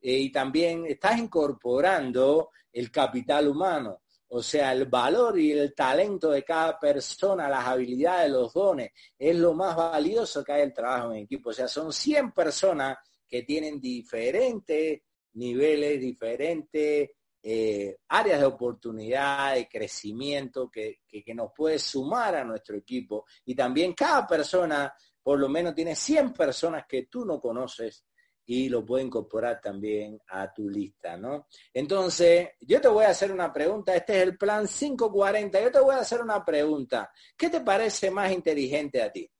Eh, 0.00 0.18
y 0.18 0.32
también 0.32 0.86
estás 0.86 1.18
incorporando 1.18 2.50
el 2.74 2.90
capital 2.90 3.48
humano, 3.48 4.02
o 4.28 4.42
sea, 4.42 4.72
el 4.72 4.86
valor 4.86 5.38
y 5.38 5.52
el 5.52 5.72
talento 5.74 6.30
de 6.30 6.42
cada 6.42 6.78
persona, 6.78 7.48
las 7.48 7.66
habilidades, 7.66 8.32
los 8.32 8.52
dones, 8.52 8.90
es 9.16 9.36
lo 9.36 9.54
más 9.54 9.76
valioso 9.76 10.42
que 10.42 10.52
hay 10.52 10.62
el 10.62 10.72
trabajo 10.74 11.12
en 11.12 11.20
equipo. 11.20 11.50
O 11.50 11.52
sea, 11.52 11.68
son 11.68 11.92
100 11.92 12.32
personas 12.32 12.98
que 13.28 13.44
tienen 13.44 13.80
diferentes 13.80 15.02
niveles, 15.34 16.00
diferentes 16.00 17.10
eh, 17.40 17.96
áreas 18.08 18.40
de 18.40 18.46
oportunidad, 18.46 19.54
de 19.54 19.68
crecimiento 19.68 20.68
que, 20.68 21.00
que, 21.06 21.22
que 21.22 21.34
nos 21.34 21.52
puede 21.54 21.78
sumar 21.78 22.34
a 22.34 22.44
nuestro 22.44 22.76
equipo. 22.76 23.26
Y 23.44 23.54
también 23.54 23.92
cada 23.92 24.26
persona, 24.26 24.92
por 25.22 25.38
lo 25.38 25.48
menos, 25.48 25.76
tiene 25.76 25.94
100 25.94 26.32
personas 26.32 26.86
que 26.88 27.06
tú 27.06 27.24
no 27.24 27.40
conoces 27.40 28.04
y 28.46 28.68
lo 28.68 28.84
puede 28.84 29.04
incorporar 29.04 29.60
también 29.60 30.20
a 30.28 30.52
tu 30.52 30.68
lista, 30.68 31.16
¿no? 31.16 31.46
Entonces, 31.72 32.50
yo 32.60 32.80
te 32.80 32.88
voy 32.88 33.04
a 33.04 33.10
hacer 33.10 33.32
una 33.32 33.52
pregunta, 33.52 33.94
este 33.94 34.16
es 34.16 34.22
el 34.22 34.36
plan 34.36 34.66
540, 34.66 35.60
yo 35.60 35.72
te 35.72 35.80
voy 35.80 35.94
a 35.94 36.00
hacer 36.00 36.20
una 36.20 36.44
pregunta, 36.44 37.10
¿qué 37.36 37.48
te 37.48 37.60
parece 37.60 38.10
más 38.10 38.30
inteligente 38.32 39.02
a 39.02 39.10
ti? 39.10 39.30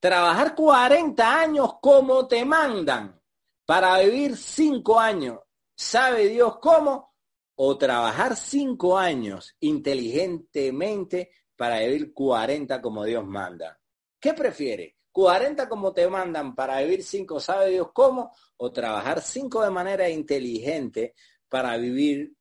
Trabajar 0.00 0.54
40 0.54 1.40
años 1.40 1.74
como 1.80 2.26
te 2.26 2.44
mandan 2.44 3.20
para 3.64 3.98
vivir 4.00 4.36
5 4.36 4.98
años, 4.98 5.38
¿sabe 5.74 6.28
Dios 6.28 6.58
cómo? 6.58 7.14
O 7.54 7.78
trabajar 7.78 8.34
5 8.34 8.98
años 8.98 9.56
inteligentemente 9.60 11.30
para 11.56 11.78
vivir 11.78 12.12
40 12.12 12.82
como 12.82 13.04
Dios 13.04 13.24
manda. 13.24 13.78
¿Qué 14.18 14.34
prefiere? 14.34 14.96
40 15.12 15.68
como 15.68 15.92
te 15.92 16.08
mandan 16.08 16.54
para 16.54 16.80
vivir 16.80 17.02
5, 17.02 17.38
¿sabe 17.38 17.70
Dios 17.70 17.88
cómo? 17.92 18.34
O 18.56 18.72
trabajar 18.72 19.20
5 19.20 19.62
de 19.62 19.70
manera 19.70 20.08
inteligente 20.08 21.14
para 21.48 21.76
vivir 21.76 22.32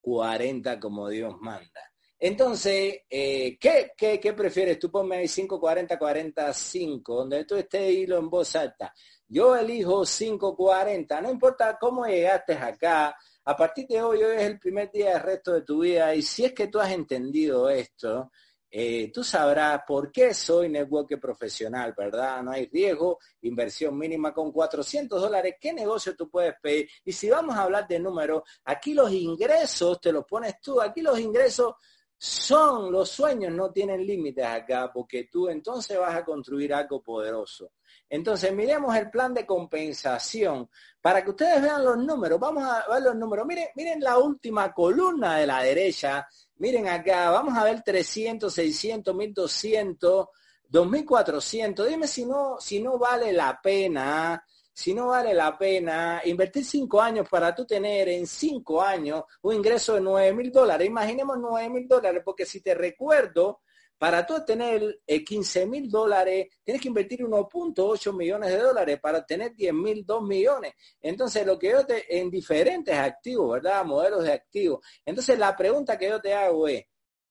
40 0.00 0.78
como 0.78 1.08
Dios 1.08 1.34
manda. 1.40 1.80
Entonces, 2.18 3.00
eh, 3.10 3.58
¿qué, 3.58 3.92
qué, 3.96 4.32
prefieres? 4.32 4.78
Tú 4.78 4.90
ponme 4.90 5.16
ahí 5.16 5.28
5, 5.28 5.60
40, 5.60 5.98
45, 5.98 7.14
donde 7.14 7.44
tú 7.44 7.56
estés 7.56 7.92
hilo 7.92 8.16
en 8.16 8.30
voz 8.30 8.56
alta. 8.56 8.94
Yo 9.28 9.54
elijo 9.54 10.06
5, 10.06 10.56
40, 10.56 11.20
no 11.20 11.30
importa 11.30 11.76
cómo 11.78 12.06
llegaste 12.06 12.54
acá, 12.54 13.14
a 13.44 13.56
partir 13.56 13.86
de 13.86 14.02
hoy, 14.02 14.22
hoy 14.22 14.36
es 14.36 14.42
el 14.42 14.58
primer 14.58 14.90
día 14.90 15.12
del 15.12 15.22
resto 15.22 15.52
de 15.52 15.62
tu 15.62 15.80
vida 15.80 16.14
y 16.14 16.22
si 16.22 16.44
es 16.44 16.52
que 16.52 16.68
tú 16.68 16.80
has 16.80 16.90
entendido 16.90 17.68
esto, 17.68 18.32
eh, 18.78 19.10
tú 19.10 19.24
sabrás 19.24 19.84
por 19.86 20.12
qué 20.12 20.34
soy 20.34 20.68
networker 20.68 21.18
profesional, 21.18 21.94
¿verdad? 21.96 22.42
No 22.42 22.50
hay 22.50 22.66
riesgo, 22.66 23.18
inversión 23.40 23.96
mínima 23.96 24.34
con 24.34 24.52
400 24.52 25.18
dólares. 25.18 25.54
¿Qué 25.58 25.72
negocio 25.72 26.14
tú 26.14 26.28
puedes 26.28 26.56
pedir? 26.60 26.86
Y 27.02 27.10
si 27.10 27.30
vamos 27.30 27.56
a 27.56 27.62
hablar 27.62 27.88
de 27.88 27.98
números, 27.98 28.42
aquí 28.66 28.92
los 28.92 29.10
ingresos 29.10 29.98
te 29.98 30.12
los 30.12 30.26
pones 30.26 30.60
tú, 30.60 30.78
aquí 30.78 31.00
los 31.00 31.18
ingresos 31.18 31.72
son 32.18 32.92
los 32.92 33.08
sueños, 33.08 33.50
no 33.50 33.72
tienen 33.72 34.06
límites 34.06 34.44
acá, 34.44 34.92
porque 34.92 35.24
tú 35.24 35.48
entonces 35.48 35.98
vas 35.98 36.14
a 36.14 36.22
construir 36.22 36.74
algo 36.74 37.02
poderoso. 37.02 37.72
Entonces, 38.08 38.52
miremos 38.52 38.94
el 38.96 39.10
plan 39.10 39.34
de 39.34 39.44
compensación 39.44 40.70
para 41.00 41.24
que 41.24 41.30
ustedes 41.30 41.60
vean 41.60 41.84
los 41.84 41.98
números. 41.98 42.38
Vamos 42.38 42.64
a 42.64 42.84
ver 42.88 43.02
los 43.02 43.16
números. 43.16 43.46
Miren, 43.46 43.68
miren 43.74 44.00
la 44.00 44.18
última 44.18 44.72
columna 44.72 45.38
de 45.38 45.46
la 45.46 45.62
derecha 45.62 46.26
Miren 46.58 46.88
acá, 46.88 47.30
vamos 47.30 47.56
a 47.56 47.64
ver 47.64 47.82
300, 47.82 48.52
600, 48.52 49.14
1200, 49.14 50.28
2400. 50.68 51.86
Dime 51.86 52.06
si 52.06 52.24
no, 52.24 52.56
si 52.58 52.80
no 52.80 52.98
vale 52.98 53.30
la 53.30 53.60
pena, 53.62 54.42
si 54.72 54.94
no 54.94 55.08
vale 55.08 55.34
la 55.34 55.58
pena 55.58 56.22
invertir 56.24 56.64
cinco 56.64 56.98
años 57.02 57.28
para 57.28 57.54
tú 57.54 57.66
tener 57.66 58.08
en 58.08 58.26
cinco 58.26 58.80
años 58.80 59.24
un 59.42 59.54
ingreso 59.54 59.96
de 59.96 60.00
9 60.00 60.32
mil 60.32 60.50
dólares. 60.50 60.88
Imaginemos 60.88 61.36
9 61.38 61.68
mil 61.68 61.86
dólares, 61.86 62.22
porque 62.24 62.46
si 62.46 62.62
te 62.62 62.74
recuerdo, 62.74 63.60
para 63.98 64.26
tú 64.26 64.44
tener 64.44 65.00
15 65.06 65.62
eh, 65.62 65.66
mil 65.66 65.90
dólares, 65.90 66.48
tienes 66.62 66.82
que 66.82 66.88
invertir 66.88 67.20
1.8 67.20 68.16
millones 68.16 68.50
de 68.50 68.58
dólares 68.58 68.98
para 69.00 69.24
tener 69.24 69.54
10 69.54 69.72
mil, 69.72 70.04
2 70.04 70.22
millones. 70.22 70.74
Entonces, 71.00 71.46
lo 71.46 71.58
que 71.58 71.70
yo 71.70 71.86
te, 71.86 72.18
en 72.18 72.30
diferentes 72.30 72.94
activos, 72.94 73.52
¿verdad? 73.52 73.84
Modelos 73.84 74.24
de 74.24 74.32
activos. 74.32 74.84
Entonces, 75.04 75.38
la 75.38 75.56
pregunta 75.56 75.96
que 75.98 76.08
yo 76.08 76.20
te 76.20 76.34
hago 76.34 76.68
es, 76.68 76.84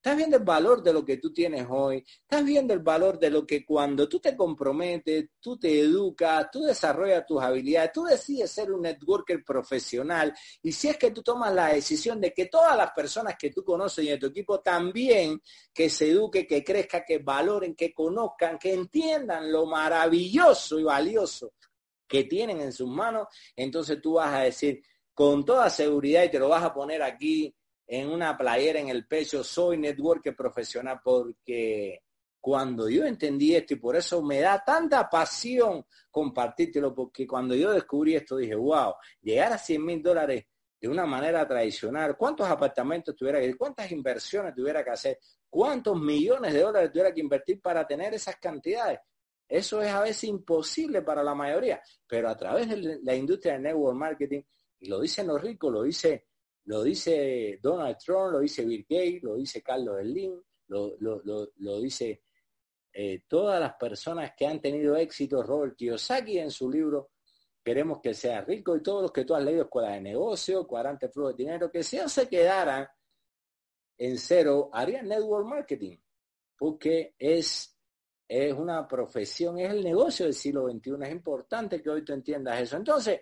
Estás 0.05 0.17
viendo 0.17 0.37
el 0.37 0.43
valor 0.43 0.83
de 0.83 0.93
lo 0.93 1.03
que 1.03 1.17
tú 1.17 1.33
tienes 1.33 1.65
hoy. 1.67 2.05
Estás 2.21 2.45
viendo 2.45 2.75
el 2.75 2.81
valor 2.81 3.17
de 3.17 3.31
lo 3.31 3.43
que 3.43 3.65
cuando 3.65 4.07
tú 4.07 4.19
te 4.19 4.35
comprometes, 4.37 5.29
tú 5.39 5.57
te 5.57 5.79
educas, 5.79 6.47
tú 6.51 6.61
desarrollas 6.61 7.25
tus 7.25 7.41
habilidades, 7.41 7.91
tú 7.91 8.03
decides 8.03 8.51
ser 8.51 8.71
un 8.71 8.83
networker 8.83 9.43
profesional. 9.43 10.31
Y 10.61 10.73
si 10.73 10.89
es 10.89 10.97
que 10.97 11.09
tú 11.09 11.23
tomas 11.23 11.51
la 11.55 11.69
decisión 11.69 12.21
de 12.21 12.31
que 12.31 12.45
todas 12.45 12.77
las 12.77 12.91
personas 12.91 13.33
que 13.35 13.49
tú 13.49 13.63
conoces 13.63 14.05
y 14.05 14.09
en 14.09 14.19
tu 14.19 14.27
equipo 14.27 14.59
también, 14.59 15.41
que 15.73 15.89
se 15.89 16.11
eduque, 16.11 16.45
que 16.45 16.63
crezca, 16.63 17.03
que 17.03 17.17
valoren, 17.17 17.73
que 17.73 17.91
conozcan, 17.91 18.59
que 18.59 18.75
entiendan 18.75 19.51
lo 19.51 19.65
maravilloso 19.65 20.79
y 20.79 20.83
valioso 20.83 21.53
que 22.07 22.25
tienen 22.25 22.61
en 22.61 22.73
sus 22.73 22.87
manos, 22.87 23.25
entonces 23.55 23.99
tú 23.99 24.13
vas 24.13 24.31
a 24.35 24.41
decir 24.41 24.83
con 25.15 25.43
toda 25.43 25.67
seguridad 25.71 26.25
y 26.25 26.29
te 26.29 26.37
lo 26.37 26.49
vas 26.49 26.63
a 26.63 26.71
poner 26.71 27.01
aquí 27.01 27.55
en 27.87 28.09
una 28.09 28.37
playera 28.37 28.79
en 28.79 28.89
el 28.89 29.07
pecho, 29.07 29.43
soy 29.43 29.77
networker 29.77 30.35
profesional 30.35 30.99
porque 31.03 32.01
cuando 32.39 32.89
yo 32.89 33.05
entendí 33.05 33.55
esto 33.55 33.73
y 33.73 33.77
por 33.77 33.95
eso 33.95 34.21
me 34.21 34.39
da 34.39 34.63
tanta 34.63 35.09
pasión 35.09 35.83
compartírtelo, 36.11 36.93
porque 36.93 37.25
cuando 37.25 37.55
yo 37.55 37.71
descubrí 37.71 38.15
esto 38.15 38.37
dije, 38.37 38.55
wow, 38.55 38.93
llegar 39.21 39.53
a 39.53 39.57
100 39.57 39.83
mil 39.83 40.03
dólares 40.03 40.45
de 40.79 40.87
una 40.87 41.05
manera 41.05 41.47
tradicional, 41.47 42.15
¿cuántos 42.15 42.47
apartamentos 42.47 43.15
tuviera 43.15 43.39
que 43.39 43.55
cuántas 43.55 43.91
inversiones 43.91 44.53
tuviera 44.53 44.83
que 44.83 44.91
hacer? 44.91 45.19
¿Cuántos 45.49 45.99
millones 45.99 46.53
de 46.53 46.61
dólares 46.61 46.91
tuviera 46.91 47.13
que 47.13 47.21
invertir 47.21 47.59
para 47.61 47.87
tener 47.87 48.13
esas 48.13 48.35
cantidades? 48.35 48.99
Eso 49.47 49.81
es 49.81 49.89
a 49.91 50.01
veces 50.01 50.25
imposible 50.25 51.01
para 51.01 51.23
la 51.23 51.33
mayoría, 51.33 51.81
pero 52.07 52.29
a 52.29 52.37
través 52.37 52.69
de 52.69 52.99
la 53.01 53.15
industria 53.15 53.53
del 53.53 53.63
network 53.63 53.97
marketing, 53.97 54.41
y 54.79 54.87
lo 54.87 54.99
dicen 54.99 55.27
los 55.27 55.41
ricos, 55.41 55.71
lo 55.71 55.83
dice 55.83 56.27
lo 56.65 56.83
dice 56.83 57.59
Donald 57.61 57.97
Trump, 57.97 58.33
lo 58.33 58.39
dice 58.39 58.65
Bill 58.65 58.85
Gates, 58.89 59.23
lo 59.23 59.35
dice 59.35 59.61
Carlos 59.61 60.01
Slim, 60.01 60.41
lo, 60.67 60.95
lo, 60.99 61.21
lo, 61.57 61.79
dice 61.79 62.23
eh, 62.91 63.23
todas 63.27 63.59
las 63.59 63.75
personas 63.75 64.33
que 64.35 64.47
han 64.47 64.59
tenido 64.59 64.95
éxito, 64.95 65.43
Robert 65.43 65.75
Kiyosaki 65.75 66.39
en 66.39 66.49
su 66.49 66.69
libro 66.69 67.11
Queremos 67.65 67.99
que 67.99 68.13
sea 68.13 68.41
rico 68.41 68.75
y 68.75 68.83
todos 68.83 69.01
los 69.01 69.11
que 69.11 69.25
tú 69.25 69.33
has 69.33 69.43
leído, 69.43 69.63
Escuela 69.63 69.93
de 69.93 70.01
Negocio, 70.01 70.67
Cuadrante 70.67 71.09
Flujo 71.09 71.29
de 71.29 71.35
Dinero, 71.35 71.71
que 71.71 71.81
si 71.81 71.97
ellos 71.97 72.11
se 72.11 72.29
quedaran 72.29 72.87
en 73.97 74.19
cero, 74.19 74.69
harían 74.71 75.07
network 75.07 75.47
marketing, 75.47 75.97
porque 76.55 77.15
es, 77.17 77.75
es 78.27 78.53
una 78.53 78.87
profesión, 78.87 79.57
es 79.57 79.71
el 79.71 79.83
negocio 79.83 80.25
del 80.25 80.35
siglo 80.35 80.69
XXI, 80.69 80.91
es 81.05 81.11
importante 81.11 81.81
que 81.81 81.89
hoy 81.89 82.05
tú 82.05 82.13
entiendas 82.13 82.61
eso. 82.61 82.77
Entonces, 82.77 83.21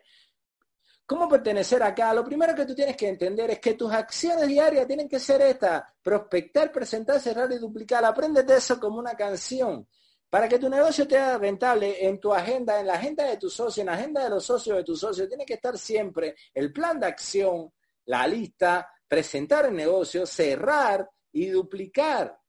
¿Cómo 1.06 1.28
pertenecer 1.28 1.84
acá? 1.84 2.14
Lo 2.14 2.24
primero 2.24 2.56
que 2.56 2.66
tú 2.66 2.74
tienes 2.74 2.96
que 2.96 3.10
entender 3.10 3.52
es 3.52 3.60
que 3.60 3.74
tus 3.74 3.92
acciones 3.92 4.48
diarias 4.48 4.88
tienen 4.88 5.10
que 5.10 5.20
ser 5.20 5.42
estas. 5.42 5.84
Prospectar, 6.02 6.72
presentar, 6.72 7.20
cerrar 7.20 7.52
y 7.52 7.58
duplicar. 7.58 8.06
Apréndete 8.06 8.56
eso 8.56 8.80
como 8.80 9.00
una 9.00 9.14
canción. 9.14 9.88
Para 10.30 10.48
que 10.48 10.58
tu 10.58 10.70
negocio 10.70 11.08
te 11.08 11.18
haga 11.18 11.38
rentable 11.38 12.08
en 12.08 12.20
tu 12.20 12.34
agenda, 12.34 12.80
en 12.80 12.88
la 12.88 12.94
agenda 12.94 13.26
de 13.26 13.38
tu 13.38 13.50
socio, 13.50 13.82
en 13.82 13.88
la 13.88 13.94
agenda 13.94 14.24
de 14.24 14.30
los 14.30 14.46
socios 14.46 14.78
de 14.78 14.84
tu 14.84 14.96
socio, 14.96 15.28
tiene 15.28 15.46
que 15.46 15.56
estar 15.56 15.78
siempre 15.78 16.36
el 16.54 16.72
plan 16.72 17.00
de 17.00 17.06
acción, 17.06 17.72
la 18.06 18.26
lista, 18.26 18.90
presentar 19.08 19.66
el 19.66 19.76
negocio, 19.76 20.26
cerrar 20.26 21.08
y 21.34 21.50
duplicar. 21.50 22.40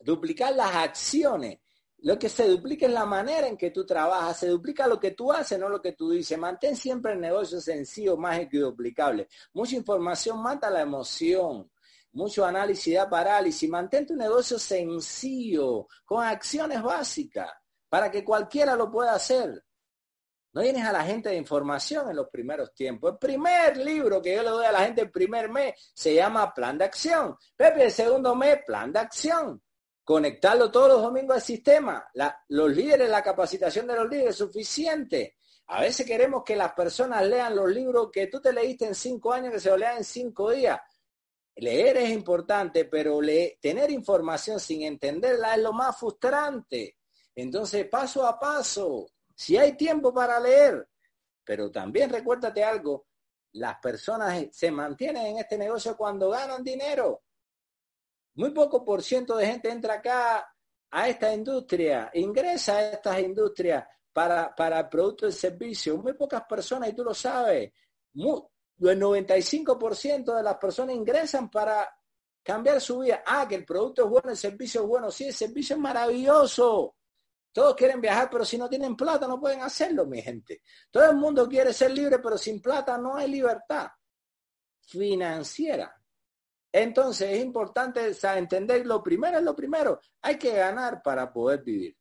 Duplicar 0.00 0.54
las 0.54 0.74
acciones. 0.74 1.58
Lo 2.04 2.18
que 2.18 2.28
se 2.28 2.46
duplica 2.46 2.84
es 2.84 2.92
la 2.92 3.06
manera 3.06 3.48
en 3.48 3.56
que 3.56 3.70
tú 3.70 3.86
trabajas, 3.86 4.40
se 4.40 4.48
duplica 4.48 4.86
lo 4.86 5.00
que 5.00 5.12
tú 5.12 5.32
haces, 5.32 5.58
no 5.58 5.70
lo 5.70 5.80
que 5.80 5.92
tú 5.92 6.10
dices. 6.10 6.36
Mantén 6.36 6.76
siempre 6.76 7.14
el 7.14 7.20
negocio 7.20 7.62
sencillo, 7.62 8.18
mágico 8.18 8.56
y 8.56 8.60
duplicable. 8.60 9.26
Mucha 9.54 9.76
información 9.76 10.42
mata 10.42 10.68
la 10.68 10.82
emoción. 10.82 11.70
Mucho 12.12 12.44
análisis 12.44 12.94
da 12.94 13.08
parálisis. 13.08 13.70
Mantén 13.70 14.06
tu 14.06 14.14
negocio 14.14 14.58
sencillo, 14.58 15.88
con 16.04 16.22
acciones 16.22 16.82
básicas, 16.82 17.50
para 17.88 18.10
que 18.10 18.22
cualquiera 18.22 18.76
lo 18.76 18.90
pueda 18.90 19.14
hacer. 19.14 19.64
No 20.52 20.60
tienes 20.60 20.84
a 20.84 20.92
la 20.92 21.04
gente 21.04 21.30
de 21.30 21.36
información 21.36 22.10
en 22.10 22.16
los 22.16 22.28
primeros 22.28 22.74
tiempos. 22.74 23.12
El 23.12 23.18
primer 23.18 23.78
libro 23.78 24.20
que 24.20 24.36
yo 24.36 24.42
le 24.42 24.50
doy 24.50 24.66
a 24.66 24.72
la 24.72 24.80
gente 24.80 25.00
el 25.00 25.10
primer 25.10 25.48
mes 25.48 25.72
se 25.94 26.14
llama 26.14 26.52
Plan 26.52 26.76
de 26.76 26.84
Acción. 26.84 27.34
Pepe, 27.56 27.84
el 27.86 27.90
segundo 27.90 28.34
mes, 28.34 28.58
Plan 28.66 28.92
de 28.92 28.98
Acción. 28.98 29.63
Conectarlo 30.04 30.70
todos 30.70 30.88
los 30.88 31.02
domingos 31.02 31.36
al 31.36 31.42
sistema. 31.42 32.06
los 32.48 32.70
líderes, 32.70 33.08
la 33.08 33.22
capacitación 33.22 33.86
de 33.86 33.96
los 33.96 34.08
líderes 34.08 34.30
es 34.30 34.36
suficiente. 34.36 35.36
A 35.68 35.80
veces 35.80 36.06
queremos 36.06 36.44
que 36.44 36.56
las 36.56 36.72
personas 36.74 37.26
lean 37.26 37.56
los 37.56 37.70
libros 37.70 38.10
que 38.12 38.26
tú 38.26 38.40
te 38.40 38.52
leíste 38.52 38.84
en 38.84 38.94
cinco 38.94 39.32
años, 39.32 39.52
que 39.52 39.60
se 39.60 39.70
lo 39.70 39.78
lean 39.78 39.96
en 39.98 40.04
cinco 40.04 40.50
días. 40.50 40.78
Leer 41.56 41.96
es 41.96 42.10
importante, 42.10 42.84
pero 42.84 43.20
tener 43.60 43.90
información 43.90 44.60
sin 44.60 44.82
entenderla 44.82 45.54
es 45.54 45.62
lo 45.62 45.72
más 45.72 45.96
frustrante. 45.96 46.98
Entonces, 47.34 47.88
paso 47.88 48.26
a 48.26 48.38
paso, 48.38 49.06
si 49.34 49.56
hay 49.56 49.76
tiempo 49.76 50.12
para 50.12 50.38
leer, 50.38 50.86
pero 51.44 51.70
también 51.70 52.10
recuérdate 52.10 52.62
algo, 52.62 53.06
las 53.52 53.78
personas 53.78 54.48
se 54.50 54.70
mantienen 54.70 55.26
en 55.26 55.38
este 55.38 55.56
negocio 55.56 55.96
cuando 55.96 56.30
ganan 56.30 56.62
dinero. 56.62 57.22
Muy 58.34 58.50
poco 58.50 58.84
por 58.84 59.02
ciento 59.02 59.36
de 59.36 59.46
gente 59.46 59.70
entra 59.70 59.94
acá 59.94 60.48
a 60.90 61.08
esta 61.08 61.32
industria, 61.32 62.10
ingresa 62.14 62.76
a 62.76 62.92
estas 62.92 63.20
industrias 63.20 63.84
para, 64.12 64.54
para 64.54 64.80
el 64.80 64.88
producto 64.88 65.26
y 65.26 65.32
servicio. 65.32 65.96
Muy 65.96 66.14
pocas 66.14 66.44
personas, 66.44 66.88
y 66.88 66.92
tú 66.94 67.04
lo 67.04 67.14
sabes, 67.14 67.72
el 68.14 69.00
95% 69.00 70.36
de 70.36 70.42
las 70.42 70.56
personas 70.56 70.94
ingresan 70.94 71.50
para 71.50 71.88
cambiar 72.42 72.80
su 72.80 73.00
vida. 73.00 73.22
Ah, 73.26 73.46
que 73.48 73.56
el 73.56 73.64
producto 73.64 74.04
es 74.04 74.10
bueno, 74.10 74.30
el 74.30 74.36
servicio 74.36 74.82
es 74.82 74.86
bueno. 74.86 75.10
Sí, 75.10 75.24
el 75.24 75.34
servicio 75.34 75.76
es 75.76 75.82
maravilloso. 75.82 76.96
Todos 77.52 77.74
quieren 77.76 78.00
viajar, 78.00 78.28
pero 78.30 78.44
si 78.44 78.58
no 78.58 78.68
tienen 78.68 78.96
plata 78.96 79.28
no 79.28 79.40
pueden 79.40 79.62
hacerlo, 79.62 80.06
mi 80.06 80.20
gente. 80.20 80.62
Todo 80.90 81.08
el 81.10 81.16
mundo 81.16 81.48
quiere 81.48 81.72
ser 81.72 81.92
libre, 81.92 82.18
pero 82.18 82.36
sin 82.36 82.60
plata 82.60 82.98
no 82.98 83.16
hay 83.16 83.30
libertad 83.30 83.88
financiera. 84.80 85.94
Entonces 86.76 87.30
es 87.30 87.44
importante 87.44 88.12
entender 88.36 88.84
lo 88.84 89.00
primero 89.00 89.38
es 89.38 89.44
lo 89.44 89.54
primero. 89.54 90.00
Hay 90.22 90.36
que 90.36 90.56
ganar 90.56 91.00
para 91.04 91.32
poder 91.32 91.62
vivir 91.62 91.96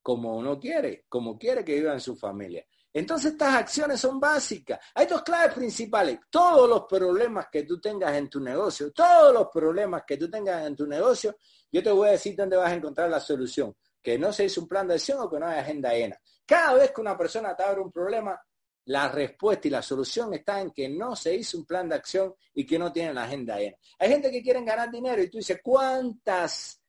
como 0.00 0.34
uno 0.34 0.58
quiere, 0.58 1.04
como 1.10 1.38
quiere 1.38 1.62
que 1.62 1.74
viva 1.74 1.92
en 1.92 2.00
su 2.00 2.16
familia. 2.16 2.64
Entonces 2.90 3.32
estas 3.32 3.54
acciones 3.54 4.00
son 4.00 4.18
básicas. 4.18 4.80
Hay 4.94 5.04
dos 5.04 5.20
claves 5.20 5.52
principales. 5.52 6.20
Todos 6.30 6.66
los 6.66 6.86
problemas 6.86 7.48
que 7.52 7.64
tú 7.64 7.78
tengas 7.78 8.16
en 8.16 8.30
tu 8.30 8.40
negocio, 8.40 8.90
todos 8.92 9.30
los 9.34 9.48
problemas 9.52 10.04
que 10.06 10.16
tú 10.16 10.30
tengas 10.30 10.66
en 10.66 10.74
tu 10.74 10.86
negocio, 10.86 11.36
yo 11.70 11.82
te 11.82 11.90
voy 11.90 12.08
a 12.08 12.12
decir 12.12 12.34
dónde 12.34 12.56
vas 12.56 12.70
a 12.70 12.76
encontrar 12.76 13.10
la 13.10 13.20
solución 13.20 13.76
que 14.00 14.18
no 14.18 14.32
se 14.32 14.46
hizo 14.46 14.62
un 14.62 14.68
plan 14.68 14.88
de 14.88 14.94
acción 14.94 15.20
o 15.20 15.28
que 15.28 15.38
no 15.38 15.46
hay 15.46 15.58
agenda 15.58 15.94
ENA. 15.94 16.18
Cada 16.46 16.72
vez 16.72 16.92
que 16.92 17.02
una 17.02 17.18
persona 17.18 17.54
te 17.54 17.62
abre 17.62 17.82
un 17.82 17.92
problema, 17.92 18.40
la 18.88 19.08
respuesta 19.08 19.68
y 19.68 19.70
la 19.70 19.82
solución 19.82 20.32
está 20.32 20.62
en 20.62 20.70
que 20.70 20.88
no 20.88 21.14
se 21.14 21.34
hizo 21.34 21.58
un 21.58 21.66
plan 21.66 21.88
de 21.88 21.96
acción 21.96 22.34
y 22.54 22.64
que 22.64 22.78
no 22.78 22.90
tienen 22.90 23.14
la 23.14 23.24
agenda 23.24 23.60
ENA. 23.60 23.76
Hay 23.98 24.08
gente 24.08 24.30
que 24.30 24.42
quiere 24.42 24.64
ganar 24.64 24.90
dinero 24.90 25.22
y 25.22 25.28
tú 25.28 25.36
dices, 25.36 25.60
¿cuántas 25.62 26.80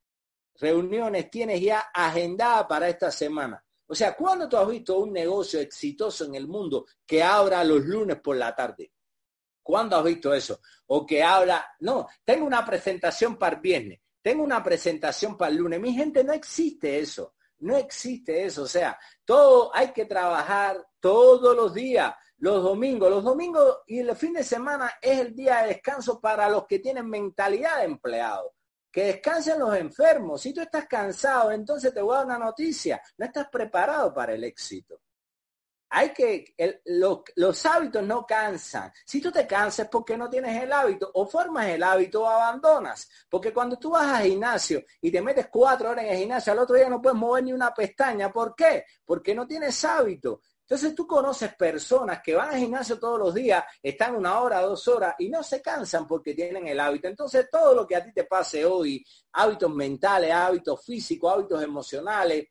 reuniones 0.56 1.30
tienes 1.30 1.60
ya 1.60 1.92
agendadas 1.94 2.68
para 2.68 2.88
esta 2.88 3.12
semana? 3.12 3.62
O 3.86 3.94
sea, 3.94 4.16
¿cuándo 4.16 4.48
tú 4.48 4.56
has 4.56 4.70
visto 4.70 4.98
un 4.98 5.12
negocio 5.12 5.60
exitoso 5.60 6.24
en 6.24 6.36
el 6.36 6.48
mundo 6.48 6.86
que 7.06 7.22
abra 7.22 7.66
los 7.66 7.84
lunes 7.84 8.18
por 8.22 8.38
la 8.38 8.56
tarde? 8.56 8.94
¿Cuándo 9.62 9.98
has 9.98 10.04
visto 10.06 10.34
eso? 10.34 10.62
O 10.88 11.06
que 11.06 11.22
habla, 11.22 11.76
no, 11.82 12.08
tengo 12.24 12.46
una 12.46 12.66
presentación 12.66 13.38
para 13.38 13.58
el 13.58 13.62
viernes. 13.62 14.00
Tengo 14.22 14.44
una 14.44 14.64
presentación 14.64 15.38
para 15.38 15.52
el 15.52 15.58
lunes. 15.58 15.82
Mi 15.82 15.94
gente, 15.94 16.24
no 16.24 16.32
existe 16.32 16.98
eso. 16.98 17.34
No 17.60 17.78
existe 17.78 18.44
eso. 18.46 18.64
O 18.64 18.68
sea, 18.68 18.98
todo 19.26 19.76
hay 19.76 19.92
que 19.92 20.06
trabajar 20.06 20.86
todos 21.00 21.56
los 21.56 21.74
días, 21.74 22.14
los 22.38 22.64
domingos. 22.64 23.10
Los 23.10 23.24
domingos 23.24 23.80
y 23.88 24.00
el 24.00 24.16
fin 24.16 24.34
de 24.34 24.44
semana 24.44 24.94
es 25.02 25.20
el 25.20 25.36
día 25.36 25.62
de 25.62 25.70
descanso 25.70 26.20
para 26.20 26.50
los 26.50 26.66
que 26.66 26.80
tienen 26.80 27.10
mentalidad 27.10 27.78
de 27.78 27.86
empleado. 27.86 28.54
Que 28.92 29.06
descansen 29.06 29.60
los 29.60 29.76
enfermos. 29.76 30.42
Si 30.42 30.54
tú 30.54 30.62
estás 30.62 30.88
cansado, 30.88 31.52
entonces 31.52 31.94
te 31.94 32.02
voy 32.02 32.16
a 32.16 32.18
dar 32.18 32.26
una 32.26 32.40
noticia. 32.40 33.02
No 33.18 33.26
estás 33.26 33.48
preparado 33.50 34.14
para 34.14 34.34
el 34.34 34.44
éxito 34.44 35.02
hay 35.90 36.14
que, 36.14 36.54
los 37.36 37.66
hábitos 37.66 38.04
no 38.04 38.26
cansan. 38.26 38.92
Si 39.06 39.20
tú 39.20 39.32
te 39.32 39.48
cansas 39.48 39.88
porque 39.90 40.16
no 40.18 40.30
tienes 40.30 40.62
el 40.62 40.72
hábito, 40.72 41.10
o 41.14 41.26
formas 41.26 41.68
el 41.68 41.82
hábito 41.82 42.22
o 42.22 42.28
abandonas. 42.28 43.10
Porque 43.30 43.52
cuando 43.52 43.78
tú 43.78 43.92
vas 43.92 44.20
al 44.20 44.28
gimnasio 44.28 44.84
y 45.02 45.12
te 45.12 45.22
metes 45.22 45.48
cuatro 45.52 45.90
horas 45.90 46.06
en 46.06 46.12
el 46.12 46.18
gimnasio, 46.20 46.54
al 46.54 46.60
otro 46.60 46.76
día 46.76 46.90
no 46.90 47.02
puedes 47.02 47.18
mover 47.18 47.44
ni 47.44 47.54
una 47.54 47.74
pestaña. 47.74 48.32
¿Por 48.32 48.56
qué? 48.56 48.86
Porque 49.04 49.34
no 49.34 49.48
tienes 49.48 49.84
hábito. 49.84 50.42
Entonces 50.62 50.94
tú 50.94 51.08
conoces 51.08 51.56
personas 51.56 52.22
que 52.24 52.36
van 52.36 52.50
al 52.50 52.60
gimnasio 52.60 53.00
todos 53.00 53.18
los 53.18 53.34
días, 53.34 53.64
están 53.82 54.16
una 54.16 54.40
hora, 54.40 54.62
dos 54.62 54.88
horas 54.88 55.16
y 55.18 55.28
no 55.28 55.42
se 55.42 55.64
cansan 55.64 56.06
porque 56.06 56.36
tienen 56.36 56.68
el 56.68 56.80
hábito. 56.80 57.08
Entonces 57.08 57.50
todo 57.50 57.74
lo 57.74 57.88
que 57.88 57.96
a 57.96 58.04
ti 58.04 58.14
te 58.14 58.26
pase 58.26 58.64
hoy, 58.64 59.04
hábitos 59.32 59.74
mentales, 59.74 60.32
hábitos 60.32 60.86
físicos, 60.86 61.34
hábitos 61.34 61.64
emocionales, 61.64 62.50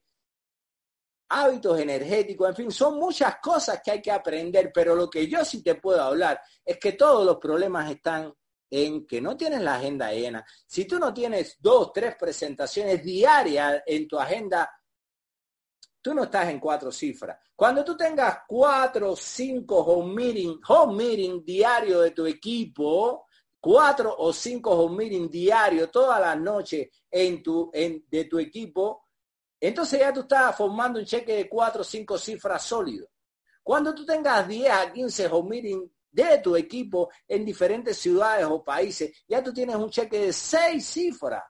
hábitos 1.28 1.78
energéticos, 1.78 2.48
en 2.48 2.56
fin, 2.56 2.70
son 2.70 2.98
muchas 2.98 3.36
cosas 3.40 3.80
que 3.84 3.90
hay 3.90 4.02
que 4.02 4.10
aprender, 4.10 4.70
pero 4.72 4.94
lo 4.94 5.08
que 5.08 5.26
yo 5.26 5.44
sí 5.44 5.62
te 5.62 5.74
puedo 5.74 6.02
hablar 6.02 6.40
es 6.64 6.78
que 6.78 6.92
todos 6.92 7.24
los 7.24 7.36
problemas 7.36 7.90
están 7.90 8.32
en 8.70 9.06
que 9.06 9.20
no 9.20 9.36
tienes 9.36 9.62
la 9.62 9.76
agenda 9.76 10.12
llena. 10.12 10.44
Si 10.66 10.84
tú 10.84 10.98
no 10.98 11.12
tienes 11.12 11.56
dos, 11.60 11.92
tres 11.92 12.16
presentaciones 12.16 13.02
diarias 13.02 13.82
en 13.86 14.06
tu 14.06 14.18
agenda, 14.18 14.70
tú 16.00 16.14
no 16.14 16.24
estás 16.24 16.48
en 16.48 16.60
cuatro 16.60 16.92
cifras. 16.92 17.38
Cuando 17.54 17.84
tú 17.84 17.96
tengas 17.96 18.40
cuatro, 18.46 19.16
cinco 19.16 19.78
home 19.78 20.14
meeting, 20.14 20.60
home 20.68 20.96
meeting 20.96 21.44
diario 21.44 22.00
de 22.00 22.10
tu 22.12 22.26
equipo, 22.26 23.26
cuatro 23.60 24.14
o 24.18 24.32
cinco 24.32 24.70
home 24.70 24.96
meeting 24.96 25.28
diario 25.28 25.90
toda 25.90 26.20
la 26.20 26.36
noche 26.36 26.90
en 27.10 27.42
tu, 27.42 27.70
en, 27.72 28.04
de 28.08 28.24
tu 28.26 28.38
equipo, 28.38 29.07
entonces 29.60 30.00
ya 30.00 30.12
tú 30.12 30.20
estás 30.20 30.56
formando 30.56 30.98
un 30.98 31.04
cheque 31.04 31.34
de 31.36 31.48
cuatro 31.48 31.82
o 31.82 31.84
cinco 31.84 32.18
cifras 32.18 32.62
sólido. 32.62 33.08
Cuando 33.62 33.94
tú 33.94 34.06
tengas 34.06 34.46
10 34.48 34.70
a 34.70 34.92
15 34.92 35.26
home 35.26 35.50
meeting 35.50 35.88
de 36.10 36.38
tu 36.38 36.56
equipo 36.56 37.10
en 37.26 37.44
diferentes 37.44 37.98
ciudades 37.98 38.46
o 38.46 38.64
países, 38.64 39.24
ya 39.28 39.42
tú 39.42 39.52
tienes 39.52 39.76
un 39.76 39.90
cheque 39.90 40.20
de 40.20 40.32
seis 40.32 40.86
cifras. 40.86 41.44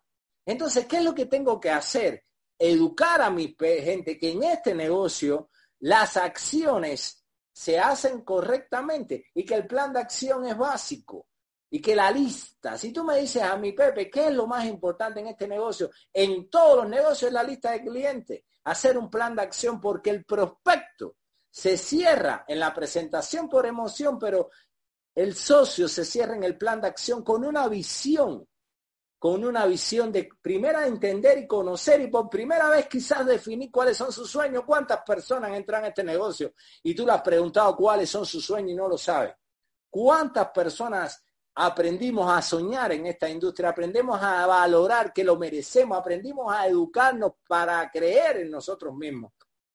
Entonces, 0.45 0.87
¿qué 0.87 0.97
es 0.97 1.05
lo 1.05 1.15
que 1.15 1.27
tengo 1.27 1.61
que 1.61 1.71
hacer? 1.71 2.25
Educar 2.59 3.23
a 3.23 3.31
mi 3.31 3.55
gente 3.59 4.19
que 4.19 4.33
en 4.33 4.43
este 4.43 4.75
negocio 4.75 5.51
las 5.81 6.17
acciones 6.17 7.25
se 7.53 7.79
hacen 7.79 8.23
correctamente 8.23 9.27
y 9.35 9.45
que 9.45 9.55
el 9.55 9.67
plan 9.67 9.93
de 9.93 10.01
acción 10.01 10.47
es 10.47 10.57
básico 10.57 11.29
y 11.71 11.81
que 11.81 11.95
la 11.95 12.11
lista, 12.11 12.79
si 12.79 12.93
tú 12.93 13.05
me 13.05 13.19
dices 13.19 13.43
a 13.43 13.57
mi 13.57 13.73
Pepe, 13.73 14.11
¿qué 14.11 14.29
es 14.29 14.33
lo 14.33 14.47
más 14.47 14.65
importante 14.65 15.21
en 15.21 15.27
este 15.29 15.47
negocio? 15.47 15.91
En 16.13 16.49
todos 16.49 16.79
los 16.79 16.89
negocios 16.89 17.29
es 17.29 17.33
la 17.33 17.43
lista 17.43 17.73
de 17.73 17.83
clientes, 17.83 18.45
hacer 18.65 18.97
un 18.97 19.11
plan 19.11 19.37
de 19.37 19.43
acción 19.43 19.81
porque 19.81 20.11
el 20.11 20.25
prospecto 20.25 21.17
se 21.51 21.77
cierra 21.77 22.45
en 22.49 22.61
la 22.61 22.73
presentación 22.73 23.49
por 23.49 23.67
emoción, 23.67 24.19
pero 24.19 24.51
el 25.15 25.35
socio 25.35 25.89
se 25.89 26.05
cierra 26.05 26.37
en 26.37 26.45
el 26.45 26.57
plan 26.57 26.81
de 26.81 26.89
acción 26.89 27.23
con 27.23 27.45
una 27.45 27.69
visión, 27.69 28.47
con 29.19 29.45
una 29.45 29.67
visión 29.67 30.13
de 30.13 30.29
primera 30.41 30.87
entender 30.87 31.39
y 31.39 31.47
conocer 31.47 32.01
y 32.01 32.07
por 32.07 32.31
primera 32.31 32.71
vez 32.71 32.87
quizás 32.87 33.27
definir 33.27 33.71
cuáles 33.71 33.97
son 33.97 34.13
sus 34.13 34.31
sueños, 34.31 34.63
cuántas 34.65 35.01
personas 35.01 35.51
entran 35.53 35.85
a 35.85 35.89
este 35.89 36.05
negocio 36.05 36.55
y 36.83 36.95
tú 36.95 37.05
le 37.05 37.13
has 37.13 37.23
preguntado 37.23 37.77
cuáles 37.77 38.09
son 38.09 38.25
sus 38.25 38.45
sueños 38.45 38.71
y 38.71 38.77
no 38.77 38.89
lo 38.89 38.97
sabes. 38.97 39.35
¿Cuántas 39.91 40.51
personas 40.51 41.25
aprendimos 41.61 42.31
a 42.31 42.41
soñar 42.41 42.93
en 42.93 43.07
esta 43.07 43.29
industria, 43.29 43.71
aprendemos 43.71 44.23
a 44.23 44.47
valorar 44.47 45.13
que 45.13 45.25
lo 45.25 45.37
merecemos, 45.37 45.99
aprendimos 45.99 46.53
a 46.55 46.69
educarnos 46.69 47.33
para 47.49 47.91
creer 47.91 48.39
en 48.39 48.51
nosotros 48.53 48.95
mismos. 48.95 49.33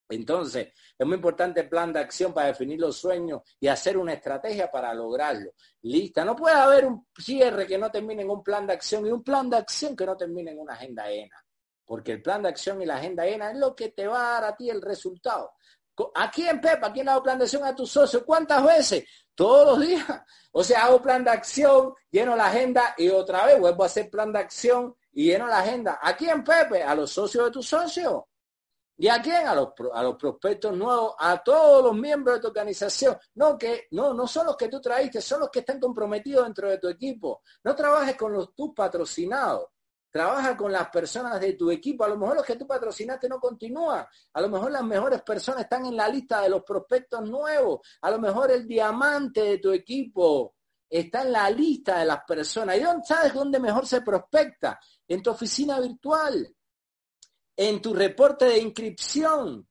Entonces, 0.07 0.69
es 0.97 1.05
muy 1.05 1.15
importante 1.15 1.59
el 1.61 1.69
plan 1.69 1.91
de 1.91 1.99
acción 1.99 2.33
para 2.33 2.47
definir 2.47 2.79
los 2.79 2.95
sueños 2.95 3.41
y 3.59 3.67
hacer 3.67 3.97
una 3.97 4.13
estrategia 4.13 4.71
para 4.71 4.93
lograrlo. 4.93 5.51
Lista. 5.81 6.23
No 6.23 6.37
puede 6.37 6.55
haber 6.55 6.85
un 6.85 7.05
cierre 7.17 7.67
que 7.67 7.77
no 7.77 7.91
termine 7.91 8.21
en 8.21 8.29
un 8.29 8.41
plan 8.41 8.65
de 8.65 8.73
acción 8.73 9.05
y 9.05 9.11
un 9.11 9.23
plan 9.23 9.49
de 9.49 9.57
acción 9.57 9.93
que 9.93 10.05
no 10.05 10.15
termine 10.15 10.51
en 10.51 10.59
una 10.59 10.75
agenda 10.75 11.11
ENA. 11.11 11.43
Porque 11.85 12.13
el 12.13 12.21
plan 12.21 12.43
de 12.43 12.49
acción 12.49 12.81
y 12.81 12.85
la 12.85 12.95
agenda 12.95 13.27
ENA 13.27 13.51
es 13.51 13.57
lo 13.57 13.75
que 13.75 13.89
te 13.89 14.07
va 14.07 14.19
a 14.19 14.31
dar 14.33 14.53
a 14.53 14.55
ti 14.55 14.69
el 14.69 14.81
resultado. 14.81 15.51
Aquí 16.15 16.47
en 16.47 16.61
Pepa, 16.61 16.91
¿quién 16.91 17.05
le 17.05 17.11
ha 17.11 17.13
dado 17.13 17.23
plan 17.23 17.37
de 17.37 17.43
acción 17.43 17.63
a 17.65 17.75
tu 17.75 17.85
socio? 17.85 18.25
¿Cuántas 18.25 18.63
veces? 18.63 19.03
Todos 19.35 19.77
los 19.77 19.87
días. 19.87 20.05
O 20.51 20.63
sea, 20.63 20.85
hago 20.85 21.01
plan 21.01 21.23
de 21.23 21.31
acción, 21.31 21.93
lleno 22.11 22.35
la 22.35 22.47
agenda 22.47 22.93
y 22.97 23.09
otra 23.09 23.45
vez 23.45 23.59
vuelvo 23.59 23.83
a 23.83 23.87
hacer 23.87 24.09
plan 24.09 24.31
de 24.31 24.39
acción 24.39 24.95
y 25.11 25.25
lleno 25.25 25.47
la 25.47 25.59
agenda. 25.59 25.99
¿A 26.01 26.15
quién, 26.15 26.43
Pepe? 26.43 26.83
A 26.83 26.93
los 26.93 27.11
socios 27.11 27.45
de 27.45 27.51
tu 27.51 27.63
socio. 27.63 28.27
¿Y 28.97 29.07
a 29.07 29.21
quién? 29.21 29.47
A 29.47 29.55
los, 29.55 29.69
a 29.91 30.03
los 30.03 30.15
prospectos 30.15 30.75
nuevos, 30.77 31.15
a 31.17 31.41
todos 31.41 31.83
los 31.83 31.95
miembros 31.95 32.35
de 32.35 32.41
tu 32.41 32.47
organización. 32.47 33.17
No, 33.35 33.57
que, 33.57 33.87
no, 33.91 34.13
no 34.13 34.27
son 34.27 34.45
los 34.45 34.55
que 34.55 34.69
tú 34.69 34.79
traíste, 34.79 35.19
son 35.21 35.41
los 35.41 35.49
que 35.49 35.59
están 35.59 35.79
comprometidos 35.79 36.43
dentro 36.43 36.69
de 36.69 36.77
tu 36.77 36.87
equipo. 36.87 37.41
No 37.63 37.75
trabajes 37.75 38.15
con 38.15 38.31
los 38.31 38.53
tus 38.53 38.73
patrocinados. 38.73 39.72
Trabaja 40.13 40.55
con 40.55 40.71
las 40.71 40.89
personas 40.89 41.41
de 41.41 41.53
tu 41.53 41.71
equipo. 41.71 42.03
A 42.03 42.07
lo 42.07 42.17
mejor 42.17 42.35
los 42.35 42.45
que 42.45 42.55
tú 42.55 42.67
patrocinaste 42.67 43.27
no 43.27 43.39
continúan. 43.39 44.05
A 44.33 44.41
lo 44.41 44.47
mejor 44.47 44.71
las 44.71 44.83
mejores 44.83 45.23
personas 45.23 45.63
están 45.63 45.87
en 45.87 45.97
la 45.97 46.07
lista 46.07 46.39
de 46.41 46.49
los 46.49 46.61
prospectos 46.63 47.27
nuevos. 47.27 47.79
A 47.99 48.11
lo 48.11 48.19
mejor 48.19 48.51
el 48.51 48.67
diamante 48.67 49.41
de 49.41 49.57
tu 49.57 49.71
equipo 49.71 50.53
está 50.87 51.23
en 51.23 51.31
la 51.31 51.49
lista 51.49 51.97
de 51.97 52.05
las 52.05 52.23
personas. 52.25 52.77
¿Y 52.77 52.81
dónde 52.81 53.03
sabes 53.07 53.33
dónde 53.33 53.59
mejor 53.59 53.87
se 53.87 54.01
prospecta? 54.01 54.79
En 55.07 55.23
tu 55.23 55.31
oficina 55.31 55.79
virtual, 55.79 56.55
en 57.57 57.81
tu 57.81 57.95
reporte 57.95 58.45
de 58.45 58.59
inscripción. 58.59 59.67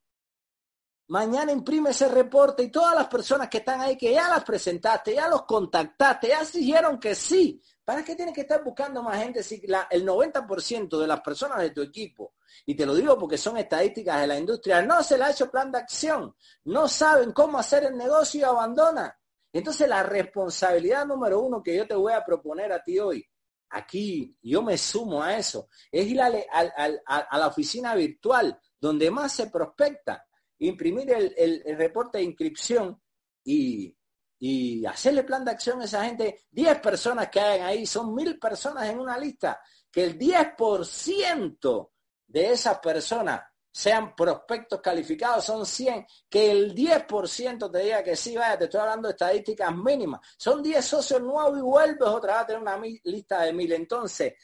Mañana 1.07 1.53
imprime 1.53 1.90
ese 1.90 2.09
reporte 2.09 2.64
y 2.64 2.72
todas 2.72 2.97
las 2.97 3.07
personas 3.07 3.49
que 3.49 3.59
están 3.59 3.80
ahí, 3.80 3.97
que 3.97 4.12
ya 4.12 4.28
las 4.28 4.43
presentaste, 4.43 5.14
ya 5.14 5.28
los 5.28 5.45
contactaste, 5.45 6.28
ya 6.28 6.43
dijeron 6.53 6.99
que 6.99 7.14
sí. 7.14 7.62
¿Para 7.85 8.05
qué 8.05 8.14
tienes 8.14 8.35
que 8.35 8.43
estar 8.43 8.62
buscando 8.62 9.03
más 9.03 9.18
gente 9.18 9.43
si 9.43 9.61
el 9.91 10.07
90% 10.07 11.01
de 11.01 11.07
las 11.07 11.20
personas 11.20 11.59
de 11.59 11.70
tu 11.70 11.83
equipo, 11.83 12.35
y 12.64 12.76
te 12.76 12.87
lo 12.87 12.95
digo 12.95 13.18
porque 13.18 13.37
son 13.37 13.57
estadísticas 13.57 14.20
de 14.20 14.26
la 14.28 14.39
industria, 14.39 14.83
no 14.83 15.03
se 15.03 15.18
le 15.18 15.24
ha 15.24 15.30
hecho 15.33 15.51
plan 15.51 15.72
de 15.72 15.78
acción, 15.78 16.35
no 16.64 16.87
saben 16.87 17.33
cómo 17.33 17.59
hacer 17.59 17.85
el 17.85 17.97
negocio 17.97 18.41
y 18.41 18.45
abandonan? 18.45 19.12
Entonces 19.53 19.89
la 19.89 20.03
responsabilidad 20.05 21.07
número 21.07 21.41
uno 21.41 21.62
que 21.62 21.76
yo 21.76 21.87
te 21.87 21.95
voy 21.95 22.12
a 22.12 22.24
proponer 22.24 22.72
a 22.72 22.83
ti 22.83 23.01
hoy, 23.01 23.26
aquí 23.70 24.37
yo 24.43 24.62
me 24.62 24.78
sumo 24.78 25.22
a 25.22 25.37
eso, 25.37 25.68
es 25.91 26.07
ir 26.07 26.20
a, 26.20 26.30
la 26.30 27.47
oficina 27.49 27.95
virtual 27.95 28.59
donde 28.80 29.11
más 29.11 29.33
se 29.33 29.49
prospecta, 29.49 30.24
imprimir 30.59 31.11
el, 31.11 31.62
reporte 31.76 32.18
de 32.18 32.24
inscripción 32.24 33.03
y, 33.45 33.97
y, 34.45 34.84
hacerle 34.84 35.22
plan 35.22 35.45
de 35.45 35.53
acción 35.53 35.80
a 35.80 35.84
esa 35.84 36.05
gente. 36.05 36.47
10 36.51 36.80
personas 36.80 37.28
que 37.28 37.38
hay 37.38 37.61
ahí, 37.61 37.86
son 37.86 38.12
mil 38.12 38.40
personas 38.40 38.88
en 38.88 38.99
una 38.99 39.16
lista, 39.16 39.61
que 39.90 40.03
el 40.03 40.18
10% 40.18 41.90
de 42.26 42.51
esas 42.51 42.80
personas 42.80 43.40
sean 43.70 44.16
prospectos 44.16 44.80
calificados, 44.80 45.45
son 45.45 45.64
100, 45.64 46.05
que 46.28 46.51
el 46.51 46.74
10% 46.74 47.70
te 47.70 47.78
diga 47.78 48.03
que 48.03 48.16
sí, 48.16 48.36
vaya, 48.36 48.59
te 48.59 48.64
estoy 48.64 48.80
hablando 48.80 49.07
de 49.07 49.12
estadísticas 49.12 49.74
mínimas, 49.76 50.20
son 50.36 50.61
10 50.61 50.84
socios 50.84 51.22
nuevos 51.22 51.57
y 51.59 51.62
vuelves 51.62 52.09
otra 52.09 52.32
vez 52.32 52.43
a 52.43 52.47
tener 52.47 52.62
una 52.62 52.80
lista 53.05 53.43
de 53.43 53.53
mil. 53.53 53.72
Entonces, 53.72 54.34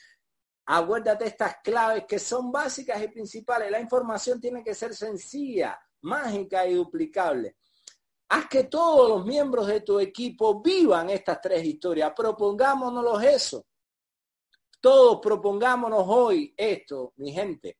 acuérdate 0.66 1.26
estas 1.26 1.56
claves 1.56 2.04
que 2.06 2.20
son 2.20 2.52
básicas 2.52 3.02
y 3.02 3.08
principales. 3.08 3.68
La 3.68 3.80
información 3.80 4.40
tiene 4.40 4.62
que 4.62 4.76
ser 4.76 4.94
sencilla, 4.94 5.76
mágica 6.02 6.64
y 6.66 6.74
duplicable. 6.74 7.56
Haz 8.30 8.48
que 8.48 8.64
todos 8.64 9.08
los 9.08 9.24
miembros 9.24 9.66
de 9.66 9.80
tu 9.80 9.98
equipo 9.98 10.60
vivan 10.60 11.10
estas 11.10 11.40
tres 11.40 11.64
historias. 11.64 12.12
Propongámonos 12.14 13.22
eso. 13.22 13.66
Todos 14.80 15.18
propongámonos 15.20 16.04
hoy 16.06 16.54
esto, 16.56 17.12
mi 17.16 17.32
gente 17.32 17.78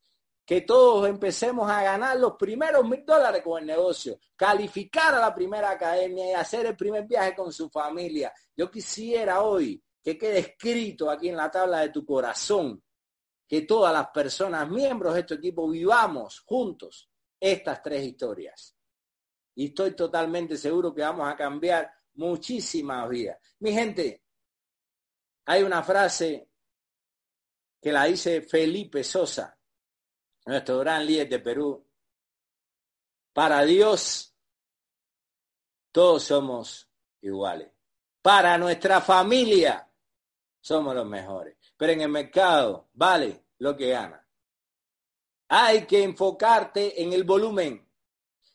que 0.49 0.62
todos 0.62 1.07
empecemos 1.07 1.70
a 1.70 1.82
ganar 1.82 2.18
los 2.18 2.36
primeros 2.38 2.82
mil 2.88 3.05
dólares 3.05 3.42
con 3.44 3.61
el 3.61 3.66
negocio, 3.66 4.18
calificar 4.34 5.14
a 5.14 5.20
la 5.20 5.34
primera 5.34 5.72
academia 5.72 6.30
y 6.30 6.32
hacer 6.32 6.64
el 6.64 6.74
primer 6.74 7.07
viaje 7.07 7.36
con 7.36 7.53
su 7.53 7.68
familia. 7.68 8.32
Yo 8.57 8.70
quisiera 8.70 9.42
hoy 9.42 9.84
que 10.03 10.16
quede 10.16 10.38
escrito 10.38 11.11
aquí 11.11 11.28
en 11.28 11.36
la 11.36 11.51
tabla 11.51 11.80
de 11.80 11.90
tu 11.90 12.03
corazón 12.03 12.82
que 13.46 13.61
todas 13.61 13.92
las 13.92 14.09
personas, 14.09 14.70
miembros 14.70 15.12
de 15.12 15.20
este 15.20 15.34
equipo, 15.34 15.68
vivamos 15.68 16.40
juntos 16.46 17.11
estas 17.38 17.82
tres 17.82 18.05
historias. 18.05 18.74
Y 19.59 19.66
estoy 19.66 19.96
totalmente 19.96 20.56
seguro 20.56 20.94
que 20.94 21.02
vamos 21.02 21.28
a 21.28 21.34
cambiar 21.34 21.92
muchísimas 22.14 23.09
vidas. 23.09 23.38
Mi 23.59 23.72
gente, 23.72 24.22
hay 25.46 25.64
una 25.64 25.82
frase 25.82 26.48
que 27.82 27.90
la 27.90 28.04
dice 28.04 28.42
Felipe 28.42 29.02
Sosa 29.02 29.59
nuestro 30.46 30.78
gran 30.78 31.04
líder 31.04 31.28
de 31.28 31.38
Perú. 31.40 31.84
Para 33.32 33.62
Dios, 33.64 34.32
todos 35.90 36.22
somos 36.22 36.88
iguales. 37.20 37.72
Para 38.22 38.56
nuestra 38.59 39.00
familia, 39.00 39.90
somos 40.61 40.94
los 40.94 41.06
mejores. 41.06 41.56
Pero 41.76 41.94
en 41.94 42.02
el 42.02 42.11
mercado, 42.11 42.90
vale 42.92 43.46
lo 43.59 43.76
que 43.76 43.90
gana. 43.90 44.24
Hay 45.48 45.84
que 45.84 46.04
enfocarte 46.04 47.02
en 47.02 47.12
el 47.12 47.24
volumen. 47.24 47.88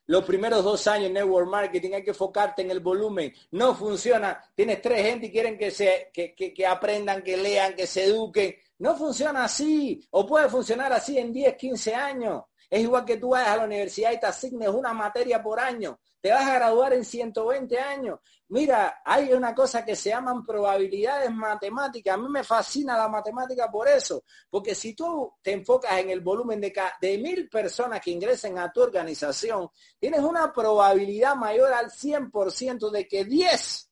Los 0.06 0.26
primeros 0.26 0.64
dos 0.64 0.86
años 0.88 1.08
en 1.08 1.14
Network 1.14 1.50
Marketing 1.50 1.92
hay 1.94 2.04
que 2.04 2.12
enfocarte 2.12 2.62
en 2.62 2.72
el 2.72 2.82
volumen. 2.82 3.34
No 3.52 3.74
funciona. 3.74 4.44
Tienes 4.54 4.82
tres 4.82 5.06
gente 5.06 5.28
y 5.28 5.32
quieren 5.32 5.58
que, 5.58 5.72
se, 5.72 6.12
que, 6.14 6.34
que 6.36 6.68
aprendan, 6.68 7.24
que 7.24 7.38
lean, 7.38 7.76
que 7.76 7.88
se 7.88 8.06
eduquen. 8.06 8.56
No 8.80 8.98
funciona 8.98 9.46
así, 9.46 10.06
o 10.12 10.26
puede 10.26 10.50
funcionar 10.50 10.92
así 10.92 11.18
en 11.18 11.32
10, 11.32 11.56
15 11.56 11.96
años. 11.96 12.44
Es 12.70 12.82
igual 12.82 13.06
que 13.06 13.18
tú 13.18 13.30
vayas 13.30 13.50
a 13.50 13.58
la 13.58 13.66
universidad 13.66 14.12
y 14.12 14.20
te 14.20 14.26
asignes 14.26 14.70
una 14.70 14.94
materia 14.94 15.42
por 15.42 15.60
año. 15.60 16.00
Te 16.24 16.32
vas 16.32 16.48
a 16.48 16.54
graduar 16.54 16.94
en 16.94 17.04
120 17.04 17.78
años. 17.78 18.18
Mira, 18.48 19.02
hay 19.04 19.34
una 19.34 19.54
cosa 19.54 19.84
que 19.84 19.94
se 19.94 20.12
llaman 20.12 20.46
probabilidades 20.46 21.30
matemáticas. 21.30 22.14
A 22.14 22.18
mí 22.18 22.30
me 22.30 22.46
fascina 22.46 22.98
la 22.98 23.10
matemática 23.10 23.70
por 23.70 23.90
eso. 23.90 24.24
Porque 24.50 24.74
si 24.74 24.96
tú 24.96 25.34
te 25.42 25.52
enfocas 25.52 26.00
en 26.00 26.12
el 26.12 26.22
volumen 26.22 26.62
de, 26.62 26.74
de 27.02 27.18
mil 27.18 27.50
personas 27.50 28.00
que 28.00 28.12
ingresen 28.12 28.58
a 28.58 28.72
tu 28.72 28.82
organización, 28.82 29.68
tienes 30.00 30.22
una 30.22 30.54
probabilidad 30.54 31.36
mayor 31.36 31.74
al 31.74 31.92
100% 31.92 32.90
de 32.90 33.06
que 33.06 33.26
10 33.26 33.92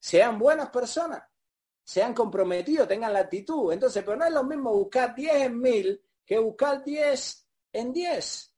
sean 0.00 0.40
buenas 0.40 0.70
personas 0.70 1.22
se 1.84 2.02
han 2.02 2.12
comprometido, 2.12 2.88
tengan 2.88 3.12
la 3.12 3.20
actitud. 3.20 3.72
Entonces, 3.72 4.02
pero 4.02 4.16
no 4.16 4.24
es 4.24 4.32
lo 4.32 4.42
mismo 4.42 4.72
buscar 4.72 5.14
10 5.14 5.34
en 5.42 5.60
1000 5.60 6.02
que 6.26 6.40
buscar 6.40 6.82
10 6.82 7.48
en 7.72 7.92
10. 7.92 8.52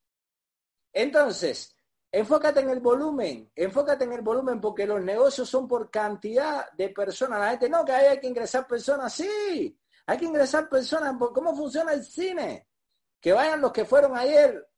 Entonces, 0.91 1.75
enfócate 2.11 2.61
en 2.61 2.69
el 2.69 2.79
volumen, 2.79 3.51
enfócate 3.55 4.03
en 4.05 4.13
el 4.13 4.21
volumen 4.21 4.59
porque 4.59 4.85
los 4.85 5.01
negocios 5.01 5.49
son 5.49 5.67
por 5.67 5.89
cantidad 5.89 6.71
de 6.71 6.89
personas. 6.89 7.39
La 7.39 7.49
gente, 7.51 7.69
no, 7.69 7.85
que 7.85 7.91
hay 7.91 8.19
que 8.19 8.27
ingresar 8.27 8.67
personas, 8.67 9.13
sí, 9.13 9.79
hay 10.05 10.17
que 10.17 10.25
ingresar 10.25 10.67
personas. 10.69 11.15
¿Cómo 11.33 11.55
funciona 11.55 11.93
el 11.93 12.03
cine? 12.03 12.67
Que 13.19 13.33
vayan 13.33 13.61
los 13.61 13.71
que 13.71 13.85
fueron 13.85 14.17
ayer 14.17 14.69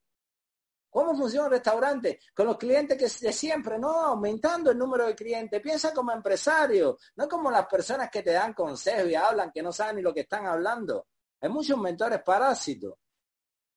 ¿Cómo 0.92 1.16
funciona 1.16 1.46
un 1.46 1.54
restaurante? 1.54 2.20
Con 2.36 2.48
los 2.48 2.58
clientes 2.58 2.98
que 2.98 3.26
de 3.26 3.32
siempre, 3.32 3.80
no, 3.80 3.90
aumentando 4.02 4.72
el 4.72 4.78
número 4.78 5.08
de 5.08 5.16
clientes. 5.16 5.62
Piensa 5.62 5.94
como 5.94 6.12
empresario, 6.12 6.98
no 7.16 7.30
como 7.30 7.50
las 7.50 7.66
personas 7.68 8.12
que 8.12 8.22
te 8.22 8.32
dan 8.32 8.54
consejos 8.54 9.10
y 9.10 9.16
hablan 9.16 9.52
que 9.52 9.64
no 9.64 9.72
saben 9.72 9.96
ni 9.96 10.02
lo 10.02 10.14
que 10.14 10.20
están 10.22 10.46
hablando. 10.46 11.08
Hay 11.40 11.50
muchos 11.50 11.78
mentores 11.78 12.22
parásitos, 12.22 12.96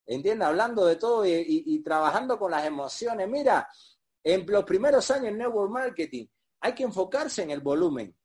¿entiendes? 0.05 0.47
Hablando 0.47 0.85
de 0.85 0.95
todo 0.95 1.25
y, 1.25 1.79
trabajando 1.83 2.37
con 2.37 2.51
las 2.51 2.65
emociones. 2.65 3.27
Mira, 3.27 3.67
en 4.23 4.45
los 4.47 4.63
primeros 4.63 5.09
años 5.11 5.27
en 5.27 5.37
Network 5.37 5.71
Marketing 5.71 6.25
hay 6.61 6.73
que 6.73 6.83
enfocarse 6.83 7.43
en 7.43 7.51
el 7.51 7.61
volumen. 7.61 8.15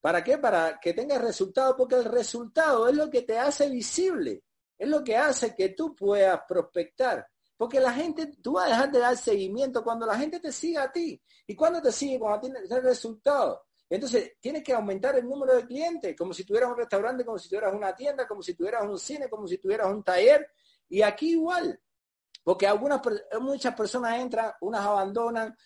¿Para 0.00 0.24
qué? 0.24 0.38
Para 0.38 0.80
que 0.80 0.94
tengas 0.94 1.20
resultado, 1.20 1.76
porque 1.76 1.96
el 1.96 2.06
resultado 2.06 2.88
es 2.88 2.96
lo 2.96 3.10
que 3.10 3.22
te 3.22 3.38
hace 3.38 3.68
visible, 3.68 4.44
es 4.78 4.88
lo 4.88 5.04
que 5.04 5.16
hace 5.16 5.54
que 5.54 5.70
tú 5.70 5.94
puedas 5.94 6.40
prospectar. 6.48 7.26
Porque 7.56 7.78
la 7.78 7.92
gente, 7.92 8.28
tú 8.42 8.52
vas 8.52 8.66
a 8.66 8.70
dejar 8.70 8.90
de 8.90 8.98
dar 9.00 9.16
seguimiento 9.18 9.84
cuando 9.84 10.06
la 10.06 10.18
gente 10.18 10.40
te 10.40 10.50
siga 10.50 10.84
a 10.84 10.90
ti. 10.90 11.20
¿Y 11.46 11.54
cuando 11.54 11.82
te 11.82 11.92
sigue? 11.92 12.18
Cuando 12.18 12.40
tienes 12.40 12.70
el 12.70 12.82
resultado. 12.82 13.66
Entonces, 13.90 14.34
tienes 14.40 14.62
que 14.62 14.72
aumentar 14.72 15.18
el 15.18 15.28
número 15.28 15.56
de 15.56 15.66
clientes, 15.66 16.16
como 16.16 16.32
si 16.32 16.44
tuvieras 16.44 16.70
un 16.70 16.78
restaurante, 16.78 17.24
como 17.24 17.38
si 17.38 17.48
tuvieras 17.48 17.74
una 17.74 17.94
tienda, 17.94 18.26
como 18.26 18.40
si 18.40 18.54
tuvieras 18.54 18.84
un 18.84 18.98
cine, 18.98 19.28
como 19.28 19.46
si 19.46 19.58
tuvieras 19.58 19.88
un 19.88 20.02
taller. 20.02 20.48
Y 20.90 21.00
aquí 21.00 21.30
igual. 21.30 21.80
Porque 22.44 22.66
algunas, 22.66 23.00
muchas 23.40 23.74
personas 23.74 24.18
entran, 24.20 24.52
unas 24.60 24.84
abandonan, 24.84 25.56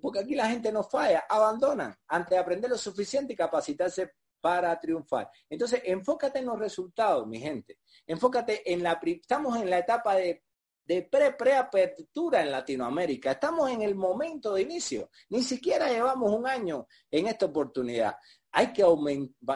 porque 0.00 0.20
aquí 0.20 0.34
la 0.34 0.48
gente 0.48 0.72
no 0.72 0.82
falla, 0.82 1.24
abandonan 1.28 1.94
antes 2.08 2.30
de 2.30 2.38
aprender 2.38 2.70
lo 2.70 2.78
suficiente 2.78 3.32
y 3.32 3.36
capacitarse 3.36 4.14
para 4.40 4.78
triunfar. 4.80 5.30
Entonces, 5.48 5.82
enfócate 5.84 6.38
en 6.38 6.46
los 6.46 6.58
resultados, 6.58 7.26
mi 7.26 7.38
gente. 7.38 7.78
Enfócate 8.06 8.72
en 8.72 8.82
la... 8.82 8.98
Estamos 9.04 9.56
en 9.60 9.70
la 9.70 9.78
etapa 9.78 10.16
de 10.16 10.42
de 10.90 11.02
pre-preapertura 11.02 12.42
en 12.42 12.50
Latinoamérica. 12.50 13.30
Estamos 13.30 13.70
en 13.70 13.82
el 13.82 13.94
momento 13.94 14.54
de 14.54 14.62
inicio. 14.62 15.08
Ni 15.28 15.40
siquiera 15.44 15.88
llevamos 15.88 16.32
un 16.32 16.48
año 16.48 16.88
en 17.08 17.28
esta 17.28 17.46
oportunidad. 17.46 18.16
Hay 18.52 18.72
que 18.72 18.84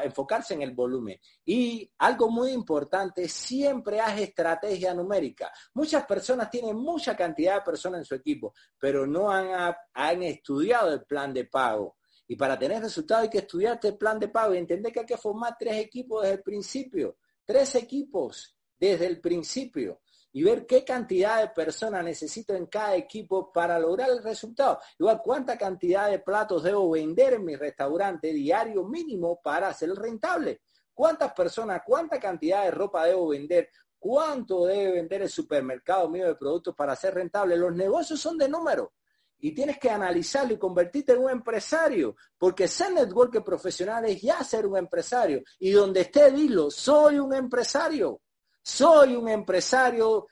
enfocarse 0.04 0.54
en 0.54 0.62
el 0.62 0.72
volumen. 0.72 1.18
Y 1.44 1.90
algo 1.98 2.30
muy 2.30 2.52
importante, 2.52 3.28
siempre 3.28 4.00
haz 4.00 4.20
estrategia 4.20 4.94
numérica. 4.94 5.50
Muchas 5.74 6.06
personas 6.06 6.48
tienen 6.50 6.76
mucha 6.76 7.16
cantidad 7.16 7.56
de 7.56 7.62
personas 7.62 8.00
en 8.00 8.04
su 8.04 8.14
equipo, 8.14 8.54
pero 8.78 9.06
no 9.06 9.30
han, 9.30 9.74
han 9.92 10.22
estudiado 10.22 10.92
el 10.92 11.04
plan 11.04 11.32
de 11.32 11.46
pago. 11.46 11.96
Y 12.26 12.36
para 12.36 12.58
tener 12.58 12.82
resultados 12.82 13.24
hay 13.24 13.30
que 13.30 13.38
estudiarte 13.38 13.88
el 13.88 13.98
plan 13.98 14.18
de 14.18 14.28
pago 14.28 14.54
y 14.54 14.58
entender 14.58 14.92
que 14.92 15.00
hay 15.00 15.06
que 15.06 15.16
formar 15.16 15.56
tres 15.58 15.76
equipos 15.78 16.22
desde 16.22 16.36
el 16.36 16.42
principio. 16.42 17.18
Tres 17.44 17.74
equipos 17.74 18.56
desde 18.78 19.06
el 19.06 19.20
principio 19.20 20.00
y 20.36 20.42
ver 20.42 20.66
qué 20.66 20.84
cantidad 20.84 21.40
de 21.40 21.48
personas 21.48 22.04
necesito 22.04 22.54
en 22.54 22.66
cada 22.66 22.96
equipo 22.96 23.52
para 23.52 23.78
lograr 23.78 24.10
el 24.10 24.20
resultado. 24.20 24.80
Igual 24.98 25.22
cuánta 25.22 25.56
cantidad 25.56 26.10
de 26.10 26.18
platos 26.18 26.64
debo 26.64 26.90
vender 26.90 27.34
en 27.34 27.44
mi 27.44 27.54
restaurante 27.54 28.32
diario 28.32 28.82
mínimo 28.82 29.40
para 29.40 29.68
hacer 29.68 29.90
rentable. 29.90 30.62
cuántas 30.92 31.32
personas, 31.32 31.82
cuánta 31.86 32.18
cantidad 32.18 32.64
de 32.64 32.72
ropa 32.72 33.06
debo 33.06 33.28
vender, 33.28 33.68
cuánto 33.96 34.66
debe 34.66 34.92
vender 34.92 35.22
el 35.22 35.28
supermercado 35.28 36.08
mío 36.08 36.26
de 36.26 36.34
productos 36.34 36.74
para 36.74 36.96
ser 36.96 37.14
rentable. 37.14 37.56
Los 37.56 37.74
negocios 37.74 38.20
son 38.20 38.36
de 38.36 38.48
número 38.48 38.92
y 39.38 39.54
tienes 39.54 39.78
que 39.78 39.90
analizarlo 39.90 40.54
y 40.54 40.58
convertirte 40.58 41.12
en 41.12 41.18
un 41.18 41.30
empresario, 41.30 42.16
porque 42.36 42.66
ser 42.66 42.92
networker 42.92 43.44
profesional 43.44 44.04
es 44.06 44.20
ya 44.20 44.42
ser 44.42 44.66
un 44.66 44.76
empresario. 44.76 45.42
Y 45.60 45.70
donde 45.70 46.00
esté, 46.00 46.32
dilo, 46.32 46.70
soy 46.70 47.20
un 47.20 47.34
empresario, 47.34 48.20
soy 48.64 49.14
un 49.14 49.28
empresario 49.28 50.26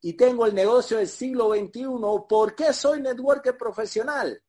y 0.00 0.14
tengo 0.14 0.44
el 0.44 0.54
negocio 0.54 0.98
del 0.98 1.06
siglo 1.06 1.54
XXI. 1.54 1.86
¿Por 2.28 2.54
qué 2.56 2.72
soy 2.72 3.00
networker 3.00 3.56
profesional? 3.56 4.42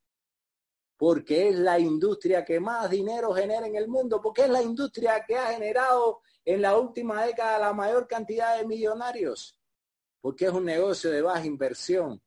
Porque 0.97 1.49
es 1.49 1.55
la 1.55 1.77
industria 1.77 2.43
que 2.43 2.59
más 2.59 2.89
dinero 2.89 3.31
genera 3.33 3.67
en 3.67 3.75
el 3.75 3.87
mundo, 3.87 4.19
porque 4.21 4.43
es 4.43 4.49
la 4.49 4.61
industria 4.61 5.23
que 5.25 5.37
ha 5.37 5.53
generado 5.53 6.21
en 6.43 6.63
la 6.63 6.75
última 6.77 7.23
década 7.23 7.59
la 7.59 7.73
mayor 7.73 8.07
cantidad 8.07 8.57
de 8.57 8.65
millonarios, 8.65 9.59
porque 10.19 10.45
es 10.45 10.51
un 10.51 10.65
negocio 10.65 11.11
de 11.11 11.21
baja 11.21 11.45
inversión 11.45 12.21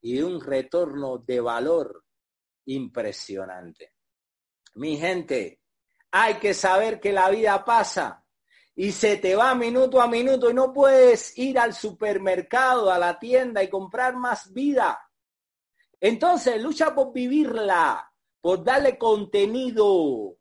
y 0.00 0.20
un 0.20 0.40
retorno 0.40 1.18
de 1.18 1.40
valor 1.40 2.04
impresionante. 2.64 3.92
Mi 4.74 4.96
gente, 4.96 5.60
hay 6.10 6.34
que 6.34 6.52
saber 6.52 6.98
que 6.98 7.12
la 7.12 7.30
vida 7.30 7.64
pasa 7.64 8.21
y 8.74 8.92
se 8.92 9.18
te 9.18 9.36
va 9.36 9.54
minuto 9.54 10.00
a 10.00 10.08
minuto 10.08 10.50
y 10.50 10.54
no 10.54 10.72
puedes 10.72 11.36
ir 11.38 11.58
al 11.58 11.74
supermercado, 11.74 12.90
a 12.90 12.98
la 12.98 13.18
tienda 13.18 13.62
y 13.62 13.68
comprar 13.68 14.16
más 14.16 14.52
vida. 14.52 14.98
Entonces, 16.00 16.60
lucha 16.60 16.94
por 16.94 17.12
vivirla, 17.12 18.10
por 18.40 18.64
darle 18.64 18.98
contenido, 18.98 20.36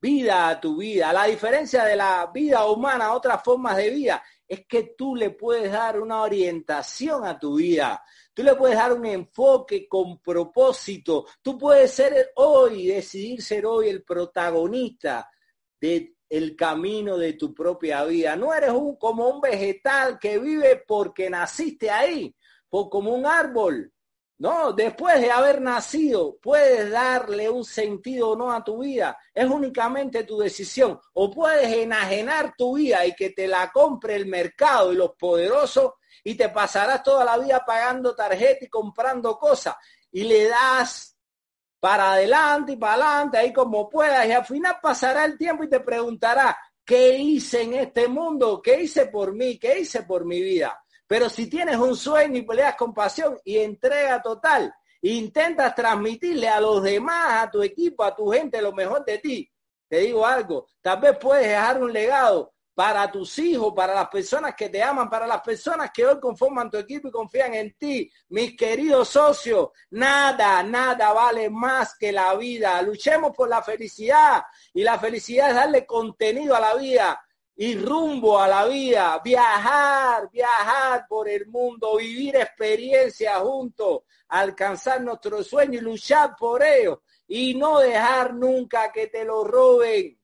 vida 0.00 0.48
a 0.48 0.60
tu 0.60 0.78
vida. 0.78 1.12
La 1.12 1.24
diferencia 1.24 1.84
de 1.84 1.96
la 1.96 2.30
vida 2.32 2.66
humana 2.66 3.06
a 3.06 3.14
otras 3.14 3.42
formas 3.42 3.76
de 3.76 3.90
vida 3.90 4.22
es 4.46 4.66
que 4.66 4.94
tú 4.96 5.14
le 5.14 5.30
puedes 5.30 5.70
dar 5.70 6.00
una 6.00 6.22
orientación 6.22 7.24
a 7.24 7.38
tu 7.38 7.56
vida. 7.56 8.02
Tú 8.32 8.42
le 8.42 8.54
puedes 8.56 8.76
dar 8.76 8.92
un 8.92 9.06
enfoque 9.06 9.86
con 9.88 10.18
propósito. 10.18 11.26
Tú 11.40 11.56
puedes 11.56 11.92
ser 11.92 12.32
hoy, 12.36 12.88
decidir 12.88 13.40
ser 13.42 13.64
hoy 13.66 13.88
el 13.88 14.02
protagonista 14.02 15.30
del 15.80 16.13
el 16.36 16.56
camino 16.56 17.16
de 17.16 17.34
tu 17.34 17.54
propia 17.54 18.04
vida. 18.04 18.34
No 18.36 18.52
eres 18.52 18.70
un, 18.70 18.96
como 18.96 19.28
un 19.28 19.40
vegetal 19.40 20.18
que 20.18 20.38
vive 20.38 20.82
porque 20.86 21.30
naciste 21.30 21.90
ahí, 21.90 22.34
o 22.70 22.90
como 22.90 23.14
un 23.14 23.26
árbol. 23.26 23.92
No, 24.36 24.72
después 24.72 25.20
de 25.20 25.30
haber 25.30 25.60
nacido, 25.60 26.36
puedes 26.42 26.90
darle 26.90 27.48
un 27.48 27.64
sentido 27.64 28.30
o 28.30 28.36
no 28.36 28.52
a 28.52 28.64
tu 28.64 28.82
vida. 28.82 29.16
Es 29.32 29.48
únicamente 29.48 30.24
tu 30.24 30.38
decisión. 30.38 30.98
O 31.12 31.30
puedes 31.30 31.72
enajenar 31.72 32.54
tu 32.58 32.76
vida 32.76 33.06
y 33.06 33.14
que 33.14 33.30
te 33.30 33.46
la 33.46 33.70
compre 33.70 34.16
el 34.16 34.26
mercado 34.26 34.92
y 34.92 34.96
los 34.96 35.12
poderosos 35.12 35.92
y 36.24 36.34
te 36.34 36.48
pasarás 36.48 37.02
toda 37.04 37.24
la 37.24 37.38
vida 37.38 37.62
pagando 37.64 38.14
tarjeta 38.14 38.64
y 38.64 38.68
comprando 38.68 39.38
cosas 39.38 39.76
y 40.10 40.24
le 40.24 40.48
das 40.48 41.13
para 41.84 42.12
adelante 42.12 42.72
y 42.72 42.76
para 42.76 42.94
adelante, 42.94 43.36
ahí 43.36 43.52
como 43.52 43.90
puedas, 43.90 44.26
y 44.26 44.32
al 44.32 44.46
final 44.46 44.78
pasará 44.80 45.26
el 45.26 45.36
tiempo 45.36 45.64
y 45.64 45.68
te 45.68 45.80
preguntará, 45.80 46.56
¿qué 46.82 47.18
hice 47.18 47.60
en 47.60 47.74
este 47.74 48.08
mundo? 48.08 48.62
¿Qué 48.62 48.84
hice 48.84 49.08
por 49.08 49.34
mí? 49.34 49.58
¿Qué 49.58 49.80
hice 49.80 50.02
por 50.04 50.24
mi 50.24 50.40
vida? 50.40 50.82
Pero 51.06 51.28
si 51.28 51.46
tienes 51.46 51.76
un 51.76 51.94
sueño 51.94 52.38
y 52.38 52.42
peleas 52.42 52.74
con 52.74 52.94
pasión 52.94 53.38
y 53.44 53.58
entrega 53.58 54.22
total, 54.22 54.74
intentas 55.02 55.74
transmitirle 55.74 56.48
a 56.48 56.58
los 56.58 56.82
demás, 56.82 57.42
a 57.42 57.50
tu 57.50 57.62
equipo, 57.62 58.02
a 58.02 58.16
tu 58.16 58.30
gente 58.30 58.62
lo 58.62 58.72
mejor 58.72 59.04
de 59.04 59.18
ti, 59.18 59.52
te 59.86 59.98
digo 59.98 60.26
algo, 60.26 60.68
tal 60.80 60.98
vez 61.02 61.18
puedes 61.18 61.46
dejar 61.46 61.82
un 61.82 61.92
legado 61.92 62.53
para 62.74 63.10
tus 63.10 63.38
hijos, 63.38 63.72
para 63.74 63.94
las 63.94 64.08
personas 64.08 64.54
que 64.54 64.68
te 64.68 64.82
aman, 64.82 65.08
para 65.08 65.26
las 65.26 65.40
personas 65.42 65.90
que 65.92 66.04
hoy 66.04 66.18
conforman 66.18 66.70
tu 66.70 66.76
equipo 66.76 67.08
y 67.08 67.12
confían 67.12 67.54
en 67.54 67.74
ti. 67.74 68.10
Mis 68.30 68.56
queridos 68.56 69.08
socios, 69.08 69.68
nada, 69.90 70.62
nada 70.62 71.12
vale 71.12 71.48
más 71.50 71.96
que 71.96 72.10
la 72.10 72.34
vida. 72.34 72.82
Luchemos 72.82 73.32
por 73.34 73.48
la 73.48 73.62
felicidad 73.62 74.42
y 74.72 74.82
la 74.82 74.98
felicidad 74.98 75.50
es 75.50 75.54
darle 75.54 75.86
contenido 75.86 76.56
a 76.56 76.60
la 76.60 76.74
vida 76.74 77.24
y 77.56 77.76
rumbo 77.76 78.38
a 78.40 78.48
la 78.48 78.64
vida, 78.66 79.20
viajar, 79.24 80.28
viajar 80.32 81.06
por 81.08 81.28
el 81.28 81.46
mundo, 81.46 81.96
vivir 81.96 82.34
experiencias 82.34 83.38
juntos, 83.38 84.02
alcanzar 84.28 85.00
nuestro 85.00 85.44
sueño 85.44 85.78
y 85.78 85.82
luchar 85.82 86.34
por 86.36 86.64
ello 86.64 87.02
y 87.28 87.54
no 87.54 87.78
dejar 87.78 88.34
nunca 88.34 88.90
que 88.90 89.06
te 89.06 89.24
lo 89.24 89.44
roben. 89.44 90.18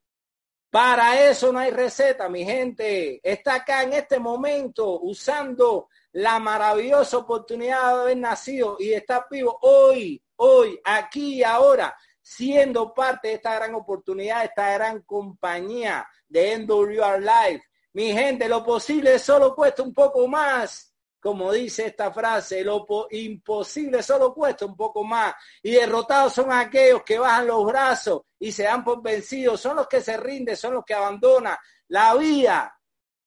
Para 0.70 1.28
eso 1.28 1.52
no 1.52 1.58
hay 1.58 1.72
receta, 1.72 2.28
mi 2.28 2.44
gente. 2.44 3.20
Está 3.24 3.56
acá 3.56 3.82
en 3.82 3.92
este 3.92 4.20
momento 4.20 5.00
usando 5.00 5.88
la 6.12 6.38
maravillosa 6.38 7.18
oportunidad 7.18 7.94
de 7.94 8.00
haber 8.02 8.16
nacido 8.16 8.76
y 8.78 8.92
estar 8.92 9.26
vivo 9.28 9.58
hoy, 9.62 10.22
hoy, 10.36 10.80
aquí 10.84 11.36
y 11.38 11.42
ahora, 11.42 11.96
siendo 12.22 12.94
parte 12.94 13.28
de 13.28 13.34
esta 13.34 13.56
gran 13.56 13.74
oportunidad, 13.74 14.44
esta 14.44 14.72
gran 14.74 15.02
compañía 15.02 16.06
de 16.28 16.58
NWR 16.58 17.20
Life. 17.20 17.64
Mi 17.92 18.12
gente, 18.12 18.48
lo 18.48 18.64
posible 18.64 19.18
solo 19.18 19.56
cuesta 19.56 19.82
un 19.82 19.92
poco 19.92 20.28
más 20.28 20.89
como 21.20 21.52
dice 21.52 21.86
esta 21.86 22.10
frase, 22.10 22.64
lo 22.64 22.86
imposible 23.10 24.02
solo 24.02 24.32
cuesta 24.32 24.64
un 24.64 24.74
poco 24.74 25.04
más. 25.04 25.34
Y 25.62 25.72
derrotados 25.72 26.32
son 26.32 26.50
aquellos 26.50 27.02
que 27.02 27.18
bajan 27.18 27.46
los 27.46 27.66
brazos 27.66 28.22
y 28.38 28.50
se 28.50 28.64
dan 28.64 28.82
por 28.82 29.02
vencidos, 29.02 29.60
son 29.60 29.76
los 29.76 29.86
que 29.86 30.00
se 30.00 30.16
rinden, 30.16 30.56
son 30.56 30.74
los 30.74 30.84
que 30.84 30.94
abandonan 30.94 31.56
la 31.88 32.14
vida. 32.14 32.74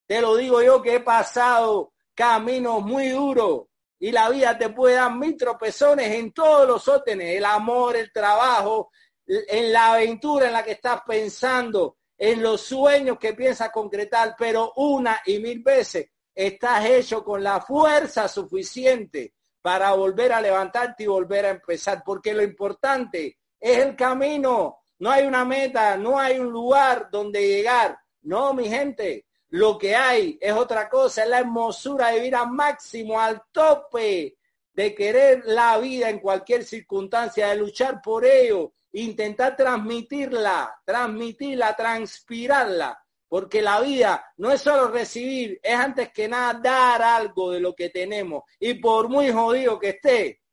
Te 0.08 0.20
lo 0.20 0.36
digo 0.36 0.62
yo 0.62 0.82
que 0.82 0.96
he 0.96 1.00
pasado 1.02 1.94
caminos 2.16 2.82
muy 2.82 3.10
duros 3.10 3.68
y 4.00 4.12
la 4.12 4.30
vida 4.30 4.58
te 4.58 4.70
puede 4.70 4.96
dar 4.96 5.14
mil 5.16 5.38
tropezones 5.38 6.12
en 6.12 6.34
todos 6.34 6.68
los 6.68 6.88
órdenes, 6.88 7.38
el 7.38 7.46
amor, 7.46 7.96
el 7.96 8.12
trabajo, 8.12 8.92
en 9.26 9.72
la 9.72 9.94
aventura 9.94 10.48
en 10.48 10.54
la 10.54 10.64
que 10.64 10.74
estás 10.74 11.02
pensando, 11.08 11.98
en 12.18 12.42
los 12.42 12.62
sueños 12.62 13.18
que 13.20 13.34
piensas 13.34 13.70
concretar, 13.72 14.36
pero 14.38 14.74
una 14.76 15.22
y 15.26 15.40
mil 15.40 15.62
veces 15.62 16.10
estás 16.34 16.86
hecho 16.86 17.24
con 17.24 17.44
la 17.44 17.62
fuerza 17.62 18.28
suficiente 18.28 19.34
para 19.62 19.94
volver 19.94 20.34
a 20.34 20.42
levantarte 20.42 21.04
y 21.04 21.08
volver 21.08 21.46
a 21.46 21.52
empezar, 21.52 22.04
porque 22.06 22.34
lo 22.34 22.44
importante 22.44 23.38
es 23.60 23.78
el 23.80 23.96
camino, 23.96 24.80
no 25.00 25.12
hay 25.12 25.26
una 25.26 25.46
meta, 25.46 25.96
no 25.98 26.20
hay 26.20 26.40
un 26.40 26.52
lugar 26.52 27.10
donde 27.12 27.48
llegar, 27.48 27.98
no, 28.24 28.54
mi 28.54 28.68
gente, 28.68 29.26
lo 29.50 29.78
que 29.78 29.96
hay 29.96 30.38
es 30.42 30.54
otra 30.54 30.90
cosa, 30.90 31.24
es 31.24 31.30
la 31.30 31.40
hermosura 31.40 32.10
de 32.10 32.16
vivir 32.16 32.36
al 32.36 32.52
máximo, 32.52 33.20
al 33.20 33.44
tope, 33.52 34.38
de 34.74 34.96
querer 34.96 35.44
la 35.46 35.78
vida 35.78 36.10
en 36.10 36.20
cualquier 36.20 36.64
circunstancia, 36.64 37.50
de 37.50 37.56
luchar 37.56 38.02
por 38.02 38.26
ello, 38.26 38.74
intentar 38.92 39.56
transmitirla, 39.56 40.82
transmitirla, 40.84 41.76
transpirarla 41.76 43.03
porque 43.34 43.64
la 43.64 43.82
vida 43.82 44.32
no 44.38 44.52
es 44.52 44.62
solo 44.62 44.90
recibir, 44.90 45.60
es 45.64 45.74
antes 45.74 46.12
que 46.12 46.28
nada 46.28 46.54
dar 46.54 47.02
algo 47.02 47.50
de 47.50 47.60
lo 47.60 47.74
que 47.74 47.90
tenemos. 47.90 48.44
Y 48.60 48.76
por 48.76 49.10
muy 49.10 49.32
jodido 49.32 49.80
que 49.80 49.90
esté, 49.90 50.44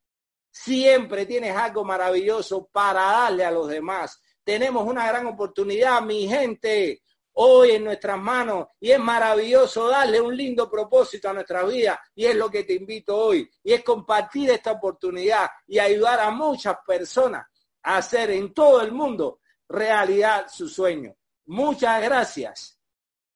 siempre 0.51 1.27
tienes 1.27 1.55
algo 1.55 1.85
maravilloso 1.85 2.71
para 2.73 3.03
darle 3.03 3.45
a 3.45 3.51
los 3.51 3.69
demás. 3.69 4.19
Tenemos 4.43 4.89
una 4.89 5.07
gran 5.07 5.27
oportunidad, 5.27 6.01
mi 6.01 6.27
gente, 6.27 7.03
hoy 7.35 7.73
en 7.73 7.85
nuestras 7.85 8.19
manos 8.19 8.69
y 8.81 8.93
es 8.93 8.99
maravilloso 8.99 9.87
darle 9.87 10.19
un 10.19 10.35
lindo 10.35 10.71
propósito 10.71 11.29
a 11.29 11.35
nuestra 11.35 11.65
vida 11.65 12.01
y 12.15 12.25
es 12.25 12.35
lo 12.35 12.51
que 12.51 12.65
te 12.65 12.73
invito 12.73 13.15
hoy 13.15 13.47
y 13.63 13.75
es 13.75 13.85
compartir 13.85 14.49
esta 14.49 14.73
oportunidad 14.73 15.51
y 15.67 15.79
ayudar 15.79 16.19
a 16.21 16.31
muchas 16.31 16.79
personas 16.87 17.47
a 17.83 17.99
hacer 17.99 18.31
en 18.31 18.55
todo 18.55 18.81
el 18.81 18.93
mundo 18.93 19.41
realidad 19.69 20.47
su 20.49 20.67
sueño. 20.67 21.15
Muchas 21.51 22.01
gracias 22.01 22.81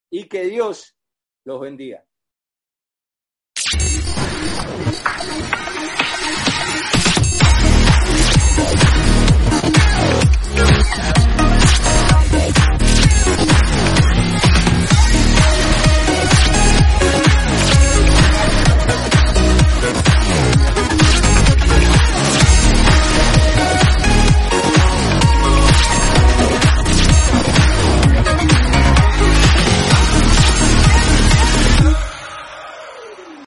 y 0.09 0.29
que 0.29 0.45
Dios 0.45 0.97
los 1.45 1.61
bendiga. 1.61 2.07